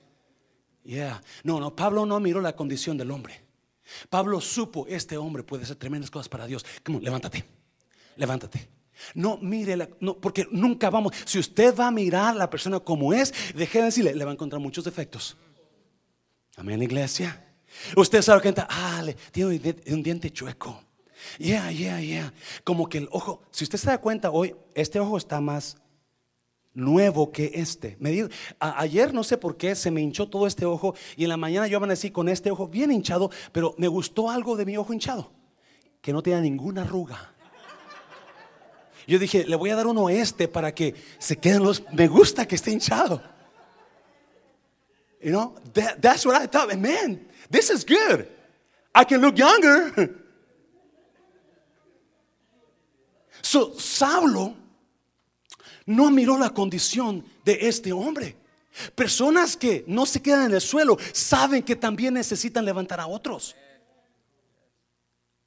Yeah. 0.86 1.22
No, 1.44 1.60
no, 1.60 1.76
Pablo 1.76 2.06
no 2.06 2.22
miró 2.22 2.40
la 2.40 2.56
condición 2.56 2.98
del 2.98 3.12
hombre. 3.12 3.42
Pablo 4.10 4.40
supo, 4.40 4.88
este 4.88 5.18
hombre 5.18 5.44
puede 5.44 5.64
hacer 5.64 5.76
tremendas 5.76 6.10
cosas 6.10 6.30
para 6.30 6.48
Dios. 6.48 6.66
Como, 6.86 7.02
levántate, 7.02 7.44
Levántate. 8.16 8.66
No 9.14 9.38
mire, 9.42 9.76
la- 9.78 9.90
no, 10.00 10.16
porque 10.16 10.48
nunca 10.52 10.90
vamos. 10.90 11.14
Si 11.26 11.40
usted 11.40 11.76
va 11.76 11.88
a 11.88 11.92
mirar 11.92 12.36
a 12.36 12.38
la 12.38 12.50
persona 12.50 12.80
como 12.80 13.14
es, 13.14 13.34
deje 13.56 13.80
de 13.80 13.86
decirle, 13.86 14.16
le 14.16 14.26
va 14.26 14.32
a 14.32 14.34
encontrar 14.34 14.62
muchos 14.62 14.84
defectos. 14.84 15.38
Amén, 16.56 16.82
iglesia. 16.82 17.44
Usted 17.96 18.22
sabe 18.22 18.42
que 18.42 18.50
entra, 18.50 18.68
ah, 18.70 19.04
tiene 19.32 19.60
un 19.88 20.04
diente- 20.04 20.32
chueco. 20.32 20.80
Yeah, 21.40 21.72
yeah, 21.72 22.00
yeah. 22.02 22.34
Como 22.64 22.88
que 22.90 23.00
el 23.00 23.08
ojo, 23.12 23.42
si 23.50 23.64
usted 23.64 23.78
se 23.78 23.88
da 23.88 23.98
cuenta 24.00 24.30
hoy, 24.30 24.56
este 24.76 25.00
ojo 25.00 25.18
está 25.18 25.40
más 25.42 25.78
nuevo 26.74 27.32
que 27.32 27.52
este. 27.56 27.96
Me 28.00 28.28
ayer 28.60 29.14
no 29.14 29.24
sé 29.24 29.38
por 29.38 29.58
qué 29.58 29.76
se 29.76 29.90
me 29.90 30.02
hinchó 30.02 30.28
todo 30.28 30.48
este 30.48 30.66
ojo 30.66 30.96
y 31.16 31.24
en 31.24 31.30
la 31.30 31.38
mañana 31.38 31.68
yo 31.68 31.78
amanecí 31.78 32.12
con 32.12 32.30
este 32.30 32.52
ojo 32.52 32.68
bien 32.68 32.92
hinchado, 32.92 33.32
pero 33.52 33.74
me 33.78 33.88
gustó 33.88 34.30
algo 34.30 34.56
de 34.58 34.66
mi 34.66 34.76
ojo 34.78 34.92
hinchado, 34.94 35.32
que 36.02 36.12
no 36.14 36.22
tenía 36.22 36.42
ninguna 36.42 36.82
arruga. 36.82 37.33
Yo 39.08 39.20
dije, 39.20 39.46
le 39.46 39.56
voy 39.56 39.70
a 39.70 39.76
dar 39.76 39.88
uno 39.88 40.10
este 40.10 40.48
para 40.48 40.74
que 40.74 40.96
se 41.20 41.38
queden 41.38 41.64
los. 41.64 41.84
Me 41.92 42.08
gusta 42.08 42.48
que 42.48 42.56
esté 42.56 42.72
hinchado. 42.72 43.22
You 45.22 45.32
know, 45.32 45.56
that- 45.74 46.00
that's 46.02 46.26
what 46.26 46.42
I 46.42 46.48
thought. 46.48 46.74
Man, 46.76 47.28
this 47.50 47.70
is 47.70 47.86
good. 47.86 48.28
I 48.96 49.06
can 49.06 49.22
look 49.22 49.36
younger. 49.36 50.20
So, 53.46 53.78
Saulo 53.78 54.56
no 55.86 56.10
miró 56.10 56.38
la 56.38 56.50
condición 56.52 57.26
de 57.44 57.68
este 57.68 57.92
hombre. 57.92 58.38
Personas 58.96 59.58
que 59.58 59.84
no 59.86 60.06
se 60.06 60.22
quedan 60.22 60.46
en 60.46 60.54
el 60.54 60.62
suelo 60.62 60.98
saben 61.12 61.62
que 61.62 61.76
también 61.76 62.14
necesitan 62.14 62.64
levantar 62.64 63.02
a 63.02 63.08
otros. 63.08 63.54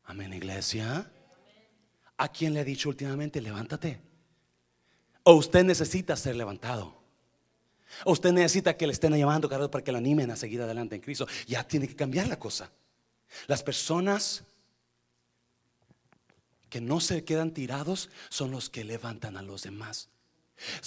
Amén, 0.04 0.32
iglesia. 0.34 1.10
¿A 2.18 2.28
quién 2.28 2.54
le 2.54 2.60
ha 2.60 2.64
dicho 2.64 2.88
últimamente, 2.88 3.40
levántate? 3.40 4.00
O 5.22 5.34
usted 5.34 5.64
necesita 5.64 6.16
ser 6.16 6.36
levantado. 6.36 6.94
O 8.04 8.12
usted 8.12 8.32
necesita 8.32 8.76
que 8.76 8.86
le 8.86 8.92
estén 8.92 9.14
llamando 9.14 9.48
Carlos, 9.48 9.68
para 9.68 9.84
que 9.84 9.92
lo 9.92 9.98
animen 9.98 10.30
a 10.30 10.36
seguir 10.36 10.62
adelante 10.62 10.96
en 10.96 11.02
Cristo. 11.02 11.26
Ya 11.46 11.64
tiene 11.64 11.86
que 11.86 11.96
cambiar 11.96 12.26
la 12.28 12.38
cosa. 12.38 12.70
Las 13.46 13.62
personas 13.62 14.44
que 16.68 16.80
no 16.80 17.00
se 17.00 17.24
quedan 17.24 17.52
tirados 17.52 18.10
son 18.28 18.50
los 18.50 18.70
que 18.70 18.84
levantan 18.84 19.36
a 19.36 19.42
los 19.42 19.62
demás. 19.62 20.08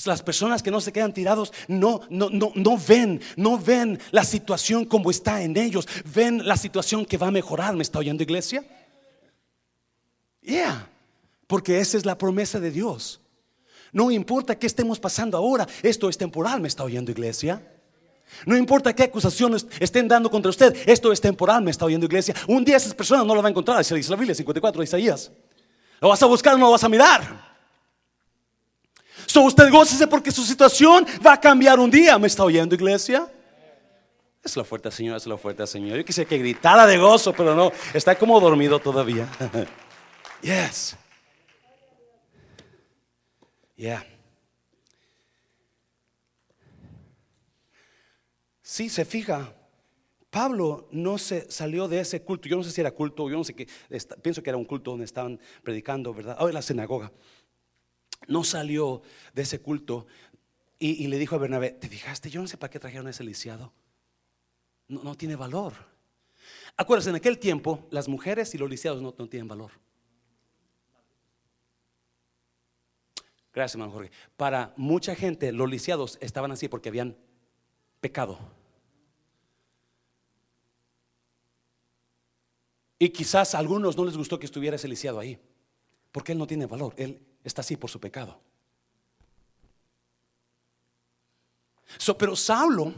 Las 0.06 0.24
personas 0.24 0.64
que 0.64 0.72
no 0.72 0.82
se 0.82 0.92
quedan 0.92 1.14
tirados 1.14 1.54
no, 1.68 2.02
no, 2.10 2.30
no, 2.32 2.52
no 2.56 2.78
ven, 2.78 3.22
no 3.36 3.60
ven 3.60 4.00
la 4.12 4.24
situación 4.24 4.86
como 4.86 5.12
está 5.12 5.44
en 5.44 5.56
ellos, 5.58 5.88
ven 6.14 6.46
la 6.48 6.58
situación 6.58 7.06
que 7.06 7.18
va 7.18 7.28
a 7.28 7.32
mejorar. 7.32 7.76
¿Me 7.76 7.84
está 7.84 8.00
oyendo, 8.00 8.24
iglesia? 8.24 8.64
Yeah, 10.42 10.90
porque 11.50 11.80
esa 11.80 11.98
es 11.98 12.06
la 12.06 12.16
promesa 12.16 12.60
de 12.60 12.70
Dios. 12.70 13.20
No 13.92 14.12
importa 14.12 14.60
qué 14.60 14.68
estemos 14.68 15.00
pasando 15.00 15.36
ahora, 15.36 15.68
esto 15.82 16.08
es 16.08 16.16
temporal. 16.16 16.62
¿Me 16.62 16.68
está 16.68 16.84
oyendo, 16.84 17.10
iglesia? 17.10 17.60
No 18.46 18.56
importa 18.56 18.94
qué 18.94 19.02
acusaciones 19.02 19.66
estén 19.80 20.08
dando 20.08 20.30
contra 20.30 20.52
usted, 20.52 20.78
esto 20.86 21.12
es 21.12 21.20
temporal. 21.20 21.64
¿Me 21.64 21.72
está 21.72 21.86
oyendo, 21.86 22.06
iglesia? 22.06 22.36
Un 22.48 22.64
día 22.64 22.78
esas 22.78 22.94
personas 22.94 23.26
no 23.26 23.34
lo 23.34 23.42
van 23.42 23.48
a 23.48 23.50
encontrar, 23.50 23.80
dice 23.80 24.12
la 24.12 24.16
Biblia 24.16 24.36
54 24.36 24.80
de 24.80 24.84
Isaías. 24.84 25.32
Lo 26.00 26.10
vas 26.10 26.22
a 26.22 26.28
buscar, 26.28 26.54
no 26.54 26.66
lo 26.66 26.72
vas 26.72 26.84
a 26.84 26.90
mirar. 26.90 27.50
So 29.26 29.42
usted 29.42 29.72
gócese 29.72 30.06
porque 30.06 30.32
su 30.32 30.44
situación 30.44 31.04
va 31.26 31.34
a 31.34 31.42
cambiar 31.42 31.80
un 31.80 31.90
día. 31.90 32.20
¿Me 32.20 32.28
está 32.28 32.44
oyendo, 32.44 32.76
iglesia? 32.76 33.28
Es 34.44 34.56
la 34.56 34.64
fuerte, 34.64 34.92
Señor, 34.92 35.18
es 35.18 35.26
la 35.26 35.36
fuerte, 35.36 35.66
Señor. 35.66 35.98
Yo 35.98 36.06
quisiera 36.06 36.30
que 36.30 36.38
gritara 36.38 36.86
de 36.86 37.00
gozo, 37.00 37.34
pero 37.34 37.56
no, 37.56 37.72
está 37.92 38.16
como 38.16 38.40
dormido 38.40 38.78
todavía. 38.78 39.28
yes. 40.44 40.96
Yeah. 43.80 44.06
Sí, 48.62 48.90
se 48.90 49.06
fija. 49.06 49.56
Pablo 50.30 50.90
no 50.92 51.18
se 51.18 51.50
salió 51.50 51.88
de 51.88 52.02
ese 52.02 52.22
culto. 52.22 52.50
Yo 52.50 52.58
no 52.58 52.64
sé 52.64 52.72
si 52.72 52.82
era 52.82 52.92
culto, 52.92 53.30
yo 53.30 53.38
no 53.38 53.46
sé 53.46 53.56
qué. 53.56 53.70
Pienso 54.22 54.44
que 54.44 54.50
era 54.50 54.58
un 54.58 54.66
culto 54.66 54.92
donde 54.92 55.06
estaban 55.06 55.40
predicando, 55.64 56.14
¿verdad? 56.14 56.36
Oh, 56.42 56.50
la 56.50 56.62
sinagoga. 56.62 57.14
No 58.28 58.44
salió 58.44 59.02
de 59.34 59.44
ese 59.44 59.62
culto 59.62 60.08
y, 60.78 61.08
le 61.08 61.18
dijo 61.18 61.36
a 61.36 61.40
Bernabé: 61.40 61.72
¿Te 61.72 61.88
fijaste? 61.88 62.30
Yo 62.30 62.42
no 62.42 62.50
sé 62.50 62.58
para 62.58 62.70
qué 62.70 62.80
trajeron 62.80 63.08
a 63.08 63.12
ese 63.12 63.24
lisiado. 63.24 63.72
No, 64.90 65.04
no 65.04 65.16
tiene 65.16 65.38
valor. 65.38 65.74
Acuérdense, 66.76 67.12
en 67.12 67.16
aquel 67.16 67.40
tiempo 67.40 67.88
las 67.92 68.10
mujeres 68.10 68.54
y 68.54 68.58
los 68.58 68.70
lisiados 68.70 69.02
no 69.02 69.14
tienen 69.30 69.48
valor. 69.48 69.72
Gracias, 73.54 73.76
hermano 73.76 73.92
Jorge. 73.92 74.12
Para 74.38 74.74
mucha 74.78 75.16
gente, 75.16 75.52
los 75.52 75.70
lisiados 75.70 76.18
estaban 76.22 76.52
así 76.52 76.68
porque 76.68 76.90
habían 76.90 77.18
pecado. 78.00 78.40
Y 83.00 83.10
quizás 83.10 83.56
a 83.56 83.60
algunos 83.60 83.96
no 83.96 84.06
les 84.06 84.18
gustó 84.18 84.38
que 84.38 84.46
estuviera 84.46 84.76
ese 84.76 84.88
lisiado 84.88 85.20
ahí, 85.20 85.40
porque 86.12 86.34
él 86.34 86.38
no 86.38 86.46
tiene 86.48 86.66
valor, 86.66 86.94
él 86.98 87.26
está 87.44 87.62
así 87.62 87.78
por 87.78 87.90
su 87.90 88.00
pecado. 88.00 88.42
So, 91.98 92.18
pero 92.18 92.36
Saulo 92.36 92.94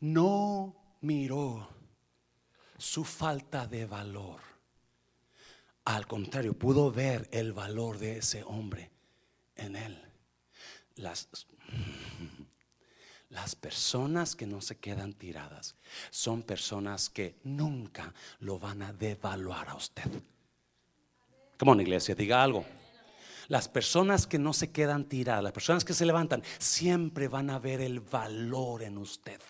no 0.00 0.74
miró 1.00 1.68
su 2.76 3.04
falta 3.04 3.66
de 3.66 3.86
valor. 3.86 4.55
Al 5.86 6.08
contrario, 6.08 6.52
pudo 6.52 6.90
ver 6.90 7.28
el 7.30 7.52
valor 7.52 7.98
de 7.98 8.18
ese 8.18 8.42
hombre 8.42 8.90
en 9.54 9.76
él. 9.76 10.02
Las, 10.96 11.28
las 13.30 13.54
personas 13.54 14.34
que 14.34 14.48
no 14.48 14.60
se 14.60 14.78
quedan 14.78 15.12
tiradas 15.12 15.76
son 16.10 16.42
personas 16.42 17.08
que 17.08 17.36
nunca 17.44 18.12
lo 18.40 18.58
van 18.58 18.82
a 18.82 18.92
devaluar 18.92 19.68
a 19.68 19.76
usted. 19.76 20.10
Como 21.56 21.72
en 21.74 21.82
iglesia, 21.82 22.16
diga 22.16 22.42
algo. 22.42 22.66
Las 23.46 23.68
personas 23.68 24.26
que 24.26 24.40
no 24.40 24.52
se 24.52 24.72
quedan 24.72 25.04
tiradas, 25.04 25.44
las 25.44 25.52
personas 25.52 25.84
que 25.84 25.94
se 25.94 26.04
levantan, 26.04 26.42
siempre 26.58 27.28
van 27.28 27.48
a 27.48 27.60
ver 27.60 27.80
el 27.80 28.00
valor 28.00 28.82
en 28.82 28.98
usted. 28.98 29.40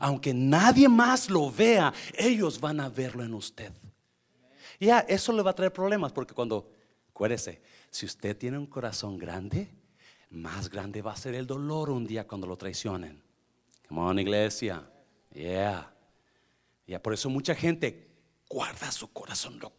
Aunque 0.00 0.34
nadie 0.34 0.86
más 0.86 1.30
lo 1.30 1.50
vea, 1.50 1.94
ellos 2.12 2.60
van 2.60 2.80
a 2.80 2.90
verlo 2.90 3.24
en 3.24 3.32
usted. 3.32 3.72
Ya, 4.80 5.00
eso 5.00 5.32
le 5.32 5.42
va 5.42 5.50
a 5.50 5.54
traer 5.54 5.72
problemas 5.72 6.12
porque 6.12 6.34
cuando, 6.34 6.70
acuérdese, 7.10 7.62
si 7.90 8.06
usted 8.06 8.36
tiene 8.36 8.58
un 8.58 8.66
corazón 8.66 9.18
grande, 9.18 9.70
más 10.30 10.68
grande 10.68 11.02
va 11.02 11.12
a 11.12 11.16
ser 11.16 11.34
el 11.34 11.46
dolor 11.46 11.90
un 11.90 12.06
día 12.06 12.26
cuando 12.26 12.46
lo 12.46 12.56
traicionen. 12.56 13.22
Come 13.88 14.00
on, 14.00 14.18
iglesia. 14.18 14.90
Yeah. 15.32 15.92
Ya, 16.86 17.02
por 17.02 17.14
eso 17.14 17.30
mucha 17.30 17.54
gente 17.54 18.10
guarda 18.48 18.92
su 18.92 19.12
corazón, 19.12 19.58
lo, 19.58 19.72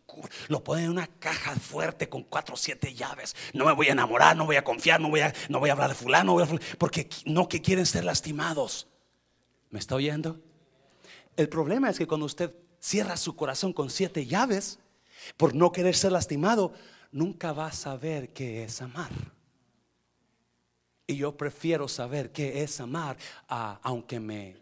lo 0.47 0.63
pone 0.63 0.83
en 0.83 0.89
una 0.89 1.07
caja 1.07 1.55
fuerte 1.55 2.09
con 2.09 2.23
cuatro 2.23 2.55
o 2.55 2.57
siete 2.57 2.93
llaves. 2.93 3.35
No 3.53 3.65
me 3.65 3.73
voy 3.73 3.87
a 3.87 3.91
enamorar, 3.93 4.35
no 4.35 4.45
voy 4.45 4.55
a 4.55 4.63
confiar, 4.63 4.99
no 4.99 5.09
voy 5.09 5.21
a, 5.21 5.33
no 5.49 5.59
voy 5.59 5.69
a 5.69 5.73
hablar 5.73 5.89
de 5.89 5.95
fulano, 5.95 6.25
no 6.25 6.33
voy 6.33 6.43
a 6.43 6.47
fulano, 6.47 6.65
porque 6.77 7.09
no 7.25 7.47
que 7.47 7.61
quieren 7.61 7.85
ser 7.85 8.03
lastimados. 8.03 8.87
¿Me 9.69 9.79
está 9.79 9.95
oyendo? 9.95 10.41
El 11.37 11.49
problema 11.49 11.89
es 11.89 11.97
que 11.97 12.07
cuando 12.07 12.25
usted 12.25 12.55
cierra 12.79 13.17
su 13.17 13.35
corazón 13.35 13.73
con 13.73 13.89
siete 13.89 14.25
llaves, 14.25 14.79
por 15.37 15.53
no 15.55 15.71
querer 15.71 15.95
ser 15.95 16.11
lastimado, 16.11 16.73
nunca 17.11 17.53
va 17.53 17.67
a 17.67 17.71
saber 17.71 18.29
qué 18.33 18.63
es 18.63 18.81
amar. 18.81 19.11
Y 21.07 21.17
yo 21.17 21.37
prefiero 21.37 21.87
saber 21.87 22.31
qué 22.31 22.63
es 22.63 22.79
amar, 22.79 23.15
a- 23.47 23.79
aunque 23.83 24.19
me 24.19 24.57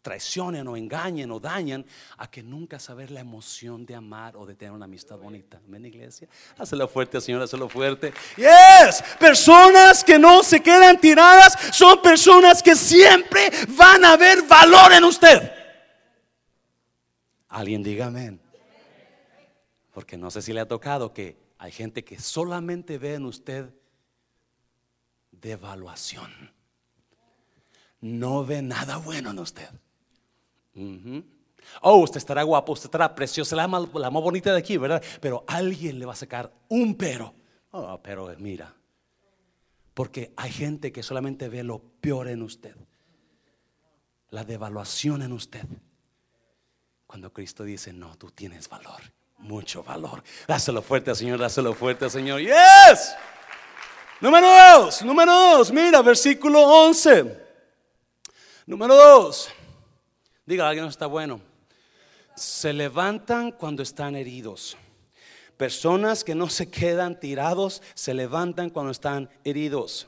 traicionen 0.00 0.68
o 0.68 0.76
engañen 0.76 1.30
o 1.30 1.40
dañen, 1.40 1.86
a 2.18 2.30
que 2.30 2.42
nunca 2.42 2.78
saber 2.78 3.10
la 3.10 3.20
emoción 3.20 3.86
de 3.86 3.94
amar 3.94 4.36
o 4.36 4.44
de 4.44 4.54
tener 4.54 4.72
una 4.72 4.84
amistad 4.84 5.16
bonita. 5.16 5.58
Amén, 5.66 5.86
iglesia. 5.86 6.28
Hazlo 6.58 6.86
fuerte, 6.88 7.18
Señor, 7.22 7.40
hazlo 7.40 7.70
fuerte. 7.70 8.12
Yes, 8.36 9.02
personas 9.18 10.04
que 10.04 10.18
no 10.18 10.42
se 10.42 10.60
quedan 10.62 11.00
tiradas 11.00 11.56
son 11.72 12.02
personas 12.02 12.62
que 12.62 12.76
siempre 12.76 13.50
van 13.78 14.04
a 14.04 14.16
ver 14.18 14.42
valor 14.42 14.92
en 14.92 15.04
usted. 15.04 15.50
Alguien 17.48 17.82
diga 17.82 18.06
amén. 18.06 18.38
Porque 19.94 20.18
no 20.18 20.30
sé 20.30 20.42
si 20.42 20.52
le 20.52 20.60
ha 20.60 20.66
tocado 20.66 21.14
que 21.14 21.38
hay 21.56 21.70
gente 21.70 22.04
que 22.04 22.18
solamente 22.18 22.98
ve 22.98 23.14
en 23.14 23.24
usted 23.24 23.72
devaluación. 25.30 26.52
No 28.00 28.44
ve 28.44 28.60
nada 28.60 28.96
bueno 28.96 29.30
en 29.30 29.38
usted. 29.38 29.68
Oh, 31.80 31.98
usted 31.98 32.18
estará 32.18 32.42
guapo, 32.42 32.72
usted 32.72 32.88
estará 32.88 33.14
preciosa, 33.14 33.54
la 33.54 33.68
la 33.68 34.10
más 34.10 34.22
bonita 34.22 34.52
de 34.52 34.58
aquí, 34.58 34.76
¿verdad? 34.76 35.02
Pero 35.20 35.44
alguien 35.46 36.00
le 36.00 36.06
va 36.06 36.12
a 36.12 36.16
sacar 36.16 36.52
un 36.68 36.96
pero. 36.96 37.32
Oh, 37.70 38.00
pero 38.02 38.34
mira. 38.38 38.74
Porque 39.94 40.34
hay 40.36 40.50
gente 40.50 40.90
que 40.90 41.04
solamente 41.04 41.48
ve 41.48 41.62
lo 41.62 41.78
peor 41.78 42.26
en 42.26 42.42
usted. 42.42 42.76
La 44.30 44.42
devaluación 44.42 45.22
en 45.22 45.32
usted. 45.32 45.64
Cuando 47.06 47.32
Cristo 47.32 47.62
dice, 47.62 47.92
no, 47.92 48.18
tú 48.18 48.32
tienes 48.32 48.68
valor 48.68 49.00
mucho 49.38 49.82
valor. 49.82 50.22
Dáselo 50.46 50.82
fuerte 50.82 51.14
Señor, 51.14 51.38
dáselo 51.38 51.74
fuerte 51.74 52.08
Señor. 52.10 52.40
Yes. 52.40 53.14
Número 54.20 54.46
dos, 54.46 55.02
número 55.02 55.32
dos, 55.32 55.70
mira, 55.70 56.00
versículo 56.00 56.60
11. 56.60 57.42
Número 58.66 58.94
dos, 58.94 59.50
diga, 60.46 60.66
alguien 60.66 60.84
no 60.84 60.90
está 60.90 61.06
bueno. 61.06 61.40
Se 62.34 62.72
levantan 62.72 63.52
cuando 63.52 63.82
están 63.82 64.16
heridos. 64.16 64.76
Personas 65.56 66.24
que 66.24 66.34
no 66.34 66.48
se 66.48 66.70
quedan 66.70 67.20
tirados 67.20 67.82
se 67.94 68.14
levantan 68.14 68.70
cuando 68.70 68.90
están 68.90 69.28
heridos. 69.44 70.06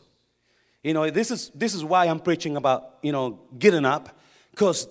You 0.82 0.92
know, 0.92 1.10
this 1.10 1.30
is 1.30 1.50
this 1.52 1.74
is 1.74 1.82
why 1.82 2.06
I'm 2.06 2.20
preaching 2.20 2.56
about, 2.56 2.98
you 3.02 3.12
know, 3.12 3.40
getting 3.58 3.84
up 3.84 4.08
because 4.50 4.88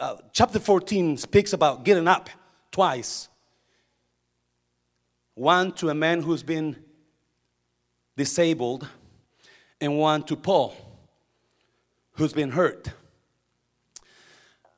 uh, 0.00 0.16
chapter 0.32 0.58
14 0.58 1.16
speaks 1.18 1.52
about 1.52 1.84
getting 1.84 2.08
up 2.08 2.28
twice. 2.70 3.28
One 5.38 5.70
to 5.74 5.88
a 5.88 5.94
man 5.94 6.20
who's 6.22 6.42
been 6.42 6.74
disabled 8.16 8.88
and 9.80 9.96
one 9.96 10.24
to 10.24 10.34
Paul 10.34 10.74
who's 12.14 12.32
been 12.32 12.50
hurt. 12.50 12.88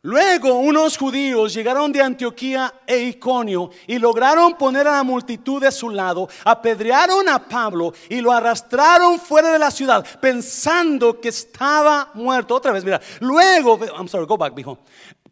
Luego 0.03 0.59
unos 0.59 0.99
judíos 0.99 1.55
llegaron 1.55 1.93
de 1.93 2.03
Antioquía 2.03 2.75
e 2.87 2.99
Iconio 2.99 3.71
y 3.87 3.99
lograron 3.99 4.59
poner 4.59 4.87
a 4.87 4.93
la 4.93 5.03
multitud 5.03 5.63
de 5.63 5.73
su 5.73 5.89
lado, 5.89 6.29
apedrearon 6.45 7.27
a 7.31 7.39
Pablo 7.39 7.95
y 8.11 8.21
lo 8.21 8.31
arrastraron 8.31 9.19
fuera 9.19 9.51
de 9.53 9.59
la 9.59 9.71
ciudad 9.71 10.07
pensando 10.21 11.19
que 11.19 11.31
estaba 11.31 12.11
muerto. 12.13 12.55
Otra 12.55 12.73
vez, 12.73 12.85
mira, 12.85 13.01
luego, 13.21 13.79
I'm 13.97 14.09
sorry, 14.09 14.27
go 14.27 14.37
back, 14.37 14.55
dijo. 14.55 14.79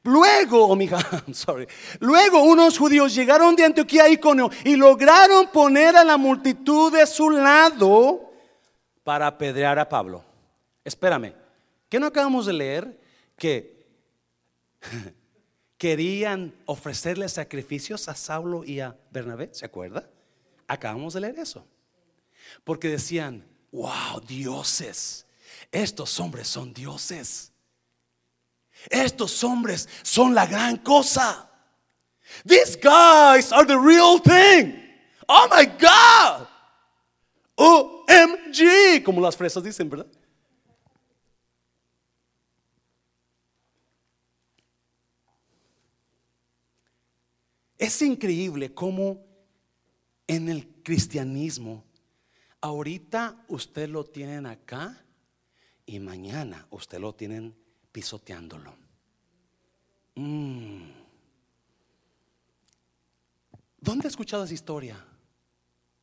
Luego, 0.08 0.68
oh 0.68 0.74
mija, 0.74 0.98
sorry. 1.32 1.68
Luego 2.00 2.42
unos 2.42 2.78
judíos 2.78 3.14
llegaron 3.14 3.54
de 3.54 3.66
Antioquía 3.66 4.06
e 4.06 4.12
Iconio 4.12 4.50
y 4.64 4.74
lograron 4.74 5.48
poner 5.48 5.96
a 5.98 6.04
la 6.04 6.16
multitud 6.16 6.90
de 6.90 7.06
su 7.06 7.28
lado 7.28 8.32
para 9.04 9.26
apedrear 9.26 9.78
a 9.78 9.86
Pablo. 9.86 10.24
Espérame, 10.82 11.34
¿qué 11.90 12.00
no 12.00 12.06
acabamos 12.06 12.46
de 12.46 12.54
leer? 12.54 12.98
Que 13.36 13.86
querían 15.76 16.54
ofrecerle 16.64 17.28
sacrificios 17.28 18.08
a 18.08 18.14
Saulo 18.14 18.64
y 18.64 18.80
a 18.80 18.96
Bernabé, 19.10 19.50
¿se 19.52 19.66
acuerda? 19.66 20.08
Acabamos 20.66 21.12
de 21.12 21.20
leer 21.20 21.38
eso. 21.38 21.66
Porque 22.64 22.88
decían, 22.88 23.46
wow, 23.72 24.22
dioses, 24.26 25.26
estos 25.70 26.18
hombres 26.18 26.48
son 26.48 26.72
dioses. 26.72 27.52
Estos 28.90 29.42
hombres 29.44 29.88
son 30.02 30.34
la 30.34 30.46
gran 30.46 30.76
cosa. 30.78 31.48
These 32.44 32.76
guys 32.76 33.52
are 33.52 33.66
the 33.66 33.78
real 33.78 34.18
thing. 34.20 34.74
Oh 35.28 35.48
my 35.50 35.66
God. 35.66 36.46
OMG, 37.56 39.02
como 39.04 39.20
las 39.20 39.36
fresas 39.36 39.62
dicen, 39.64 39.90
¿verdad? 39.90 40.06
Es 47.76 48.02
increíble 48.02 48.74
cómo 48.74 49.24
en 50.26 50.48
el 50.48 50.82
cristianismo, 50.82 51.84
ahorita 52.60 53.44
usted 53.48 53.88
lo 53.88 54.04
tienen 54.04 54.46
acá 54.46 55.04
y 55.86 56.00
mañana 56.00 56.66
usted 56.70 56.98
lo 56.98 57.14
tienen 57.14 57.56
pisoteándolo. 57.92 58.74
Mm. 60.14 60.90
¿Dónde 63.80 64.06
he 64.06 64.10
escuchado 64.10 64.44
esa 64.44 64.54
historia? 64.54 65.04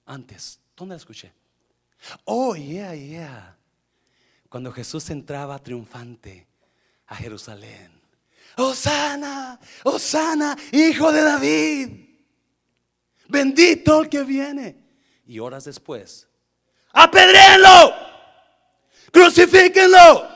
Antes, 0.05 0.59
¿dónde 0.75 0.93
la 0.93 0.97
escuché? 0.97 1.33
Oh, 2.25 2.55
yeah, 2.55 2.93
yeah. 2.95 3.57
Cuando 4.49 4.71
Jesús 4.71 5.09
entraba 5.09 5.59
triunfante 5.59 6.47
a 7.07 7.15
Jerusalén. 7.15 7.91
Osana, 8.57 9.59
Osana, 9.83 10.55
hijo 10.71 11.11
de 11.11 11.21
David. 11.21 11.89
Bendito 13.27 14.01
el 14.01 14.09
que 14.09 14.23
viene. 14.23 14.77
Y 15.27 15.39
horas 15.39 15.65
después, 15.65 16.27
apedréenlo, 16.93 17.93
crucifíquenlo. 19.11 20.34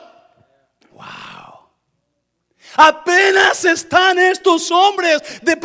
Apenas 2.76 3.64
están 3.64 4.18
estos 4.18 4.70
hombres, 4.70 5.20
de, 5.42 5.58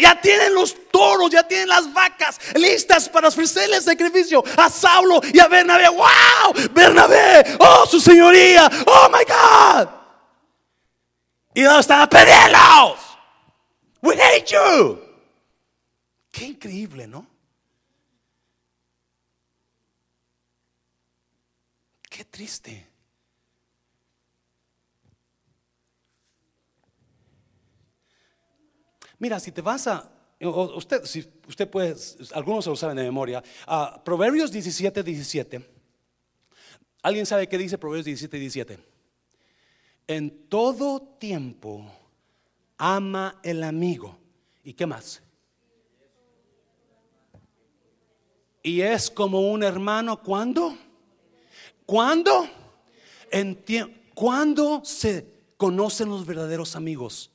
ya 0.00 0.20
tienen 0.20 0.54
los 0.54 0.74
toros, 0.90 1.30
ya 1.30 1.46
tienen 1.46 1.68
las 1.68 1.92
vacas 1.92 2.38
listas 2.54 3.08
para 3.08 3.28
ofrecerle 3.28 3.80
sacrificio 3.80 4.42
a 4.56 4.70
Saulo 4.70 5.20
y 5.32 5.38
a 5.38 5.48
Bernabé. 5.48 5.88
Wow, 5.88 6.70
Bernabé, 6.72 7.56
oh 7.58 7.86
su 7.86 8.00
señoría, 8.00 8.70
oh 8.86 9.08
my 9.10 9.24
God. 9.24 9.88
Y 11.54 11.62
no 11.62 11.78
están 11.78 12.08
pedirlos. 12.08 12.98
We 14.02 14.14
hate 14.14 14.46
you. 14.52 15.00
Qué 16.30 16.44
increíble, 16.44 17.06
¿no? 17.06 17.26
Qué 22.10 22.24
triste. 22.24 22.86
Mira, 29.18 29.40
si 29.40 29.52
te 29.52 29.62
vas 29.62 29.86
a 29.86 30.10
usted, 30.40 31.04
si 31.04 31.26
usted 31.48 31.68
puede, 31.68 31.96
algunos 32.34 32.64
se 32.64 32.70
lo 32.70 32.76
saben 32.76 32.96
de 32.96 33.04
memoria, 33.04 33.42
a 33.66 34.02
Proverbios 34.02 34.50
17, 34.52 35.02
17. 35.02 35.70
¿Alguien 37.02 37.24
sabe 37.24 37.48
qué 37.48 37.56
dice 37.56 37.78
Proverbios 37.78 38.06
17, 38.06 38.38
17? 38.38 38.78
En 40.08 40.48
todo 40.48 41.00
tiempo 41.18 41.90
ama 42.76 43.40
el 43.42 43.62
amigo. 43.62 44.18
¿Y 44.62 44.74
qué 44.74 44.86
más? 44.86 45.22
Y 48.62 48.80
es 48.80 49.10
como 49.10 49.52
un 49.52 49.62
hermano 49.62 50.20
¿cuándo? 50.22 50.76
¿Cuándo? 51.86 52.48
En 53.30 53.62
¿Cuándo 54.14 54.82
se 54.84 55.26
conocen 55.56 56.08
los 56.08 56.26
verdaderos 56.26 56.74
amigos? 56.74 57.30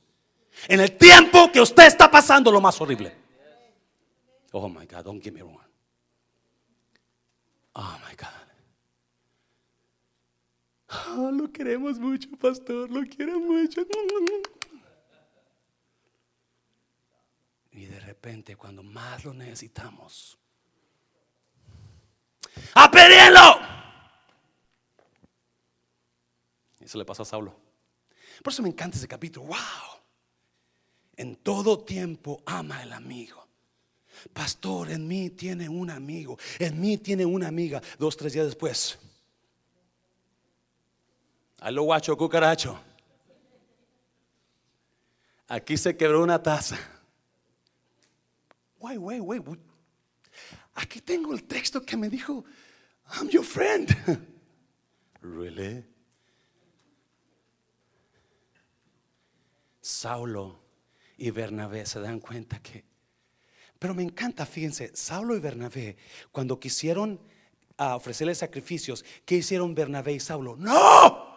En 0.68 0.80
el 0.80 0.96
tiempo 0.96 1.50
que 1.50 1.60
usted 1.60 1.86
está 1.86 2.10
pasando 2.10 2.50
lo 2.52 2.60
más 2.60 2.80
horrible. 2.80 3.16
Oh 4.52 4.68
my 4.68 4.86
God, 4.86 5.04
don't 5.04 5.22
give 5.22 5.34
me 5.34 5.42
wrong. 5.42 5.58
Oh 7.74 7.98
my 8.06 8.14
God. 8.14 8.42
Oh, 11.16 11.30
lo 11.30 11.50
queremos 11.50 11.98
mucho, 11.98 12.28
pastor, 12.38 12.90
lo 12.90 13.02
quiero 13.04 13.40
mucho. 13.40 13.86
Y 17.70 17.86
de 17.86 18.00
repente, 18.00 18.56
cuando 18.56 18.82
más 18.82 19.24
lo 19.24 19.32
necesitamos, 19.32 20.38
¡apedíenlo! 22.74 23.60
Eso 26.80 26.98
le 26.98 27.04
pasó 27.06 27.22
a 27.22 27.26
Saulo. 27.26 27.56
Por 28.42 28.52
eso 28.52 28.62
me 28.62 28.68
encanta 28.68 28.98
ese 28.98 29.08
capítulo. 29.08 29.46
¡Wow! 29.46 30.01
En 31.22 31.36
todo 31.36 31.78
tiempo 31.78 32.42
ama 32.46 32.82
el 32.82 32.92
amigo. 32.92 33.46
Pastor, 34.32 34.90
en 34.90 35.06
mí 35.06 35.30
tiene 35.30 35.68
un 35.68 35.88
amigo. 35.88 36.36
En 36.58 36.80
mí 36.80 36.98
tiene 36.98 37.24
una 37.24 37.46
amiga. 37.46 37.80
Dos, 37.96 38.16
tres 38.16 38.32
días 38.32 38.46
después 38.46 38.98
a 41.62 41.70
lo 41.70 41.84
guacho 41.84 42.16
cucaracho. 42.16 42.76
Aquí 45.46 45.76
se 45.76 45.96
quebró 45.96 46.20
una 46.24 46.42
taza. 46.42 46.76
Wait, 48.80 48.98
wait, 48.98 49.20
wait. 49.22 49.60
Aquí 50.74 51.00
tengo 51.00 51.32
el 51.32 51.44
texto 51.44 51.80
que 51.82 51.96
me 51.96 52.08
dijo, 52.08 52.44
I'm 53.14 53.28
your 53.28 53.44
friend. 53.44 53.88
really? 55.22 55.84
Saulo 59.80 60.61
y 61.22 61.30
Bernabé 61.30 61.86
se 61.86 62.00
dan 62.00 62.18
cuenta 62.18 62.58
que... 62.60 62.84
Pero 63.78 63.94
me 63.94 64.02
encanta, 64.02 64.44
fíjense, 64.44 64.90
Saulo 64.92 65.36
y 65.36 65.38
Bernabé, 65.38 65.96
cuando 66.32 66.58
quisieron 66.58 67.20
ah, 67.76 67.94
ofrecerle 67.94 68.34
sacrificios, 68.34 69.04
¿qué 69.24 69.36
hicieron 69.36 69.72
Bernabé 69.72 70.14
y 70.14 70.20
Saulo? 70.20 70.56
No, 70.56 71.32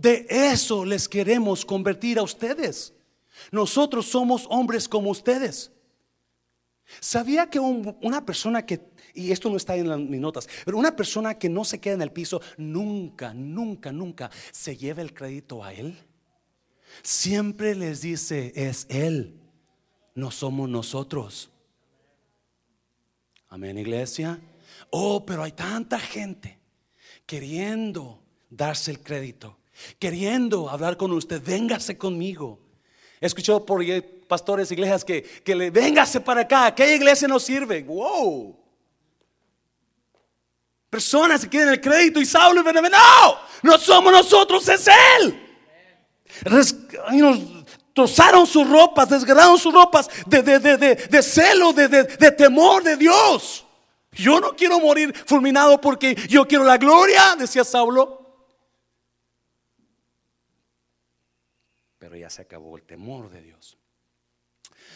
de 0.00 0.26
eso 0.30 0.86
les 0.86 1.10
queremos 1.10 1.66
convertir 1.66 2.18
a 2.18 2.22
ustedes. 2.22 2.94
Nosotros 3.52 4.06
somos 4.06 4.46
hombres 4.48 4.88
como 4.88 5.10
ustedes. 5.10 5.70
¿Sabía 7.00 7.50
que 7.50 7.60
una 7.60 8.24
persona 8.24 8.64
que, 8.64 8.80
y 9.12 9.30
esto 9.30 9.50
no 9.50 9.58
está 9.58 9.76
en 9.76 10.08
mis 10.08 10.20
notas, 10.22 10.48
pero 10.64 10.78
una 10.78 10.96
persona 10.96 11.34
que 11.34 11.50
no 11.50 11.66
se 11.66 11.80
queda 11.80 11.94
en 11.94 12.02
el 12.02 12.12
piso, 12.12 12.40
nunca, 12.56 13.34
nunca, 13.34 13.92
nunca 13.92 14.30
se 14.52 14.74
lleva 14.74 15.02
el 15.02 15.12
crédito 15.12 15.62
a 15.62 15.74
él? 15.74 15.98
Siempre 17.02 17.74
les 17.74 18.00
dice, 18.00 18.52
es 18.54 18.86
él. 18.88 19.40
no 20.14 20.30
somos 20.30 20.68
nosotros. 20.68 21.50
Amén, 23.48 23.78
iglesia. 23.78 24.40
Oh, 24.90 25.24
pero 25.24 25.42
hay 25.42 25.52
tanta 25.52 25.98
gente 25.98 26.58
queriendo 27.26 28.22
darse 28.48 28.90
el 28.90 29.00
crédito, 29.00 29.58
queriendo 29.98 30.70
hablar 30.70 30.96
con 30.96 31.12
usted, 31.12 31.42
véngase 31.42 31.98
conmigo. 31.98 32.60
He 33.20 33.26
escuchado 33.26 33.64
por 33.64 33.84
pastores, 34.26 34.70
iglesias 34.70 35.04
que, 35.04 35.22
que 35.22 35.54
le 35.54 35.70
véngase 35.70 36.20
para 36.20 36.42
acá, 36.42 36.74
¿qué 36.74 36.94
iglesia 36.94 37.28
nos 37.28 37.42
sirve? 37.42 37.82
Wow. 37.82 38.58
Personas 40.90 41.42
que 41.42 41.48
quieren 41.48 41.70
el 41.70 41.80
crédito 41.80 42.20
y 42.20 42.26
Saulo 42.26 42.60
y 42.60 42.64
Bernabé, 42.64 42.90
no, 42.90 43.36
no 43.62 43.78
somos 43.78 44.12
nosotros, 44.12 44.68
es 44.68 44.88
Él. 45.20 45.45
Trozaron 47.92 48.46
sus 48.46 48.68
ropas, 48.68 49.08
desgarraron 49.08 49.58
sus 49.58 49.72
ropas 49.72 50.08
de, 50.26 50.42
de, 50.42 50.58
de, 50.58 50.94
de 50.94 51.22
celo, 51.22 51.72
de 51.72 52.32
temor 52.32 52.82
de 52.82 52.96
Dios. 52.96 53.66
Yo 54.12 54.40
no 54.40 54.56
quiero 54.56 54.80
morir 54.80 55.14
fulminado 55.26 55.80
porque 55.80 56.14
yo 56.28 56.46
quiero 56.46 56.64
la 56.64 56.78
gloria, 56.78 57.36
decía 57.36 57.64
Saulo. 57.64 58.22
Pero 61.98 62.16
ya 62.16 62.30
se 62.30 62.42
acabó 62.42 62.76
el 62.76 62.84
temor 62.84 63.30
de 63.30 63.42
Dios. 63.42 63.76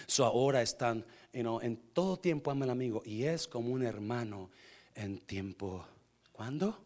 So 0.06 0.24
ahora 0.24 0.62
están, 0.62 1.04
en 1.32 1.76
todo 1.92 2.18
tiempo 2.18 2.50
ama 2.50 2.64
al 2.64 2.70
amigo 2.70 3.02
y 3.04 3.24
es 3.24 3.46
como 3.46 3.72
un 3.72 3.82
hermano 3.82 4.50
en 4.94 5.18
tiempo. 5.18 5.86
¿Cuándo? 6.32 6.78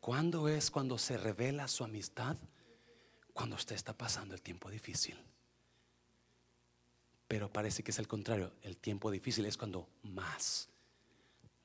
¿Cuándo 0.00 0.48
es 0.48 0.70
cuando 0.70 0.98
se 0.98 1.16
revela 1.16 1.66
su 1.66 1.84
amistad? 1.84 2.36
Cuando 3.32 3.56
usted 3.56 3.74
está 3.74 3.96
pasando 3.96 4.34
el 4.34 4.42
tiempo 4.42 4.70
difícil. 4.70 5.18
Pero 7.28 7.50
parece 7.50 7.82
que 7.82 7.90
es 7.90 7.98
el 7.98 8.06
contrario. 8.06 8.52
El 8.62 8.76
tiempo 8.76 9.10
difícil 9.10 9.46
es 9.46 9.56
cuando 9.56 9.88
más 10.02 10.68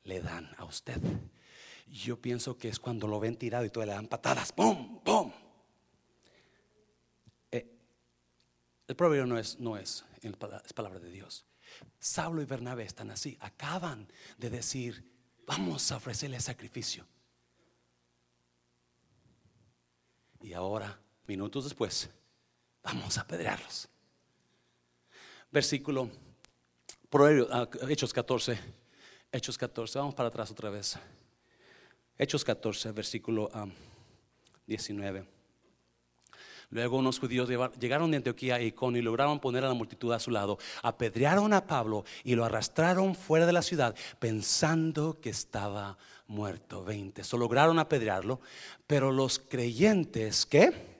le 0.03 0.21
dan 0.21 0.49
a 0.57 0.63
usted. 0.63 1.01
Yo 1.87 2.21
pienso 2.21 2.57
que 2.57 2.69
es 2.69 2.79
cuando 2.79 3.07
lo 3.07 3.19
ven 3.19 3.37
tirado 3.37 3.65
y 3.65 3.69
todo 3.69 3.85
le 3.85 3.91
dan 3.91 4.07
patadas. 4.07 4.51
¡Pum! 4.51 5.01
¡Pum! 5.03 5.31
Eh, 7.51 7.69
el 8.87 8.95
proverbio 8.95 9.25
no 9.25 9.37
es, 9.37 9.59
no 9.59 9.77
es, 9.77 10.05
es 10.21 10.73
palabra 10.73 10.99
de 10.99 11.11
Dios. 11.11 11.45
Saulo 11.99 12.41
y 12.41 12.45
Bernabé 12.45 12.83
están 12.83 13.11
así. 13.11 13.37
Acaban 13.41 14.07
de 14.37 14.49
decir, 14.49 15.11
vamos 15.45 15.91
a 15.91 15.97
ofrecerle 15.97 16.39
sacrificio. 16.39 17.05
Y 20.41 20.53
ahora, 20.53 20.99
minutos 21.27 21.65
después, 21.65 22.09
vamos 22.83 23.17
a 23.17 23.21
apedrearlos. 23.21 23.87
Versículo, 25.51 26.09
ah, 27.51 27.67
Hechos 27.87 28.13
14 28.13 28.57
Hechos 29.31 29.57
14, 29.57 29.99
vamos 29.99 30.15
para 30.15 30.29
atrás 30.29 30.49
otra 30.51 30.69
vez. 30.69 30.97
Hechos 32.17 32.45
14, 32.45 32.91
versículo 32.93 33.49
19. 34.65 35.25
Luego 36.69 36.97
unos 36.97 37.19
judíos 37.19 37.49
llegaron 37.79 38.09
de 38.11 38.17
Antioquía 38.17 38.55
a 38.55 38.61
Iconio 38.61 38.99
y 38.99 39.03
lograron 39.03 39.39
poner 39.39 39.65
a 39.65 39.67
la 39.67 39.73
multitud 39.73 40.13
a 40.13 40.19
su 40.19 40.31
lado. 40.31 40.57
Apedrearon 40.81 41.53
a 41.53 41.67
Pablo 41.67 42.05
y 42.23 42.35
lo 42.35 42.45
arrastraron 42.45 43.15
fuera 43.15 43.45
de 43.45 43.53
la 43.53 43.61
ciudad 43.61 43.95
pensando 44.19 45.19
que 45.19 45.29
estaba 45.29 45.97
muerto. 46.27 46.83
20. 46.83 47.23
So 47.23 47.37
lograron 47.37 47.79
apedrearlo, 47.79 48.39
pero 48.85 49.11
los 49.11 49.39
creyentes, 49.39 50.45
¿qué? 50.45 50.96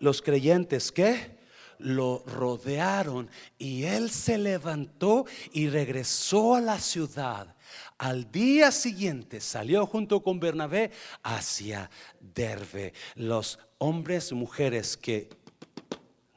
Los 0.00 0.20
creyentes, 0.20 0.90
¿qué? 0.90 1.38
lo 1.82 2.22
rodearon 2.26 3.30
y 3.58 3.84
él 3.84 4.10
se 4.10 4.38
levantó 4.38 5.24
y 5.52 5.68
regresó 5.68 6.54
a 6.54 6.60
la 6.60 6.78
ciudad. 6.78 7.56
Al 7.98 8.30
día 8.30 8.70
siguiente 8.70 9.40
salió 9.40 9.86
junto 9.86 10.22
con 10.22 10.40
Bernabé 10.40 10.90
hacia 11.22 11.90
Derbe. 12.20 12.92
Los 13.14 13.58
hombres 13.78 14.30
y 14.30 14.34
mujeres 14.34 14.96
que 14.96 15.28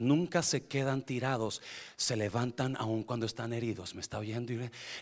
nunca 0.03 0.41
se 0.43 0.65
quedan 0.65 1.01
tirados, 1.01 1.61
se 1.95 2.15
levantan 2.15 2.75
aun 2.77 3.03
cuando 3.03 3.25
están 3.25 3.53
heridos. 3.53 3.95
¿Me 3.95 4.01
está 4.01 4.19
oyendo? 4.19 4.53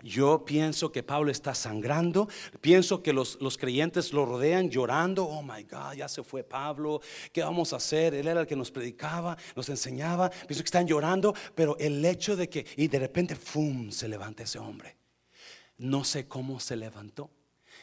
Yo 0.03 0.45
pienso 0.45 0.91
que 0.91 1.03
Pablo 1.03 1.31
está 1.31 1.53
sangrando, 1.55 2.27
pienso 2.61 3.01
que 3.01 3.13
los, 3.13 3.37
los, 3.41 3.57
creyentes 3.57 4.13
lo 4.13 4.25
rodean 4.25 4.69
llorando, 4.69 5.25
oh 5.25 5.41
my 5.41 5.63
God, 5.63 5.93
ya 5.97 6.07
se 6.07 6.23
fue 6.23 6.43
Pablo, 6.43 7.01
¿qué 7.31 7.41
vamos 7.41 7.73
a 7.73 7.77
hacer? 7.77 8.13
Él 8.13 8.27
era 8.27 8.41
el 8.41 8.47
que 8.47 8.55
nos 8.55 8.71
predicaba, 8.71 9.37
nos 9.55 9.67
enseñaba, 9.69 10.29
pienso 10.29 10.63
que 10.63 10.67
están 10.67 10.87
llorando, 10.87 11.33
pero 11.55 11.77
el 11.79 12.03
hecho 12.05 12.35
de 12.35 12.49
que, 12.49 12.65
y 12.77 12.87
de 12.87 12.99
repente, 12.99 13.35
¡fum!, 13.35 13.91
se 13.91 14.07
levanta 14.07 14.43
ese 14.43 14.59
hombre. 14.59 14.95
No 15.77 16.03
sé 16.03 16.27
cómo 16.27 16.59
se 16.59 16.75
levantó 16.75 17.31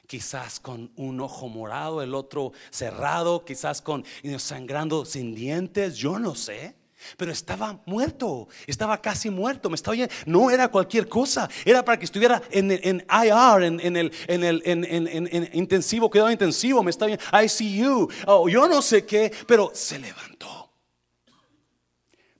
quizás 0.07 0.59
con 0.59 0.91
un 0.97 1.21
ojo 1.21 1.49
morado, 1.49 2.03
el 2.03 2.15
otro 2.15 2.53
cerrado, 2.71 3.45
quizás 3.45 3.83
con 3.83 4.05
sangrando 4.39 5.05
sin 5.05 5.35
dientes, 5.35 5.97
yo 5.97 6.19
no 6.19 6.35
sé. 6.35 6.78
Pero 7.17 7.33
estaba 7.33 7.81
muerto, 7.87 8.49
estaba 8.67 9.01
casi 9.01 9.31
muerto, 9.31 9.71
me 9.71 9.77
estaba 9.77 9.93
oyendo. 9.93 10.15
No 10.27 10.51
era 10.51 10.69
cualquier 10.69 11.09
cosa, 11.09 11.49
era 11.65 11.85
para 11.85 11.99
que 11.99 12.05
estuviera 12.05 12.43
en, 12.51 12.71
en 12.71 13.07
IR, 13.09 13.63
en, 13.63 13.97
el, 13.97 14.13
en 14.27 14.45
el 14.45 14.63
en, 14.65 15.51
intensivo, 15.53 16.11
cuidado 16.11 16.31
intensivo, 16.31 16.83
me 16.83 16.91
estaba 16.91 17.13
oyendo, 17.13 17.25
ICU, 17.33 18.09
oh, 18.27 18.49
yo 18.49 18.69
no 18.69 18.83
sé 18.83 19.05
qué, 19.05 19.33
pero 19.47 19.71
se 19.75 19.99
levantó. 19.99 20.73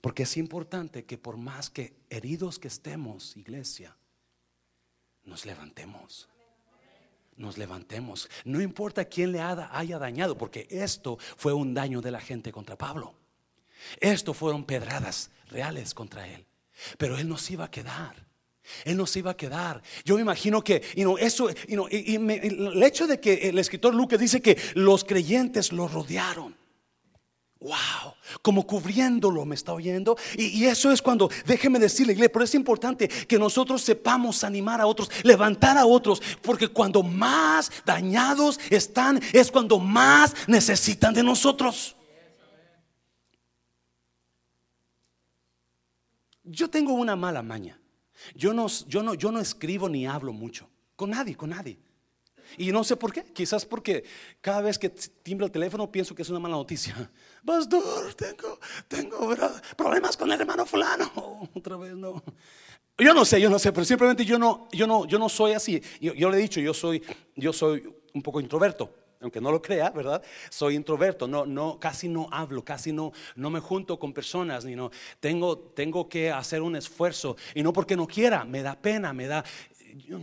Porque 0.01 0.23
es 0.23 0.37
importante 0.37 1.05
que 1.05 1.17
por 1.17 1.37
más 1.37 1.69
que 1.69 1.93
heridos 2.09 2.59
que 2.59 2.69
estemos, 2.69 3.35
iglesia, 3.35 3.95
nos 5.25 5.45
levantemos 5.45 6.29
nos 7.39 7.57
levantemos. 7.57 8.29
No 8.43 8.61
importa 8.61 9.05
quién 9.05 9.31
le 9.31 9.39
haya 9.39 9.97
dañado, 9.97 10.37
porque 10.37 10.67
esto 10.69 11.17
fue 11.37 11.53
un 11.53 11.73
daño 11.73 12.01
de 12.01 12.11
la 12.11 12.19
gente 12.19 12.51
contra 12.51 12.77
Pablo. 12.77 13.15
Esto 13.99 14.33
fueron 14.33 14.63
pedradas 14.63 15.31
reales 15.49 15.93
contra 15.93 16.27
él. 16.27 16.45
Pero 16.97 17.17
él 17.17 17.27
no 17.27 17.37
se 17.37 17.53
iba 17.53 17.65
a 17.65 17.71
quedar. 17.71 18.29
Él 18.85 18.97
no 18.97 19.05
se 19.05 19.19
iba 19.19 19.31
a 19.31 19.37
quedar. 19.37 19.81
Yo 20.05 20.15
me 20.15 20.21
imagino 20.21 20.63
que 20.63 20.81
eso, 21.19 21.49
y, 21.67 22.15
el 22.15 22.83
hecho 22.83 23.07
de 23.07 23.19
que 23.19 23.49
el 23.49 23.57
escritor 23.59 23.93
Lucas 23.93 24.19
dice 24.19 24.41
que 24.41 24.57
los 24.75 25.03
creyentes 25.03 25.71
lo 25.71 25.87
rodearon. 25.87 26.55
Wow, 27.61 28.13
como 28.41 28.65
cubriéndolo, 28.65 29.43
me 29.43 29.55
está 29.55 29.73
oyendo. 29.73 30.17
Y, 30.37 30.63
eso 30.65 30.91
es 30.91 31.01
cuando, 31.01 31.29
déjeme 31.45 31.77
decirle, 31.77 32.13
iglesia, 32.13 32.31
pero 32.31 32.45
es 32.45 32.55
importante 32.55 33.07
que 33.07 33.37
nosotros 33.37 33.81
sepamos 33.81 34.43
animar 34.45 34.79
a 34.79 34.85
otros, 34.85 35.09
levantar 35.23 35.77
a 35.77 35.85
otros, 35.85 36.21
porque 36.41 36.69
cuando 36.69 37.03
más 37.03 37.69
dañados 37.85 38.59
están, 38.69 39.19
es 39.33 39.51
cuando 39.51 39.77
más 39.79 40.33
necesitan 40.47 41.13
de 41.13 41.23
nosotros. 41.23 41.97
Yo 46.49 46.69
tengo 46.69 46.93
una 46.93 47.15
mala 47.15 47.41
maña. 47.41 47.79
Yo 48.35 48.53
no, 48.53 48.67
yo, 48.87 49.03
no, 49.03 49.13
yo 49.13 49.31
no 49.31 49.39
escribo 49.39 49.87
ni 49.87 50.07
hablo 50.07 50.33
mucho. 50.33 50.67
Con 50.95 51.11
nadie, 51.11 51.35
con 51.35 51.51
nadie. 51.51 51.79
Y 52.57 52.71
no 52.71 52.83
sé 52.83 52.95
por 52.95 53.13
qué. 53.13 53.23
Quizás 53.23 53.65
porque 53.65 54.03
cada 54.41 54.61
vez 54.61 54.79
que 54.79 54.89
timbra 54.89 55.45
el 55.45 55.51
teléfono 55.51 55.91
pienso 55.91 56.15
que 56.15 56.23
es 56.23 56.29
una 56.29 56.39
mala 56.39 56.55
noticia. 56.55 57.09
Pastor, 57.45 58.13
tengo, 58.15 58.59
tengo 58.87 59.35
problemas 59.77 60.17
con 60.17 60.31
el 60.31 60.41
hermano 60.41 60.65
fulano. 60.65 61.49
otra 61.53 61.77
vez 61.77 61.95
no. 61.95 62.21
Yo 62.97 63.13
no 63.13 63.23
sé, 63.23 63.39
yo 63.39 63.49
no 63.49 63.59
sé, 63.59 63.71
pero 63.71 63.85
simplemente 63.85 64.25
yo 64.25 64.37
no, 64.37 64.67
yo 64.73 64.85
no, 64.85 65.05
yo 65.05 65.19
no 65.19 65.29
soy 65.29 65.53
así. 65.53 65.81
Yo, 66.01 66.13
yo 66.13 66.29
le 66.29 66.37
he 66.37 66.41
dicho, 66.41 66.59
yo 66.59 66.73
soy, 66.73 67.01
yo 67.35 67.53
soy 67.53 67.87
un 68.13 68.21
poco 68.21 68.41
introverto 68.41 68.98
aunque 69.21 69.41
no 69.41 69.51
lo 69.51 69.61
crea, 69.61 69.89
¿verdad? 69.89 70.21
Soy 70.49 70.75
introverto, 70.75 71.27
no, 71.27 71.45
no, 71.45 71.77
casi 71.79 72.07
no 72.07 72.29
hablo, 72.31 72.63
casi 72.63 72.93
no, 72.93 73.11
no 73.35 73.49
me 73.49 73.59
junto 73.59 73.99
con 73.99 74.13
personas, 74.13 74.63
ni 74.63 74.75
no, 74.75 74.91
tengo, 75.19 75.57
tengo 75.57 76.07
que 76.07 76.31
hacer 76.31 76.61
un 76.61 76.75
esfuerzo, 76.75 77.35
y 77.53 77.61
no 77.61 77.73
porque 77.73 77.97
no 77.97 78.07
quiera, 78.07 78.45
me 78.45 78.61
da 78.61 78.75
pena, 78.75 79.11
me 79.11 79.27
da, 79.27 79.43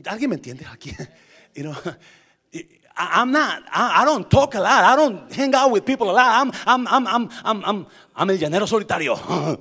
¿alguien 0.07 0.31
me 0.31 0.37
entiende 0.37 0.67
aquí? 0.67 0.93
You 1.55 1.63
know, 1.63 1.75
I'm 2.99 3.31
not, 3.31 3.63
I, 3.73 4.05
don't 4.05 4.29
talk 4.29 4.55
a 4.57 4.61
lot, 4.61 4.85
I 4.85 4.95
don't 4.95 5.33
hang 5.33 5.55
out 5.55 5.71
with 5.71 5.87
people 5.87 6.11
a 6.11 6.13
lot, 6.13 6.55
I'm, 6.67 6.87
I'm, 6.87 7.07
I'm, 7.43 7.87
I'm, 8.15 8.31
el 8.31 8.39
llanero 8.39 8.67
solitario, 8.67 9.17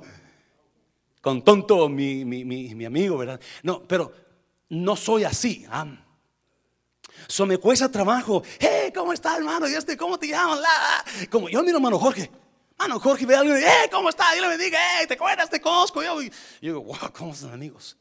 con 1.22 1.42
tonto 1.42 1.88
mi, 1.88 2.26
mi, 2.26 2.44
mi, 2.44 2.74
mi 2.74 2.84
amigo, 2.84 3.16
¿verdad? 3.16 3.40
No, 3.62 3.82
pero 3.82 4.12
no 4.68 4.94
soy 4.94 5.24
así, 5.24 5.66
I'm, 5.72 6.05
So 7.26 7.46
me 7.46 7.58
cuesta 7.58 7.90
trabajo. 7.90 8.42
Hey, 8.58 8.92
¿cómo 8.94 9.12
estás, 9.12 9.38
hermano? 9.38 9.68
¿Y 9.68 9.74
este, 9.74 9.96
cómo 9.96 10.18
te 10.18 10.28
llamas? 10.28 10.60
Como 11.30 11.48
yo 11.48 11.62
miro 11.62 11.78
hermano 11.78 11.98
Jorge. 11.98 12.30
Hermano 12.78 13.00
Jorge 13.00 13.26
ve 13.26 13.34
a 13.34 13.40
alguien 13.40 13.58
y 13.58 13.62
hey, 13.64 13.88
¿cómo 13.90 14.08
estás? 14.08 14.36
Y 14.36 14.40
le 14.40 14.48
me 14.48 14.58
diga, 14.58 14.78
hey, 14.98 15.06
¿te 15.06 15.14
acuerdas? 15.14 15.48
Te 15.48 15.60
conozco. 15.60 16.02
Yo, 16.02 16.20
yo 16.20 16.30
digo, 16.60 16.82
wow, 16.82 17.12
¿cómo 17.12 17.34
son 17.34 17.52
amigos? 17.52 17.96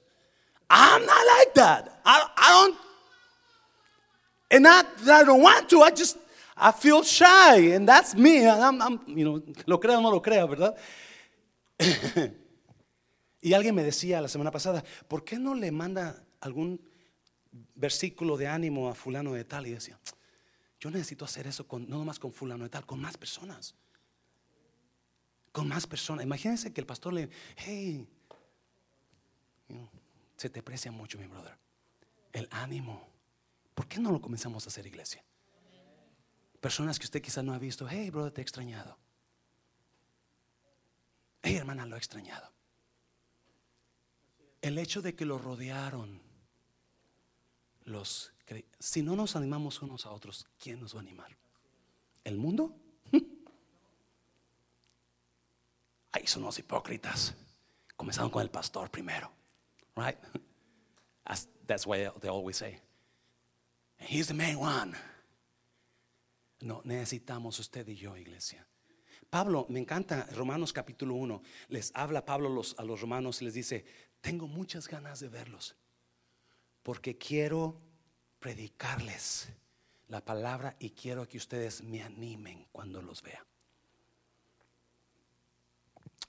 I'm 0.70 1.06
not 1.06 1.26
like 1.38 1.54
that. 1.56 2.02
I, 2.06 2.28
I 2.38 2.50
don't, 2.52 2.78
and 4.52 4.64
not 4.64 4.86
that 5.06 5.22
I 5.22 5.26
don't 5.26 5.42
want 5.42 5.70
to, 5.70 5.84
I 5.84 5.92
just, 5.92 6.18
I 6.58 6.72
feel 6.72 7.04
shy, 7.04 7.74
and 7.74 7.88
that's 7.88 8.16
me. 8.16 8.48
I'm, 8.48 8.82
I'm, 8.82 9.00
you 9.08 9.24
know, 9.24 9.42
lo 9.68 9.80
crea 9.80 9.98
o 9.98 10.02
no 10.02 10.10
lo 10.10 10.22
crea, 10.22 10.46
¿verdad? 10.46 10.76
Y 13.46 13.54
alguien 13.54 13.76
me 13.76 13.84
decía 13.84 14.22
la 14.22 14.28
semana 14.28 14.50
pasada, 14.50 14.84
¿por 15.08 15.24
qué 15.24 15.38
no 15.38 15.54
le 15.54 15.72
manda 15.72 16.26
algún 16.42 16.82
versículo 17.76 18.38
de 18.38 18.48
ánimo 18.48 18.90
a 18.90 18.96
fulano 18.96 19.34
de 19.34 19.44
tal? 19.44 19.68
Y 19.68 19.72
decía, 19.72 20.00
yo 20.80 20.90
necesito 20.90 21.26
hacer 21.26 21.48
eso 21.48 21.68
con, 21.68 21.88
no 21.90 21.98
nomás 21.98 22.20
con 22.20 22.32
fulano 22.32 22.64
de 22.64 22.70
tal, 22.70 22.86
con 22.86 23.00
más 23.00 23.18
personas. 23.18 23.76
Con 25.52 25.68
más 25.68 25.88
personas. 25.88 26.26
Imagínense 26.26 26.74
que 26.74 26.82
el 26.82 26.88
pastor 26.88 27.14
le, 27.14 27.30
hey, 27.58 28.08
se 30.36 30.50
te 30.50 30.60
aprecia 30.60 30.92
mucho, 30.92 31.18
mi 31.18 31.28
brother. 31.28 31.58
El 32.32 32.48
ánimo. 32.52 33.08
¿Por 33.74 33.88
qué 33.88 34.00
no 34.00 34.12
lo 34.12 34.22
comenzamos 34.22 34.66
a 34.66 34.70
hacer, 34.70 34.86
iglesia? 34.86 35.24
Personas 36.60 37.00
que 37.00 37.06
usted 37.06 37.22
quizás 37.22 37.44
no 37.44 37.54
ha 37.54 37.60
visto, 37.60 37.88
hey, 37.90 38.10
brother, 38.10 38.32
te 38.32 38.42
he 38.42 38.44
extrañado. 38.44 38.98
Hey, 41.42 41.56
hermana, 41.56 41.86
lo 41.86 41.96
he 41.96 42.00
extrañado. 42.00 42.52
El 44.62 44.78
hecho 44.80 45.02
de 45.02 45.16
que 45.16 45.26
lo 45.26 45.38
rodearon, 45.38 46.25
los 47.86 48.36
si 48.80 49.02
no 49.02 49.16
nos 49.16 49.36
animamos 49.36 49.82
unos 49.82 50.06
a 50.06 50.12
otros, 50.12 50.46
¿quién 50.60 50.80
nos 50.80 50.94
va 50.94 51.00
a 51.00 51.02
animar? 51.02 51.36
¿El 52.24 52.38
mundo? 52.38 52.76
Ahí 56.12 56.28
son 56.28 56.44
los 56.44 56.60
hipócritas. 56.60 57.34
Comenzaron 57.96 58.30
con 58.30 58.42
el 58.42 58.50
pastor 58.50 58.92
primero. 58.92 59.32
Right? 59.96 60.18
That's 61.66 61.88
why 61.88 62.10
they 62.20 62.30
always 62.30 62.58
say. 62.58 62.80
He's 63.98 64.28
the 64.28 64.34
main 64.34 64.58
one. 64.58 64.96
No, 66.62 66.82
necesitamos 66.84 67.60
usted 67.60 67.88
y 67.88 67.96
yo, 67.96 68.16
iglesia. 68.16 68.68
Pablo, 69.30 69.66
me 69.70 69.80
encanta 69.80 70.28
Romanos 70.34 70.72
capítulo 70.72 71.16
1. 71.16 71.42
Les 71.70 71.92
habla 71.96 72.26
Pablo 72.26 72.62
a 72.78 72.84
los 72.84 73.02
romanos 73.02 73.42
y 73.42 73.46
les 73.46 73.56
dice, 73.56 73.86
tengo 74.22 74.48
muchas 74.48 74.88
ganas 74.88 75.20
de 75.20 75.30
verlos, 75.30 75.76
porque 76.86 77.18
quiero 77.18 77.82
predicarles 78.38 79.50
la 80.08 80.24
palabra 80.24 80.76
y 80.78 80.92
quiero 80.92 81.28
que 81.28 81.40
ustedes 81.40 81.82
me 81.82 82.04
animen 82.04 82.68
cuando 82.72 83.02
los 83.02 83.24
vea. 83.24 83.44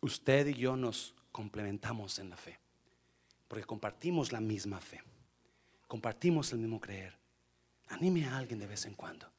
Usted 0.01 0.47
y 0.47 0.55
yo 0.55 0.75
nos 0.75 1.15
complementamos 1.31 2.19
en 2.21 2.31
la 2.31 2.39
fe, 2.39 2.59
porque 3.47 3.67
compartimos 3.67 4.33
la 4.33 4.41
misma 4.41 4.81
fe, 4.81 5.03
compartimos 5.87 6.51
el 6.53 6.61
mismo 6.61 6.81
creer. 6.81 7.15
Anime 7.89 8.25
a 8.25 8.39
alguien 8.39 8.59
de 8.59 8.67
vez 8.67 8.87
en 8.87 8.95
cuando. 8.95 9.31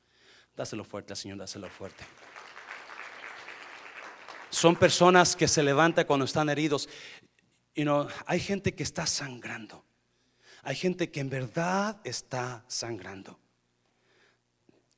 Dáselo 0.56 0.84
fuerte 0.84 1.16
Señor, 1.16 1.40
dáselo 1.40 1.68
fuerte. 1.68 2.06
Son 4.52 4.76
personas 4.76 5.36
que 5.36 5.48
se 5.48 5.64
levantan 5.64 6.06
cuando 6.06 6.26
están 6.28 6.48
heridos. 6.48 6.88
Y 7.74 7.86
no 7.86 8.08
hay 8.28 8.40
gente 8.40 8.76
que 8.76 8.84
está 8.84 9.08
sangrando. 9.08 9.87
Hay 10.68 10.76
gente 10.76 11.10
que 11.10 11.22
en 11.22 11.30
verdad 11.30 11.96
está 12.04 12.62
sangrando. 12.68 13.40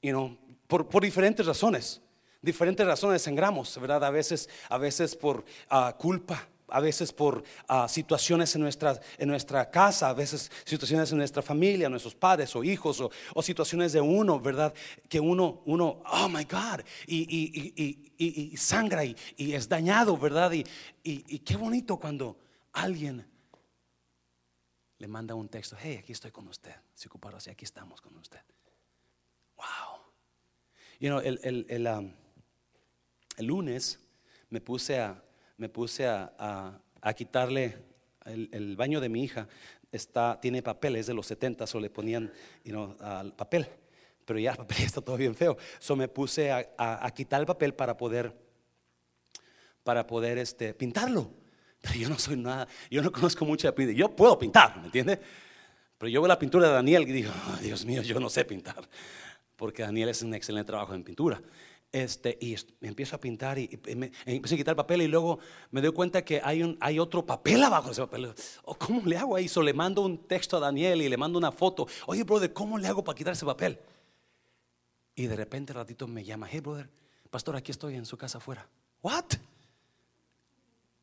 Y 0.02 0.12
no 0.12 0.36
por, 0.66 1.00
diferentes 1.00 1.46
razones. 1.46 2.02
Diferentes 2.42 2.84
razones 2.88 3.22
sangramos, 3.22 3.80
¿verdad? 3.80 4.04
A 4.04 4.10
veces, 4.10 4.50
a 4.68 4.80
veces 4.80 5.16
por 5.16 5.46
ah, 5.70 5.96
culpa, 5.96 6.48
a 6.70 6.80
veces 6.80 7.14
por 7.14 7.44
ah, 7.68 7.88
situaciones 7.88 8.56
en 8.56 8.62
nuestra, 8.62 9.00
en 9.20 9.30
nuestra 9.30 9.70
casa, 9.70 10.10
a 10.10 10.14
veces 10.14 10.52
situaciones 10.66 11.12
en 11.12 11.20
nuestra 11.20 11.44
familia, 11.44 11.88
nuestros 11.88 12.16
padres 12.16 12.56
o 12.56 12.64
hijos, 12.64 13.00
o, 13.36 13.44
situaciones 13.44 13.94
de 13.94 14.02
uno, 14.02 14.40
¿verdad? 14.40 14.74
Que 15.08 15.20
uno, 15.20 15.62
uno, 15.68 16.02
oh 16.04 16.30
my 16.30 16.46
God, 16.46 16.84
y, 17.06 18.56
sangra 18.58 19.06
y, 19.06 19.16
es 19.38 19.70
dañado, 19.70 20.18
¿verdad? 20.18 20.52
Y, 20.52 21.40
qué 21.40 21.58
bonito 21.58 21.98
cuando 21.98 22.40
alguien 22.74 23.24
le 25.00 25.08
manda 25.08 25.34
un 25.34 25.50
texto, 25.50 25.76
hey, 25.80 25.98
aquí 25.98 26.12
estoy 26.12 26.32
con 26.32 26.48
usted, 26.48 26.76
se 26.94 27.08
ocuparon 27.08 27.38
así, 27.38 27.50
aquí 27.50 27.66
estamos 27.66 28.02
con 28.02 28.16
usted. 28.18 28.40
Wow. 29.58 30.02
You 31.00 31.10
know, 31.10 31.20
el, 31.20 31.40
el, 31.44 31.66
el, 31.70 31.88
um, 31.88 32.14
el 33.38 33.46
lunes 33.46 34.00
me 34.50 34.62
puse 34.62 35.00
a 35.00 35.24
me 35.60 35.68
puse 35.68 36.08
a, 36.08 36.82
quitarle 37.16 37.78
el, 38.26 38.76
baño 38.78 39.02
de 39.02 39.10
mi 39.10 39.24
hija. 39.24 39.48
Está, 39.92 40.40
tiene 40.42 40.64
papeles 40.64 41.06
de 41.06 41.14
los 41.14 41.28
70, 41.28 41.66
o 41.74 41.80
le 41.80 41.90
ponían 41.90 42.32
al 43.02 43.34
papel, 43.34 43.68
pero 44.26 44.40
ya 44.40 44.52
el 44.52 44.58
papel 44.58 44.78
está 44.84 45.02
todo 45.02 45.18
bien 45.18 45.36
feo. 45.36 45.58
So 45.80 45.98
me 45.98 46.08
puse 46.08 46.52
a, 46.52 47.12
quitar 47.14 47.42
el 47.42 47.46
papel 47.46 47.74
para 47.74 47.98
poder, 47.98 48.34
para 49.84 50.08
poder 50.08 50.38
este, 50.38 50.74
pintarlo. 50.74 51.30
Pero 51.82 51.96
yo 51.96 52.10
no 52.10 52.20
soy 52.20 52.38
nada, 52.38 52.68
yo 52.90 53.02
no 53.02 53.12
conozco 53.12 53.46
mucha 53.46 53.74
pintura. 53.74 53.98
Yo 53.98 54.16
puedo 54.16 54.38
pintar, 54.38 54.78
¿me 54.80 54.86
entiende? 54.86 55.20
Pero 55.98 56.10
yo 56.10 56.22
veo 56.22 56.28
la 56.28 56.40
pintura 56.40 56.68
de 56.68 56.74
Daniel 56.74 57.04
y 57.04 57.12
digo, 57.12 57.32
Dios 57.62 57.86
mío, 57.86 58.02
yo 58.02 58.20
no 58.20 58.30
sé 58.30 58.46
pintar. 58.46 58.88
Porque 59.56 59.84
Daniel 59.84 60.10
es 60.10 60.22
un 60.22 60.34
excelente 60.34 60.68
trabajo 60.68 60.94
en 60.94 61.04
pintura. 61.04 61.42
Este, 61.92 62.38
y 62.40 62.56
empiezo 62.82 63.16
a 63.16 63.20
pintar 63.20 63.58
y, 63.58 63.80
me, 63.96 64.12
empiezo 64.26 64.54
a 64.54 64.58
quitar 64.58 64.74
el 64.74 64.78
papel 64.78 65.02
y 65.02 65.08
luego 65.08 65.40
me 65.72 65.82
doy 65.82 65.92
cuenta 65.92 66.24
que 66.24 66.40
hay, 66.44 66.62
un, 66.62 66.78
hay 66.80 67.00
otro 67.00 67.26
papel 67.26 67.64
abajo 67.64 67.88
de 67.88 67.94
ese 67.94 68.02
papel. 68.02 68.32
Oh, 68.64 68.76
¿Cómo 68.76 69.02
le 69.06 69.18
hago 69.18 69.36
ahí? 69.36 69.48
So, 69.48 69.64
le 69.64 69.74
mando 69.74 70.04
un 70.04 70.28
texto 70.28 70.58
a 70.58 70.60
Daniel 70.60 71.02
y 71.02 71.10
le 71.10 71.18
mando 71.18 71.40
una 71.40 71.52
foto. 71.52 71.88
Oye, 72.06 72.24
brother, 72.24 72.54
¿cómo 72.54 72.78
le 72.78 72.88
hago 72.88 73.04
para 73.04 73.18
quitar 73.18 73.34
ese 73.34 73.46
papel? 73.46 73.80
Y 75.16 75.26
de 75.26 75.36
repente, 75.36 75.74
ratito 75.74 76.08
me 76.08 76.24
llama, 76.24 76.48
hey, 76.50 76.60
brother, 76.60 76.90
pastor, 77.30 77.56
aquí 77.56 77.72
estoy 77.72 77.96
en 77.96 78.06
su 78.06 78.18
casa 78.18 78.38
afuera. 78.38 78.70
¿What? 79.02 79.26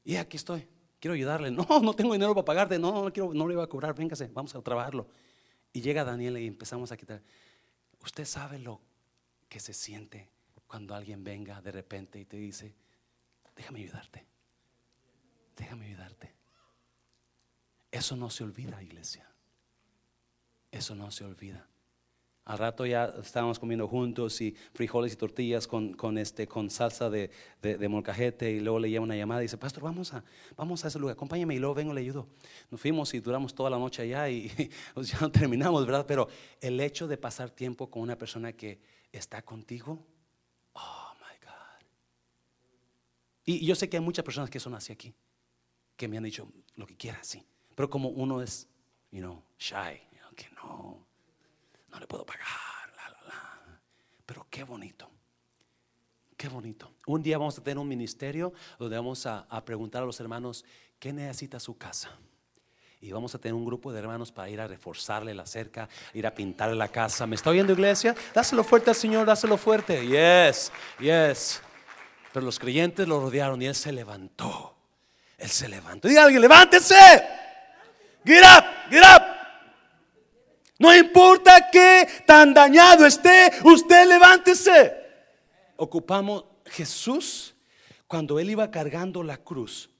Y 0.07 0.15
aquí 0.17 0.37
estoy. 0.37 0.67
Quiero 1.01 1.15
ayudarle. 1.15 1.51
No, 1.51 1.67
no 1.81 1.93
tengo 1.93 2.13
dinero 2.13 2.33
para 2.33 2.45
pagarte. 2.45 2.79
No, 2.79 3.05
no, 3.05 3.13
quiero, 3.13 3.35
no 3.35 3.47
le 3.49 3.57
voy 3.57 3.65
a 3.65 3.67
cobrar. 3.67 3.95
Véngase, 3.95 4.29
vamos 4.29 4.55
a 4.55 4.63
trabajarlo. 4.63 5.09
Y 5.73 5.81
llega 5.83 6.05
Daniel 6.05 6.39
y 6.39 6.47
empezamos 6.47 6.93
a 6.93 6.97
quitar. 6.97 7.21
Usted 8.01 8.25
sabe 8.25 8.61
lo 8.61 8.81
que 9.49 9.59
se 9.59 9.75
siente 9.75 10.31
cuando 10.69 10.95
alguien 10.95 11.25
venga 11.25 11.61
de 11.61 11.73
repente 11.73 12.21
y 12.21 12.25
te 12.25 12.37
dice, 12.37 12.75
déjame 13.57 13.81
ayudarte, 13.81 14.25
déjame 15.57 15.87
ayudarte. 15.87 16.33
Eso 17.91 18.17
no 18.17 18.31
se 18.31 18.45
olvida, 18.45 18.83
iglesia. 18.83 19.29
Eso 20.71 20.95
no 20.95 21.11
se 21.11 21.25
olvida. 21.25 21.69
Al 22.47 22.59
rato 22.59 22.87
ya 22.87 23.13
estábamos 23.21 23.59
comiendo 23.59 23.87
juntos 23.87 24.41
y 24.41 24.57
frijoles 24.73 25.13
y 25.13 25.17
tortillas 25.17 25.67
con, 25.67 25.93
con 25.93 26.17
este, 26.17 26.47
con 26.47 26.71
salsa 26.71 27.11
de, 27.11 27.31
de, 27.61 27.89
molcajete 27.89 28.51
y 28.53 28.61
luego 28.61 28.79
le 28.79 28.89
lleva 28.89 29.05
una 29.05 29.17
llamada 29.17 29.43
y 29.43 29.45
dice, 29.45 29.59
pastor, 29.59 29.83
vamos 29.83 30.15
a, 30.15 30.25
vamos 30.57 30.85
a 30.85 30.89
ese 30.89 30.99
lugar, 30.99 31.15
acompáñame 31.15 31.57
y 31.57 31.59
luego 31.59 31.75
vengo 31.75 31.93
le 31.93 32.01
ayudo. 32.01 32.29
Nos 32.71 32.81
fuimos 32.81 33.13
y 33.13 33.21
duramos 33.21 33.55
toda 33.55 33.69
la 33.69 33.79
noche 33.79 34.03
allá 34.03 34.31
y 34.31 34.49
ya 34.97 35.21
no 35.21 35.31
terminamos, 35.31 35.85
¿verdad? 35.85 36.07
Pero 36.07 36.29
el 36.61 36.81
hecho 36.81 37.07
de 37.07 37.19
pasar 37.19 37.51
tiempo 37.51 37.91
con 37.91 38.03
una 38.03 38.17
persona 38.17 38.53
que 38.53 38.81
está 39.13 39.43
contigo, 39.43 40.07
Y 43.49 43.65
yo 43.65 43.77
sé 43.77 43.89
que 43.89 43.97
hay 43.97 44.03
muchas 44.03 44.25
personas 44.25 44.51
que 44.51 44.59
son 44.59 44.75
así 44.75 44.93
aquí, 44.93 45.15
que 45.97 46.09
me 46.09 46.17
han 46.17 46.25
dicho 46.25 46.51
lo 46.75 46.85
que 46.85 46.97
quiera, 46.97 47.23
sí. 47.23 47.47
Pero 47.77 47.89
como 47.89 48.09
uno 48.09 48.43
es, 48.43 48.69
you 49.13 49.21
know, 49.21 49.41
shy, 49.57 50.01
que 50.35 50.51
no, 50.57 51.06
no 51.97 52.01
le 52.01 52.07
puedo 52.07 52.27
pagar. 52.27 52.47
Pero 54.27 54.47
qué 54.51 54.65
bonito, 54.65 55.09
qué 56.37 56.49
bonito. 56.49 56.93
Un 57.07 57.23
día 57.23 57.39
vamos 57.39 57.57
a 57.59 57.63
tener 57.63 57.79
un 57.79 57.89
ministerio 57.89 58.53
donde 58.79 58.97
vamos 58.97 59.25
a, 59.25 59.47
preguntar 59.65 60.03
a 60.03 60.07
los 60.07 60.19
hermanos 60.21 60.65
qué 60.99 61.13
necesita 61.13 61.59
su 61.59 61.79
casa. 61.79 62.11
Y 63.01 63.13
vamos 63.13 63.35
a 63.35 63.39
tener 63.39 63.55
un 63.55 63.65
grupo 63.65 63.93
de 63.93 64.01
hermanos 64.01 64.33
para 64.33 64.51
ir 64.51 64.61
a 64.61 64.67
reforzarle 64.67 65.33
la 65.33 65.47
cerca, 65.47 65.89
ir 66.13 66.27
a 66.27 66.35
pintarle 66.35 66.75
la 66.75 66.89
casa. 66.89 67.27
¿Me 67.27 67.37
está 67.37 67.51
oyendo, 67.51 67.73
iglesia? 67.73 68.15
Dáselo 68.35 68.65
fuerte 68.65 68.91
al 68.91 68.97
Señor, 68.97 69.27
dáselo 69.27 69.57
fuerte. 69.57 70.07
Yes, 70.07 70.73
yes. 70.99 71.63
Pero 72.33 72.45
los 72.45 72.59
creyentes 72.59 73.07
lo 73.07 73.21
rodearon 73.21 73.63
y 73.63 73.67
él 73.67 73.75
se 73.75 73.93
levantó. 73.93 74.75
Él 75.39 75.49
se 75.49 75.69
levantó. 75.69 76.09
Diga 76.09 76.25
alguien, 76.25 76.43
levántese. 76.43 77.23
Get 78.25 78.43
up, 78.43 78.91
get 78.91 79.03
up. 79.03 79.16
No 80.79 80.95
importa 80.95 81.71
que 81.71 82.07
tan 82.27 82.53
dañado 82.53 83.07
esté, 83.07 83.51
usted 83.65 84.07
levántese. 84.07 84.95
Ocupamos 85.77 86.45
Jesús 86.67 87.55
cuando 88.07 88.39
él 88.39 88.51
iba 88.51 88.71
cargando 88.71 89.23
la 89.23 89.39
cruz. 89.39 89.91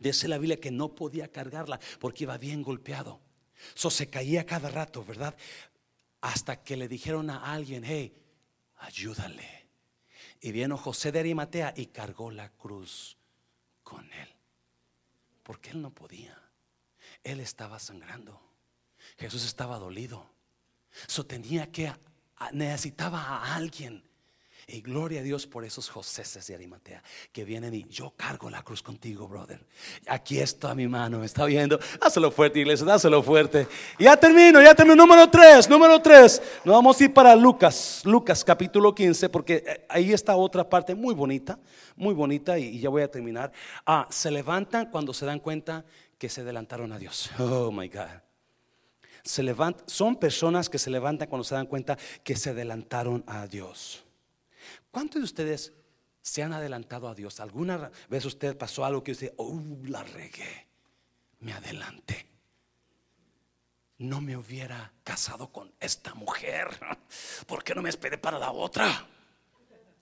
Dice 0.00 0.28
la 0.28 0.38
Biblia 0.38 0.58
que 0.58 0.70
no 0.70 0.94
podía 0.94 1.28
cargarla 1.28 1.78
porque 1.98 2.24
iba 2.24 2.38
bien 2.38 2.62
golpeado. 2.62 3.20
So 3.74 3.90
se 3.90 4.08
caía 4.08 4.46
cada 4.46 4.70
rato, 4.70 5.04
¿verdad? 5.04 5.36
Hasta 6.22 6.62
que 6.62 6.76
le 6.76 6.88
dijeron 6.88 7.28
a 7.28 7.52
alguien, 7.52 7.84
hey, 7.84 8.14
ayúdale. 8.78 9.68
Y 10.40 10.52
vino 10.52 10.78
José 10.78 11.12
de 11.12 11.20
Arimatea 11.20 11.74
y 11.76 11.86
cargó 11.86 12.30
la 12.30 12.48
cruz 12.48 13.18
con 13.82 14.10
él. 14.14 14.28
Porque 15.42 15.70
él 15.70 15.82
no 15.82 15.90
podía. 15.90 16.38
Él 17.22 17.40
estaba 17.40 17.78
sangrando. 17.78 18.49
Jesús 19.20 19.44
estaba 19.44 19.78
dolido. 19.78 20.26
So 21.06 21.24
tenía 21.24 21.70
que 21.70 21.92
necesitaba 22.52 23.20
a 23.20 23.54
alguien. 23.54 24.02
Y 24.66 24.82
gloria 24.82 25.20
a 25.20 25.22
Dios 25.24 25.48
por 25.48 25.64
esos 25.64 25.88
Joséses 25.88 26.46
de 26.46 26.54
Arimatea 26.54 27.02
que 27.32 27.44
vienen 27.44 27.74
y 27.74 27.84
yo 27.88 28.12
cargo 28.16 28.48
la 28.48 28.62
cruz 28.62 28.82
contigo, 28.82 29.26
brother. 29.26 29.66
Aquí 30.06 30.38
está 30.38 30.76
mi 30.76 30.86
mano, 30.86 31.18
me 31.18 31.26
está 31.26 31.44
viendo. 31.44 31.78
Dáselo 32.00 32.30
fuerte, 32.30 32.60
iglesia, 32.60 32.86
dáselo 32.86 33.20
fuerte. 33.20 33.66
ya 33.98 34.16
termino, 34.16 34.62
ya 34.62 34.72
termino. 34.72 34.94
Número 34.94 35.28
3, 35.28 35.68
número 35.68 36.00
3. 36.00 36.42
Nos 36.64 36.74
vamos 36.74 37.00
a 37.00 37.04
ir 37.04 37.12
para 37.12 37.34
Lucas, 37.34 38.02
Lucas 38.04 38.44
capítulo 38.44 38.94
15, 38.94 39.28
porque 39.28 39.64
eh, 39.66 39.86
ahí 39.88 40.12
está 40.12 40.36
otra 40.36 40.68
parte 40.68 40.94
muy 40.94 41.14
bonita, 41.14 41.58
muy 41.96 42.14
bonita 42.14 42.56
y, 42.56 42.78
ya 42.78 42.90
voy 42.90 43.02
a 43.02 43.10
terminar. 43.10 43.50
Ah, 43.84 44.06
se 44.08 44.30
levantan 44.30 44.88
cuando 44.90 45.12
se 45.12 45.26
dan 45.26 45.40
cuenta 45.40 45.84
que 46.16 46.28
se 46.28 46.42
adelantaron 46.42 46.92
a 46.92 46.98
Dios. 46.98 47.28
Oh 47.40 47.72
my 47.72 47.88
God. 47.88 48.29
Se 49.22 49.42
levantan, 49.42 49.88
son 49.88 50.16
personas 50.16 50.68
que 50.68 50.78
se 50.78 50.90
levantan 50.90 51.28
cuando 51.28 51.44
se 51.44 51.54
dan 51.54 51.66
cuenta 51.66 51.98
que 52.24 52.36
se 52.36 52.50
adelantaron 52.50 53.24
a 53.26 53.46
Dios. 53.46 54.04
¿Cuántos 54.90 55.20
de 55.20 55.24
ustedes 55.24 55.72
se 56.22 56.42
han 56.42 56.52
adelantado 56.52 57.08
a 57.08 57.14
Dios? 57.14 57.40
¿Alguna 57.40 57.90
vez 58.08 58.24
usted 58.24 58.56
pasó 58.56 58.84
algo 58.84 59.02
que 59.02 59.12
usted, 59.12 59.32
oh, 59.36 59.60
la 59.84 60.02
regué, 60.02 60.68
me 61.40 61.52
adelanté? 61.52 62.26
No 63.98 64.20
me 64.20 64.36
hubiera 64.36 64.92
casado 65.04 65.52
con 65.52 65.72
esta 65.78 66.14
mujer. 66.14 66.68
¿Por 67.46 67.62
qué 67.62 67.74
no 67.74 67.82
me 67.82 67.90
esperé 67.90 68.16
para 68.18 68.38
la 68.38 68.50
otra? 68.50 69.06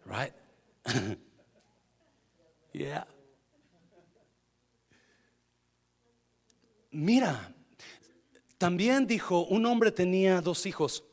Right? 0.05 0.35
yeah. 2.73 3.07
Mira, 6.91 7.55
también 8.59 9.07
dijo, 9.07 9.47
un 9.47 9.65
hombre 9.67 9.93
tenía 9.93 10.41
dos 10.41 10.67
hijos. 10.67 11.05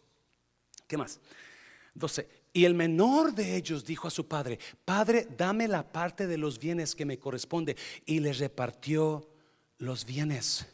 ¿Qué 0.88 0.98
más? 0.98 1.20
Doce. 1.94 2.28
Y 2.52 2.66
el 2.66 2.74
menor 2.74 3.34
de 3.34 3.56
ellos 3.56 3.86
dijo 3.86 4.08
a 4.08 4.12
su 4.12 4.28
padre, 4.28 4.60
Padre, 4.84 5.28
dame 5.38 5.68
la 5.68 5.84
parte 5.92 6.26
de 6.26 6.38
los 6.38 6.58
bienes 6.58 6.96
que 6.96 7.06
me 7.06 7.20
corresponde. 7.20 7.78
Y 8.06 8.20
le 8.20 8.34
repartió 8.34 9.30
los 9.78 10.06
bienes. 10.06 10.66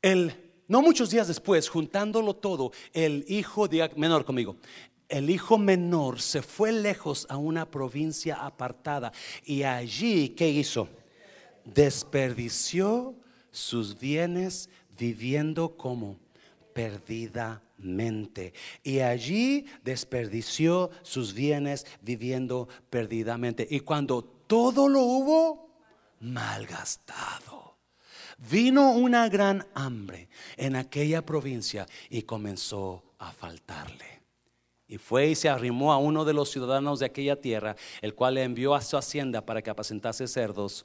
El, 0.00 0.32
no 0.68 0.80
muchos 0.80 1.10
días 1.10 1.28
después, 1.28 1.68
juntándolo 1.68 2.34
todo, 2.34 2.72
el 2.92 3.24
hijo 3.28 3.68
de, 3.68 3.90
menor 3.96 4.24
conmigo, 4.24 4.56
el 5.08 5.28
hijo 5.28 5.58
menor 5.58 6.20
se 6.20 6.40
fue 6.40 6.72
lejos 6.72 7.26
a 7.28 7.36
una 7.36 7.68
provincia 7.70 8.36
apartada 8.36 9.12
y 9.44 9.64
allí, 9.64 10.30
¿qué 10.30 10.48
hizo? 10.48 10.88
Desperdició 11.64 13.16
sus 13.50 13.98
bienes 13.98 14.68
viviendo 14.98 15.76
como 15.76 16.18
perdidamente. 16.72 18.52
Y 18.82 19.00
allí 19.00 19.66
desperdició 19.84 20.90
sus 21.02 21.34
bienes 21.34 21.86
viviendo 22.00 22.68
perdidamente. 22.90 23.66
Y 23.68 23.80
cuando 23.80 24.22
todo 24.22 24.88
lo 24.88 25.00
hubo 25.00 25.70
malgastado, 26.20 27.76
vino 28.50 28.92
una 28.92 29.28
gran 29.28 29.66
hambre 29.74 30.28
en 30.56 30.76
aquella 30.76 31.24
provincia 31.24 31.86
y 32.08 32.22
comenzó 32.22 33.02
a 33.18 33.32
faltarle. 33.32 34.20
Y 34.86 34.98
fue 34.98 35.28
y 35.28 35.34
se 35.36 35.48
arrimó 35.48 35.92
a 35.92 35.98
uno 35.98 36.24
de 36.24 36.32
los 36.32 36.50
ciudadanos 36.50 36.98
de 36.98 37.06
aquella 37.06 37.40
tierra, 37.40 37.76
el 38.02 38.14
cual 38.14 38.34
le 38.34 38.42
envió 38.42 38.74
a 38.74 38.80
su 38.80 38.96
hacienda 38.96 39.46
para 39.46 39.62
que 39.62 39.70
apacentase 39.70 40.26
cerdos. 40.26 40.84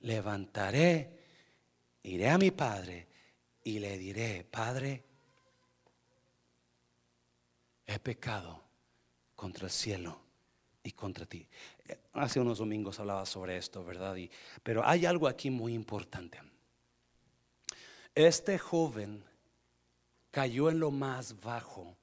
levantaré, 0.00 1.18
iré 2.02 2.30
a 2.30 2.38
mi 2.38 2.50
padre 2.50 3.08
y 3.64 3.78
le 3.78 3.98
diré, 3.98 4.44
Padre, 4.50 5.04
he 7.86 7.98
pecado 7.98 8.62
contra 9.34 9.66
el 9.66 9.70
cielo 9.70 10.20
y 10.82 10.92
contra 10.92 11.26
ti. 11.26 11.46
Hace 12.12 12.40
unos 12.40 12.58
domingos 12.58 12.98
hablaba 13.00 13.26
sobre 13.26 13.56
esto, 13.56 13.84
¿verdad? 13.84 14.16
Pero 14.62 14.86
hay 14.86 15.06
algo 15.06 15.28
aquí 15.28 15.50
muy 15.50 15.74
importante. 15.74 16.40
Este 18.14 18.58
joven 18.58 19.24
cayó 20.30 20.70
en 20.70 20.80
lo 20.80 20.90
más 20.90 21.40
bajo 21.40 21.96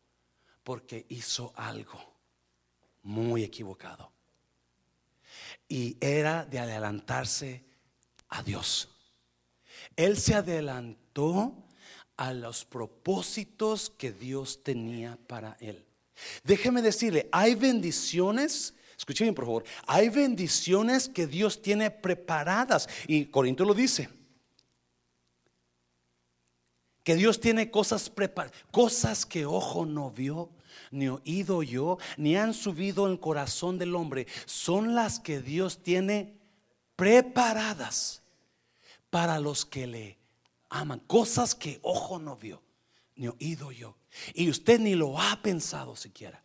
porque 0.63 1.05
hizo 1.09 1.53
algo 1.55 1.99
muy 3.03 3.43
equivocado. 3.43 4.11
Y 5.67 5.97
era 6.01 6.45
de 6.45 6.59
adelantarse 6.59 7.66
a 8.29 8.43
Dios. 8.43 8.89
Él 9.95 10.17
se 10.17 10.35
adelantó 10.35 11.53
a 12.17 12.33
los 12.33 12.65
propósitos 12.65 13.89
que 13.89 14.11
Dios 14.11 14.63
tenía 14.63 15.17
para 15.27 15.57
él. 15.59 15.85
Déjeme 16.43 16.81
decirle, 16.81 17.29
hay 17.31 17.55
bendiciones, 17.55 18.73
escuchen 18.97 19.33
por 19.35 19.45
favor, 19.45 19.63
hay 19.85 20.09
bendiciones 20.09 21.07
que 21.07 21.27
Dios 21.27 21.61
tiene 21.61 21.91
preparadas. 21.91 22.89
Y 23.07 23.25
Corinto 23.25 23.63
lo 23.65 23.73
dice. 23.73 24.09
Que 27.03 27.15
Dios 27.15 27.39
tiene 27.39 27.71
cosas 27.71 28.09
preparadas, 28.09 28.57
cosas 28.69 29.25
que 29.25 29.45
ojo 29.45 29.85
no 29.85 30.11
vio, 30.11 30.49
ni 30.91 31.07
oído 31.07 31.63
yo, 31.63 31.97
ni 32.17 32.35
han 32.35 32.53
subido 32.53 33.07
en 33.07 33.15
corazón 33.15 33.77
del 33.77 33.95
hombre. 33.95 34.27
Son 34.45 34.93
las 34.93 35.19
que 35.19 35.39
Dios 35.39 35.81
tiene 35.83 36.37
preparadas 36.97 38.21
para 39.09 39.39
los 39.39 39.65
que 39.65 39.87
le 39.87 40.17
aman. 40.69 40.99
Cosas 41.07 41.55
que 41.55 41.79
ojo 41.81 42.19
no 42.19 42.35
vio, 42.35 42.61
ni 43.15 43.29
oído 43.29 43.71
yo. 43.71 43.95
Y 44.33 44.49
usted 44.49 44.79
ni 44.79 44.95
lo 44.95 45.17
ha 45.17 45.41
pensado 45.41 45.95
siquiera. 45.95 46.41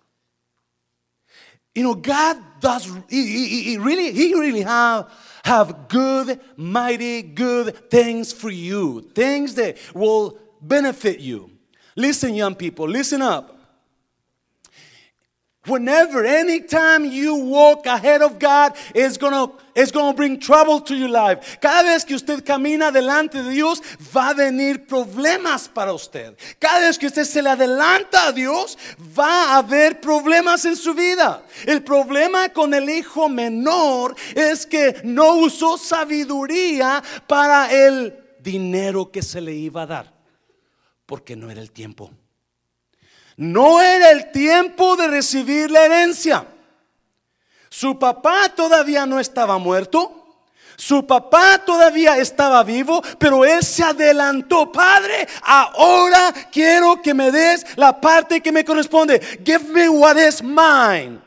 You 1.75 1.83
know, 1.83 1.95
God 1.95 2.37
does, 2.61 2.87
he, 3.09 3.79
really, 3.79 4.13
he 4.13 4.35
really 4.35 4.61
have, 4.61 5.11
have 5.43 5.89
good, 5.89 6.39
mighty, 6.57 7.23
good 7.23 7.91
things 7.91 8.31
for 8.31 8.51
you. 8.51 9.11
Things 9.15 9.55
that 9.55 9.79
will 9.95 10.39
benefit 10.61 11.21
you. 11.21 11.51
Listen, 11.97 12.35
young 12.35 12.55
people, 12.55 12.87
listen 12.87 13.23
up. 13.23 13.59
Whenever, 15.65 16.25
anytime 16.25 17.05
you 17.05 17.37
walk 17.37 17.87
ahead 17.87 18.21
of 18.21 18.41
God, 18.41 18.73
it's 18.97 19.17
gonna, 19.17 19.53
it's 19.77 19.93
gonna 19.93 20.13
bring 20.13 20.41
trouble 20.41 20.81
to 20.81 20.97
your 20.97 21.09
life. 21.09 21.61
Cada 21.61 21.85
vez 21.85 22.05
que 22.05 22.17
usted 22.17 22.45
camina 22.45 22.91
delante 22.91 23.41
de 23.45 23.51
Dios, 23.51 23.81
va 24.13 24.31
a 24.31 24.35
venir 24.35 24.89
problemas 24.89 25.69
para 25.69 25.93
usted. 25.93 26.37
Cada 26.59 26.81
vez 26.81 26.99
que 26.99 27.07
usted 27.07 27.23
se 27.23 27.41
le 27.41 27.51
adelanta 27.51 28.27
a 28.27 28.33
Dios, 28.33 28.77
va 29.17 29.55
a 29.55 29.59
haber 29.59 30.01
problemas 30.01 30.65
en 30.65 30.75
su 30.75 30.95
vida. 30.95 31.45
El 31.65 31.85
problema 31.85 32.49
con 32.49 32.75
el 32.75 32.91
hijo 32.91 33.29
menor 33.29 34.17
es 34.35 34.67
que 34.67 35.01
no 35.05 35.37
usó 35.37 35.79
sabiduría 35.79 37.01
para 37.29 37.73
el 37.73 38.19
dinero 38.41 39.13
que 39.13 39.23
se 39.23 39.41
le 39.41 39.55
iba 39.55 39.83
a 39.83 39.87
dar, 39.87 40.13
porque 41.07 41.37
no 41.37 41.53
era 41.53 41.61
el 41.61 41.71
tiempo. 41.71 42.11
No 43.37 43.81
era 43.81 44.11
el 44.11 44.31
tiempo 44.31 44.97
de 44.97 45.09
recibir 45.09 45.71
la 45.71 45.85
herencia. 45.85 46.47
Su 47.69 47.99
papá 47.99 48.51
todavía 48.55 49.07
no 49.07 49.19
estaba 49.19 49.59
muerto. 49.59 50.19
Su 50.77 51.07
papá 51.07 51.59
todavía 51.65 52.19
estaba 52.19 52.63
vivo, 52.65 53.03
pero 53.19 53.45
él 53.45 53.63
se 53.63 53.85
adelantó. 53.85 54.73
Padre, 54.73 55.29
ahora 55.43 56.33
quiero 56.51 57.01
que 57.01 57.15
me 57.15 57.31
des 57.31 57.65
la 57.77 58.01
parte 58.01 58.41
que 58.41 58.53
me 58.53 58.65
corresponde. 58.65 59.21
Give 59.45 59.65
me 59.69 59.89
what 59.89 60.17
is 60.17 60.43
mine. 60.43 61.21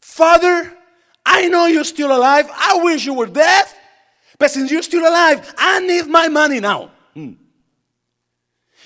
Father, 0.00 0.76
I 1.24 1.48
know 1.48 1.66
you're 1.66 1.84
still 1.84 2.10
alive. 2.12 2.50
I 2.50 2.80
wish 2.82 3.06
you 3.06 3.14
were 3.14 3.30
dead. 3.30 3.66
But 4.38 4.50
since 4.50 4.70
you're 4.70 4.82
still 4.82 5.06
alive, 5.06 5.54
I 5.56 5.80
need 5.80 6.06
my 6.08 6.28
money 6.28 6.60
now. 6.60 6.90
Hmm. 7.14 7.32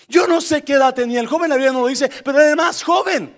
Yo 0.08 0.26
no 0.26 0.40
sé 0.40 0.62
qué 0.62 0.74
edad 0.74 0.94
tenía 0.94 1.20
el 1.20 1.26
joven, 1.26 1.48
la 1.48 1.56
Biblia 1.56 1.72
no 1.72 1.80
lo 1.80 1.86
dice, 1.86 2.10
pero 2.24 2.40
era 2.40 2.50
el 2.50 2.56
más 2.56 2.82
joven. 2.82 3.36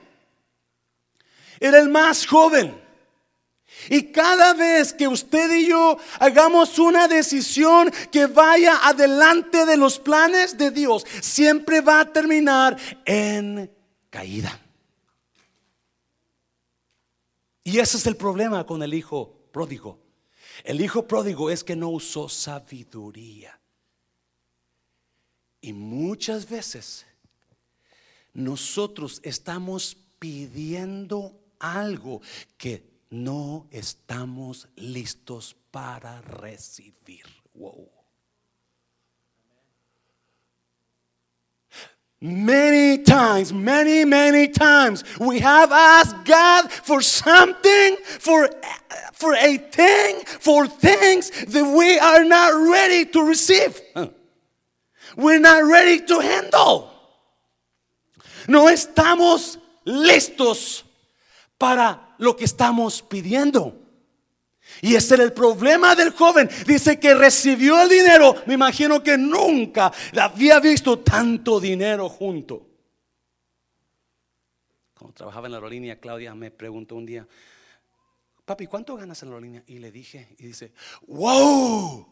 Era 1.61 1.79
el 1.79 1.89
más 1.89 2.27
joven. 2.27 2.87
Y 3.89 4.11
cada 4.11 4.55
vez 4.55 4.93
que 4.93 5.07
usted 5.07 5.53
y 5.55 5.69
yo 5.69 5.99
hagamos 6.19 6.79
una 6.79 7.09
decisión 7.09 7.93
que 8.11 8.27
vaya 8.27 8.87
adelante 8.87 9.67
de 9.67 9.77
los 9.77 9.99
planes 9.99 10.57
de 10.57 10.71
Dios, 10.71 11.05
siempre 11.21 11.81
va 11.81 12.01
a 12.01 12.13
terminar 12.13 12.77
en 13.05 13.71
caída. 14.11 14.61
Y 17.63 17.79
ese 17.79 17.97
es 17.97 18.07
el 18.07 18.17
problema 18.17 18.65
con 18.65 18.83
el 18.83 18.95
hijo 18.95 19.49
pródigo. 19.53 19.99
El 20.65 20.81
hijo 20.81 21.07
pródigo 21.07 21.51
es 21.51 21.63
que 21.63 21.77
no 21.77 21.91
usó 21.91 22.29
sabiduría. 22.29 23.56
Y 25.61 25.73
muchas 25.73 26.49
veces 26.49 27.07
nosotros 28.33 29.21
estamos 29.23 29.97
pidiendo 30.19 31.39
algo 31.59 32.21
que 32.57 32.97
no 33.11 33.67
estamos 33.71 34.69
listos 34.77 35.57
para 35.71 36.21
recibir. 36.21 37.25
Wow. 37.55 37.91
Many 42.21 42.99
times, 43.05 43.53
many, 43.53 44.05
many 44.07 44.49
times, 44.49 45.05
we 45.21 45.39
have 45.41 45.71
asked 45.71 46.25
God 46.25 46.73
for 46.73 47.03
something, 47.03 47.97
for, 48.05 48.49
for 49.13 49.35
a 49.35 49.59
thing, 49.59 50.21
for 50.25 50.67
things 50.67 51.31
that 51.31 51.77
we 51.77 51.99
are 51.99 52.25
not 52.25 52.55
ready 52.71 53.05
to 53.05 53.23
receive. 53.23 53.81
We're 55.17 55.41
not 55.41 55.65
ready 55.65 56.01
to 56.07 56.21
handle. 56.21 56.91
No 58.47 58.69
estamos 58.69 59.59
listos 59.85 60.85
para 61.59 62.15
lo 62.19 62.37
que 62.37 62.45
estamos 62.45 63.03
pidiendo. 63.03 63.83
Y 64.83 64.95
ese 64.95 65.15
era 65.15 65.25
el 65.25 65.33
problema 65.33 65.95
del 65.95 66.11
joven. 66.11 66.51
Dice 66.67 67.01
que 67.01 67.15
recibió 67.15 67.81
el 67.81 67.89
dinero. 67.89 68.35
Me 68.47 68.55
imagino 68.55 69.03
que 69.03 69.17
nunca 69.17 69.93
había 70.21 70.61
visto 70.61 70.99
tanto 70.99 71.59
dinero 71.61 72.09
junto. 72.09 72.67
Cuando 74.99 75.15
trabajaba 75.15 75.47
en 75.47 75.53
la 75.53 75.59
aerolínea, 75.59 75.99
Claudia 75.99 76.35
me 76.35 76.51
preguntó 76.51 76.97
un 76.97 77.07
día, 77.07 77.27
papi, 78.45 78.67
¿cuánto 78.67 78.97
ganas 78.97 79.23
en 79.23 79.31
la 79.31 79.37
aerolínea? 79.37 79.63
Y 79.67 79.79
le 79.79 79.91
dije, 79.91 80.35
y 80.39 80.47
dice, 80.47 80.73
wow, 81.07 82.07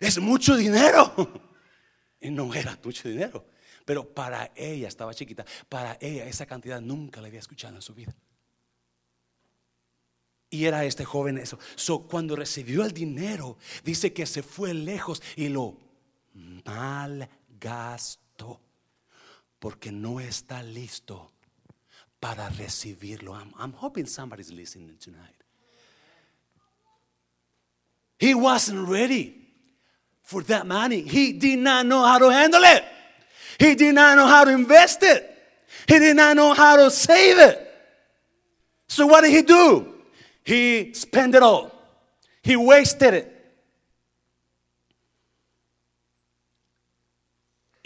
es 0.00 0.18
mucho 0.18 0.56
dinero. 0.56 1.12
No 2.30 2.54
era 2.54 2.78
mucho 2.82 3.08
dinero. 3.08 3.46
Pero 3.84 4.08
para 4.08 4.50
ella, 4.56 4.88
estaba 4.88 5.14
chiquita, 5.14 5.44
para 5.68 5.98
ella 6.00 6.26
esa 6.26 6.46
cantidad 6.46 6.80
nunca 6.80 7.20
la 7.20 7.28
había 7.28 7.40
escuchado 7.40 7.76
en 7.76 7.82
su 7.82 7.94
vida. 7.94 8.14
Y 10.48 10.64
era 10.64 10.84
este 10.84 11.04
joven 11.04 11.36
eso. 11.38 11.58
So, 11.74 12.06
cuando 12.06 12.36
recibió 12.36 12.84
el 12.84 12.92
dinero, 12.92 13.58
dice 13.82 14.12
que 14.12 14.24
se 14.24 14.42
fue 14.42 14.72
lejos 14.72 15.22
y 15.36 15.48
lo 15.48 15.76
malgastó. 16.64 18.60
Porque 19.58 19.90
no 19.90 20.20
está 20.20 20.62
listo 20.62 21.32
para 22.20 22.48
recibirlo. 22.50 23.34
I'm 23.34 23.74
hoping 23.74 24.06
somebody's 24.06 24.50
listening 24.50 24.96
tonight. 24.98 25.34
He 28.18 28.34
wasn't 28.34 28.88
ready 28.88 29.43
for 30.24 30.42
that 30.42 30.66
money. 30.66 31.02
He 31.02 31.32
did 31.34 31.60
not 31.60 31.86
know 31.86 32.02
how 32.02 32.18
to 32.18 32.30
handle 32.30 32.62
it. 32.64 32.84
He 33.58 33.74
did 33.76 33.94
not 33.94 34.16
know 34.16 34.26
how 34.26 34.44
to 34.44 34.50
invest 34.50 35.02
it. 35.02 35.30
He 35.86 35.98
did 35.98 36.16
not 36.16 36.34
know 36.34 36.54
how 36.54 36.76
to 36.76 36.90
save 36.90 37.38
it. 37.38 37.60
So 38.88 39.06
what 39.06 39.20
did 39.22 39.30
he 39.32 39.42
do? 39.42 39.94
He 40.44 40.92
spent 40.94 41.34
it 41.34 41.42
all. 41.42 41.70
He 42.42 42.56
wasted 42.56 43.14
it. 43.14 43.30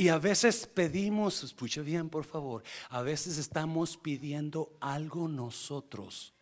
Y 0.00 0.08
a 0.08 0.18
veces 0.18 0.64
pedimos, 0.72 1.42
escucha 1.42 1.82
bien 1.82 2.08
por 2.08 2.24
favor, 2.24 2.62
a 2.88 3.02
veces 3.02 3.36
estamos 3.36 3.96
pidiendo 3.96 4.72
algo 4.80 5.26
nosotros, 5.26 6.32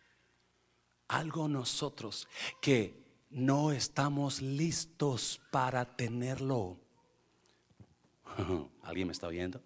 algo 1.07 1.47
nosotros 1.47 2.27
que 2.61 3.06
no 3.37 3.71
estamos 3.71 4.41
listos 4.41 5.39
para 5.51 5.85
tenerlo. 5.85 6.79
¿Alguien 8.83 9.07
me 9.07 9.13
está 9.13 9.27
oyendo? 9.27 9.61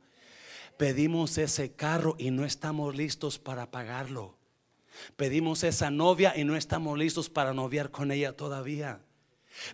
Pedimos 0.77 1.37
ese 1.37 1.71
carro 1.71 2.15
y 2.19 2.31
no 2.31 2.43
estamos 2.43 2.95
listos 2.95 3.39
para 3.39 3.71
pagarlo. 3.71 4.37
Pedimos 5.15 5.63
esa 5.63 5.89
novia 5.89 6.33
y 6.35 6.43
no 6.43 6.57
estamos 6.57 6.99
listos 6.99 7.29
para 7.29 7.53
noviar 7.53 7.91
con 7.91 8.11
ella 8.11 8.35
todavía. 8.35 8.99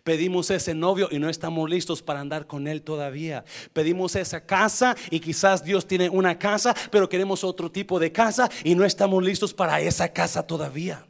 Pedimos 0.03 0.51
ese 0.51 0.75
novio 0.75 1.07
y 1.09 1.17
no 1.17 1.27
estamos 1.27 1.67
listos 1.67 2.03
para 2.03 2.19
andar 2.19 2.45
con 2.45 2.67
él 2.67 2.83
todavía. 2.83 3.45
Pedimos 3.73 4.15
esa 4.15 4.45
casa 4.45 4.95
y 5.09 5.19
quizás 5.19 5.63
Dios 5.63 5.87
tiene 5.87 6.07
una 6.09 6.37
casa, 6.37 6.75
pero 6.91 7.09
queremos 7.09 7.43
otro 7.43 7.71
tipo 7.71 7.99
de 7.99 8.11
casa 8.11 8.47
y 8.63 8.75
no 8.75 8.85
estamos 8.85 9.23
listos 9.23 9.55
para 9.55 9.81
esa 9.81 10.13
casa 10.13 10.45
todavía. 10.45 11.03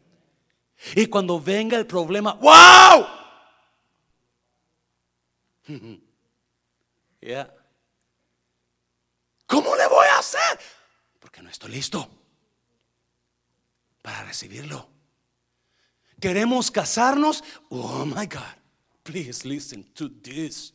Y 0.95 1.07
cuando 1.07 1.39
venga 1.39 1.77
el 1.77 1.85
problema, 1.85 2.33
¡wow! 2.33 3.07
¿Cómo 9.47 9.75
le 9.75 9.87
voy 9.87 10.07
a 10.07 10.19
hacer? 10.19 10.59
Porque 11.19 11.41
no 11.41 11.49
estoy 11.49 11.71
listo 11.71 12.09
para 14.01 14.23
recibirlo. 14.23 14.87
Queremos 16.19 16.71
casarnos. 16.71 17.43
Oh 17.69 18.05
my 18.05 18.25
God, 18.25 18.55
please 19.03 19.45
listen 19.45 19.83
to 19.93 20.09
this. 20.09 20.73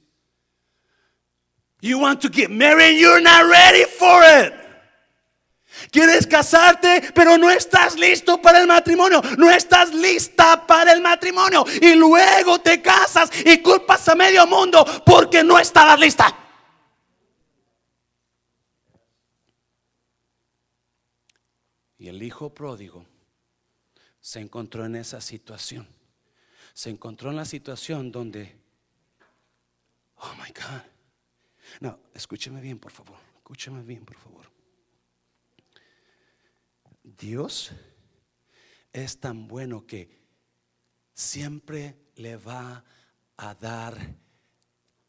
You 1.81 1.99
want 1.99 2.21
to 2.23 2.29
get 2.29 2.51
married, 2.51 3.01
you're 3.01 3.21
not 3.21 3.49
ready 3.51 3.85
for 3.85 4.23
it. 4.23 4.55
Quieres 5.91 6.27
casarte, 6.27 7.13
pero 7.15 7.39
no 7.39 7.51
estás 7.51 7.99
listo 7.99 8.41
para 8.41 8.61
el 8.61 8.67
matrimonio. 8.67 9.23
No 9.39 9.51
estás 9.51 9.95
lista 9.95 10.67
para 10.67 10.93
el 10.93 11.01
matrimonio. 11.01 11.65
Y 11.81 11.95
luego 11.95 12.61
te 12.61 12.81
casas 12.81 13.31
y 13.45 13.59
culpas 13.59 14.09
a 14.09 14.15
medio 14.15 14.47
mundo 14.47 14.85
porque 15.05 15.43
no 15.43 15.59
estabas 15.59 15.99
lista. 15.99 16.37
Y 21.99 22.09
el 22.09 22.23
hijo 22.23 22.53
pródigo 22.53 23.07
se 24.21 24.41
encontró 24.41 24.85
en 24.85 24.97
esa 24.97 25.21
situación. 25.21 25.87
Se 26.75 26.91
encontró 26.91 27.31
en 27.31 27.37
la 27.37 27.45
situación 27.45 28.11
donde, 28.11 28.57
oh 30.17 30.35
my 30.35 30.49
God. 30.49 30.83
No, 31.81 31.99
escúcheme 32.15 32.61
bien, 32.61 32.79
por 32.79 32.93
favor. 32.93 33.17
Escúcheme 33.37 33.83
bien, 33.83 34.05
por 34.05 34.17
favor. 34.17 34.51
Dios 37.05 37.73
es 38.93 39.19
tan 39.19 39.49
bueno 39.49 39.87
que 39.87 40.09
siempre 41.15 41.97
le 42.17 42.37
va 42.37 42.85
a 43.37 43.55
dar 43.55 43.97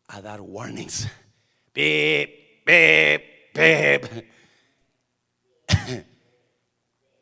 a 0.07 0.21
dar 0.21 0.41
warnings. 0.41 1.07
Beep, 1.73 2.65
beep, 2.65 3.53
beep. 3.53 4.25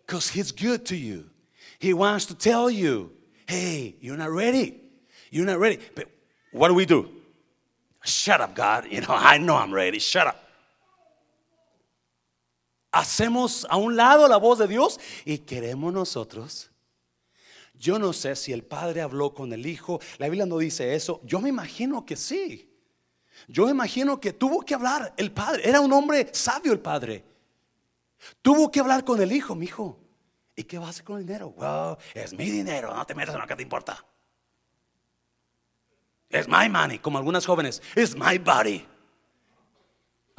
Because 0.06 0.30
he's 0.34 0.52
good 0.52 0.86
to 0.88 0.96
you. 0.96 1.30
He 1.80 1.94
wants 1.94 2.26
to 2.28 2.36
tell 2.36 2.70
you, 2.70 3.12
hey, 3.48 3.96
you're 4.02 4.18
not 4.18 4.30
ready. 4.30 4.80
You're 5.32 5.46
not 5.46 5.60
ready. 5.60 5.80
But 5.96 6.10
what 6.52 6.68
do 6.68 6.74
we 6.74 6.86
do? 6.86 7.10
Shut 8.04 8.42
up, 8.42 8.56
God. 8.56 8.88
You 8.90 9.02
know, 9.02 9.08
I 9.10 9.38
know 9.38 9.56
I'm 9.56 9.74
ready. 9.74 10.00
Shut 10.00 10.28
up. 10.28 10.44
Hacemos 12.92 13.66
a 13.70 13.78
un 13.78 13.96
lado 13.96 14.28
la 14.28 14.38
voz 14.38 14.60
de 14.60 14.68
Dios 14.68 15.00
y 15.26 15.40
queremos 15.40 15.94
nosotros. 15.94 16.70
Yo 17.74 17.98
no 17.98 18.14
sé 18.14 18.36
si 18.36 18.54
el 18.54 18.64
padre 18.64 19.02
habló 19.02 19.34
con 19.34 19.54
el 19.54 19.66
hijo. 19.66 20.00
La 20.18 20.28
Biblia 20.28 20.46
no 20.46 20.58
dice 20.58 20.94
eso. 20.94 21.22
Yo 21.24 21.40
me 21.40 21.50
imagino 21.50 22.06
que 22.06 22.16
sí. 22.16 22.70
Yo 23.48 23.70
imagino 23.70 24.20
que 24.20 24.34
tuvo 24.34 24.62
que 24.62 24.76
hablar 24.76 25.14
el 25.18 25.32
padre. 25.32 25.68
Era 25.68 25.82
un 25.82 25.92
hombre 25.94 26.30
sabio 26.32 26.74
el 26.74 26.80
padre. 26.80 27.26
Tuvo 28.42 28.70
que 28.70 28.80
hablar 28.80 29.04
con 29.04 29.22
el 29.22 29.32
hijo, 29.32 29.56
mi 29.56 29.66
hijo. 29.66 29.98
¿Y 30.56 30.64
qué 30.64 30.78
vas 30.78 30.88
a 30.88 30.90
hacer 30.92 31.06
con 31.06 31.18
el 31.18 31.26
dinero? 31.26 31.50
Wow, 31.52 31.98
es 32.14 32.34
mi 32.34 32.50
dinero, 32.50 32.94
no 32.94 33.06
te 33.06 33.16
metas 33.16 33.34
en 33.34 33.42
lo 33.42 33.48
que 33.48 33.56
te 33.56 33.64
importa. 33.64 34.06
Es 36.30 36.48
my 36.48 36.70
money, 36.70 37.00
como 37.00 37.18
algunas 37.18 37.46
jóvenes. 37.46 37.82
Es 37.96 38.16
my 38.16 38.38
body. 38.38 38.86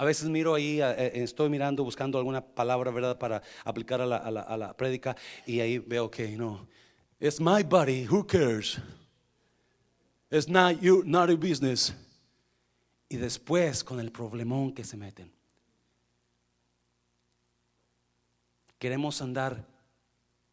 A 0.03 0.05
veces 0.05 0.29
miro 0.29 0.53
ahí, 0.53 0.81
eh, 0.81 0.95
eh, 0.99 1.13
estoy 1.23 1.49
mirando, 1.49 1.85
buscando 1.85 2.19
alguna 2.19 2.45
palabra, 2.45 2.91
¿verdad?, 2.91 3.17
para 3.19 3.41
aplicar 3.65 4.01
a 4.01 4.07
la, 4.07 4.17
a 4.17 4.77
prédica. 4.77 5.17
Y 5.47 5.61
ahí 5.61 5.79
veo 5.79 6.11
que 6.11 6.37
no. 6.37 6.67
Es 7.21 7.41
my 7.41 7.63
body, 7.63 8.09
who 8.11 8.27
cares? 8.27 8.81
It's 10.29 10.49
not, 10.49 10.81
you, 10.81 11.05
not 11.07 11.29
your 11.29 11.39
business. 11.39 11.95
Y 13.09 13.17
después 13.17 13.85
con 13.85 14.01
el 14.01 14.11
problemón 14.11 14.75
que 14.75 14.83
se 14.83 14.97
meten. 14.97 15.33
Queremos 18.81 19.23
andar 19.23 19.69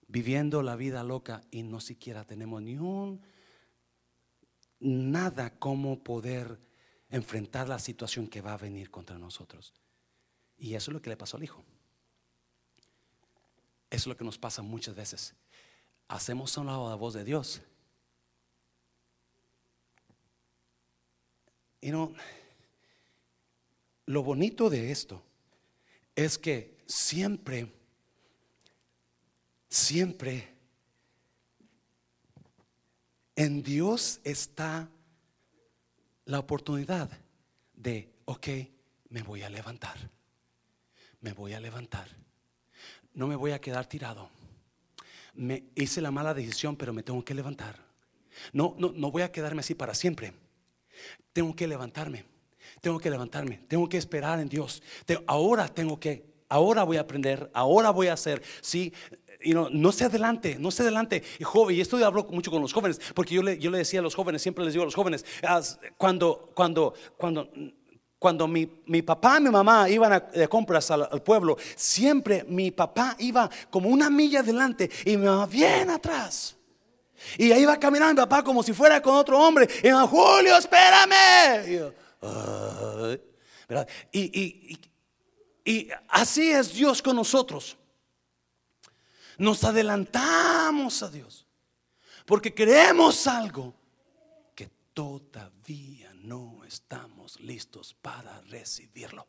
viviendo 0.07 0.61
la 0.61 0.75
vida 0.75 1.03
loca 1.03 1.41
y 1.49 1.63
no 1.63 1.79
siquiera 1.79 2.23
tenemos 2.23 2.61
ni 2.61 2.77
un 2.77 3.19
nada 4.79 5.49
como 5.57 6.03
poder 6.03 6.68
enfrentar 7.09 7.67
la 7.67 7.79
situación 7.79 8.27
que 8.27 8.41
va 8.41 8.53
a 8.53 8.57
venir 8.57 8.91
contra 8.91 9.17
nosotros. 9.17 9.73
Y 10.57 10.75
eso 10.75 10.91
es 10.91 10.93
lo 10.93 11.01
que 11.01 11.09
le 11.09 11.17
pasó 11.17 11.37
al 11.37 11.43
hijo. 11.43 11.63
es 13.89 14.05
lo 14.05 14.15
que 14.15 14.23
nos 14.23 14.37
pasa 14.37 14.61
muchas 14.61 14.93
veces. 14.93 15.33
Hacemos 16.07 16.55
a 16.57 16.63
la 16.63 16.95
voz 16.95 17.15
de 17.15 17.23
Dios. 17.23 17.61
Y 21.81 21.91
no, 21.91 22.13
lo 24.05 24.23
bonito 24.23 24.69
de 24.69 24.91
esto 24.91 25.23
es 26.15 26.37
que 26.37 26.77
siempre, 26.85 27.71
siempre 29.69 30.53
en 33.35 33.63
Dios 33.63 34.19
está 34.23 34.89
la 36.29 36.37
oportunidad 36.37 37.09
de, 37.73 38.07
ok, 38.25 38.47
me 39.09 39.23
voy 39.23 39.41
a 39.41 39.49
levantar, 39.49 39.97
me 41.21 41.33
voy 41.33 41.53
a 41.53 41.59
levantar, 41.59 42.07
no 43.15 43.25
me 43.25 43.35
voy 43.35 43.51
a 43.51 43.59
quedar 43.59 43.87
tirado. 43.87 44.29
Me 45.33 45.63
hice 45.73 46.01
la 46.01 46.11
mala 46.11 46.35
decisión, 46.35 46.75
pero 46.75 46.93
me 46.93 47.01
tengo 47.01 47.25
que 47.25 47.33
levantar. 47.33 47.79
No, 48.53 48.75
no, 48.77 48.91
no 48.95 49.09
voy 49.09 49.23
a 49.23 49.31
quedarme 49.31 49.61
así 49.61 49.73
para 49.73 49.95
siempre. 49.95 50.33
Tengo 51.33 51.55
que 51.55 51.67
levantarme, 51.67 52.25
tengo 52.79 52.99
que 52.99 53.09
levantarme, 53.09 53.61
tengo 53.67 53.89
que 53.89 53.97
esperar 53.97 54.39
en 54.39 54.49
Dios. 54.49 54.83
ahora 55.25 55.67
tengo 55.67 55.99
que, 55.99 56.31
ahora 56.47 56.83
voy 56.83 56.97
a 56.97 57.01
aprender, 57.01 57.49
ahora 57.55 57.89
voy 57.89 58.05
a 58.05 58.13
hacer. 58.13 58.43
Sí, 58.61 58.93
y 59.41 59.53
no, 59.53 59.69
no 59.69 59.91
se 59.91 60.05
adelante, 60.05 60.57
no 60.59 60.71
se 60.71 60.83
adelante. 60.83 61.23
Y 61.39 61.43
joven, 61.43 61.75
y 61.75 61.81
esto 61.81 61.97
yo 61.97 62.05
hablo 62.05 62.25
mucho 62.29 62.51
con 62.51 62.61
los 62.61 62.73
jóvenes, 62.73 62.99
porque 63.13 63.35
yo 63.35 63.43
le, 63.43 63.57
yo 63.57 63.71
le 63.71 63.79
decía 63.79 63.99
a 63.99 64.03
los 64.03 64.15
jóvenes, 64.15 64.41
siempre 64.41 64.63
les 64.65 64.73
digo 64.73 64.83
a 64.83 64.85
los 64.85 64.95
jóvenes, 64.95 65.25
cuando, 65.97 66.51
cuando, 66.53 66.93
cuando 67.17 67.49
cuando 68.19 68.49
mi, 68.49 68.65
papá 69.01 69.37
y 69.39 69.43
mi 69.43 69.49
mamá 69.49 69.89
iban 69.89 70.21
de 70.33 70.47
compras 70.49 70.91
al, 70.91 71.23
pueblo, 71.23 71.57
siempre 71.75 72.43
mi 72.49 72.69
papá 72.69 73.15
iba 73.19 73.49
como 73.69 73.87
una 73.87 74.09
milla 74.09 74.41
adelante 74.41 74.91
y 75.05 75.15
mi 75.15 75.25
mamá 75.25 75.45
bien 75.45 75.89
atrás. 75.89 76.57
Y 77.37 77.51
ahí 77.53 77.61
iba 77.61 77.77
caminando 77.79 78.21
mi 78.21 78.27
papá 78.27 78.43
como 78.43 78.61
si 78.61 78.73
fuera 78.73 79.01
con 79.01 79.15
otro 79.15 79.39
hombre. 79.39 79.69
Y 79.81 79.87
me 79.87 80.05
Julio, 80.05 80.57
espérame. 80.57 81.93
Y, 84.11 84.79
y 85.63 85.89
así 86.09 86.51
es 86.51 86.73
Dios 86.73 87.01
con 87.01 87.15
nosotros. 87.15 87.77
Nos 89.39 89.63
adelantamos 89.63 91.01
a 91.01 91.09
Dios 91.09 91.47
porque 92.25 92.53
queremos 92.53 93.25
algo 93.25 93.73
que 94.53 94.67
todavía 94.93 96.13
no 96.13 96.63
estamos 96.65 97.39
listos 97.39 97.93
para 97.93 98.41
recibirlo. 98.41 99.25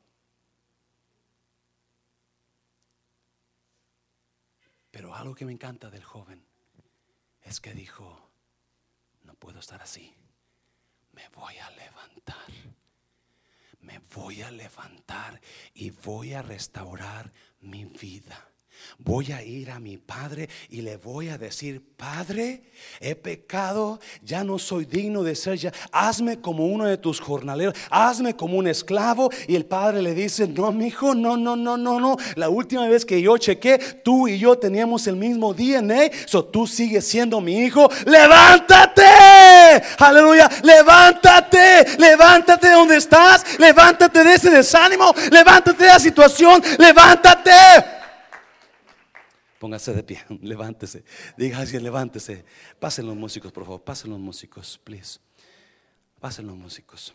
Pero 4.91 5.15
algo 5.15 5.35
que 5.35 5.45
me 5.45 5.53
encanta 5.53 5.89
del 5.91 6.03
joven 6.03 6.45
es 7.43 7.61
que 7.61 7.73
dijo, 7.73 8.31
no 9.23 9.35
puedo 9.35 9.61
estar 9.61 9.81
así, 9.81 10.13
me 11.13 11.29
voy 11.29 11.57
a 11.59 11.71
levantar, 11.71 12.51
me 13.81 14.01
voy 14.15 14.43
a 14.43 14.51
levantar 14.51 15.41
y 15.73 15.91
voy 15.91 16.35
a 16.35 16.43
restaurar 16.43 17.33
mi 17.61 17.85
vida. 17.85 18.51
Voy 18.99 19.33
a 19.33 19.43
ir 19.43 19.71
a 19.71 19.81
mi 19.81 19.97
padre 19.97 20.49
y 20.69 20.83
le 20.83 20.97
voy 20.97 21.29
a 21.29 21.39
decir, 21.39 21.83
Padre, 22.01 22.63
he 22.99 23.15
pecado, 23.15 24.01
ya 24.23 24.43
no 24.43 24.59
soy 24.59 24.87
digno 24.87 25.23
de 25.23 25.35
ser 25.35 25.59
ya. 25.59 25.71
Hazme 25.93 26.41
como 26.41 26.65
uno 26.65 26.87
de 26.87 26.97
tus 26.97 27.21
jornaleros, 27.21 27.75
hazme 27.91 28.35
como 28.35 28.57
un 28.57 28.67
esclavo. 28.67 29.29
Y 29.47 29.55
el 29.55 29.67
padre 29.67 30.01
le 30.01 30.15
dice, 30.15 30.49
no, 30.49 30.73
mi 30.73 30.87
hijo, 30.87 31.15
no, 31.15 31.37
no, 31.37 31.57
no, 31.57 31.77
no, 31.77 32.01
no. 32.01 32.17
La 32.37 32.49
última 32.49 32.89
vez 32.89 33.05
que 33.05 33.21
yo 33.21 33.37
chequé, 33.37 33.79
tú 34.03 34.29
y 34.29 34.39
yo 34.39 34.57
teníamos 34.57 35.07
el 35.09 35.17
mismo 35.17 35.53
DNA, 35.53 36.11
so 36.25 36.43
tú 36.43 36.67
sigues 36.67 37.07
siendo 37.07 37.39
mi 37.43 37.59
hijo. 37.59 37.87
Levántate, 38.07 39.03
aleluya, 39.99 40.49
levántate, 40.63 41.99
levántate 41.99 42.67
de 42.67 42.73
donde 42.73 42.97
estás, 42.97 43.59
levántate 43.59 44.25
de 44.25 44.35
ese 44.35 44.51
desánimo, 44.51 45.13
levántate 45.31 45.85
de 45.85 45.91
la 45.91 46.01
situación, 46.01 46.63
levántate. 46.79 48.00
Póngase 49.61 49.93
de 49.93 50.03
pie, 50.03 50.25
levántese. 50.41 51.05
Diga 51.37 51.59
así, 51.61 51.79
levántese. 51.79 52.47
Pasen 52.79 53.05
los 53.05 53.15
músicos, 53.15 53.53
por 53.53 53.65
favor. 53.65 53.83
Pasen 53.85 54.11
los 54.11 54.19
músicos, 54.19 54.81
please. 54.83 55.21
Pasen 56.19 56.47
los 56.47 56.57
músicos. 56.57 57.15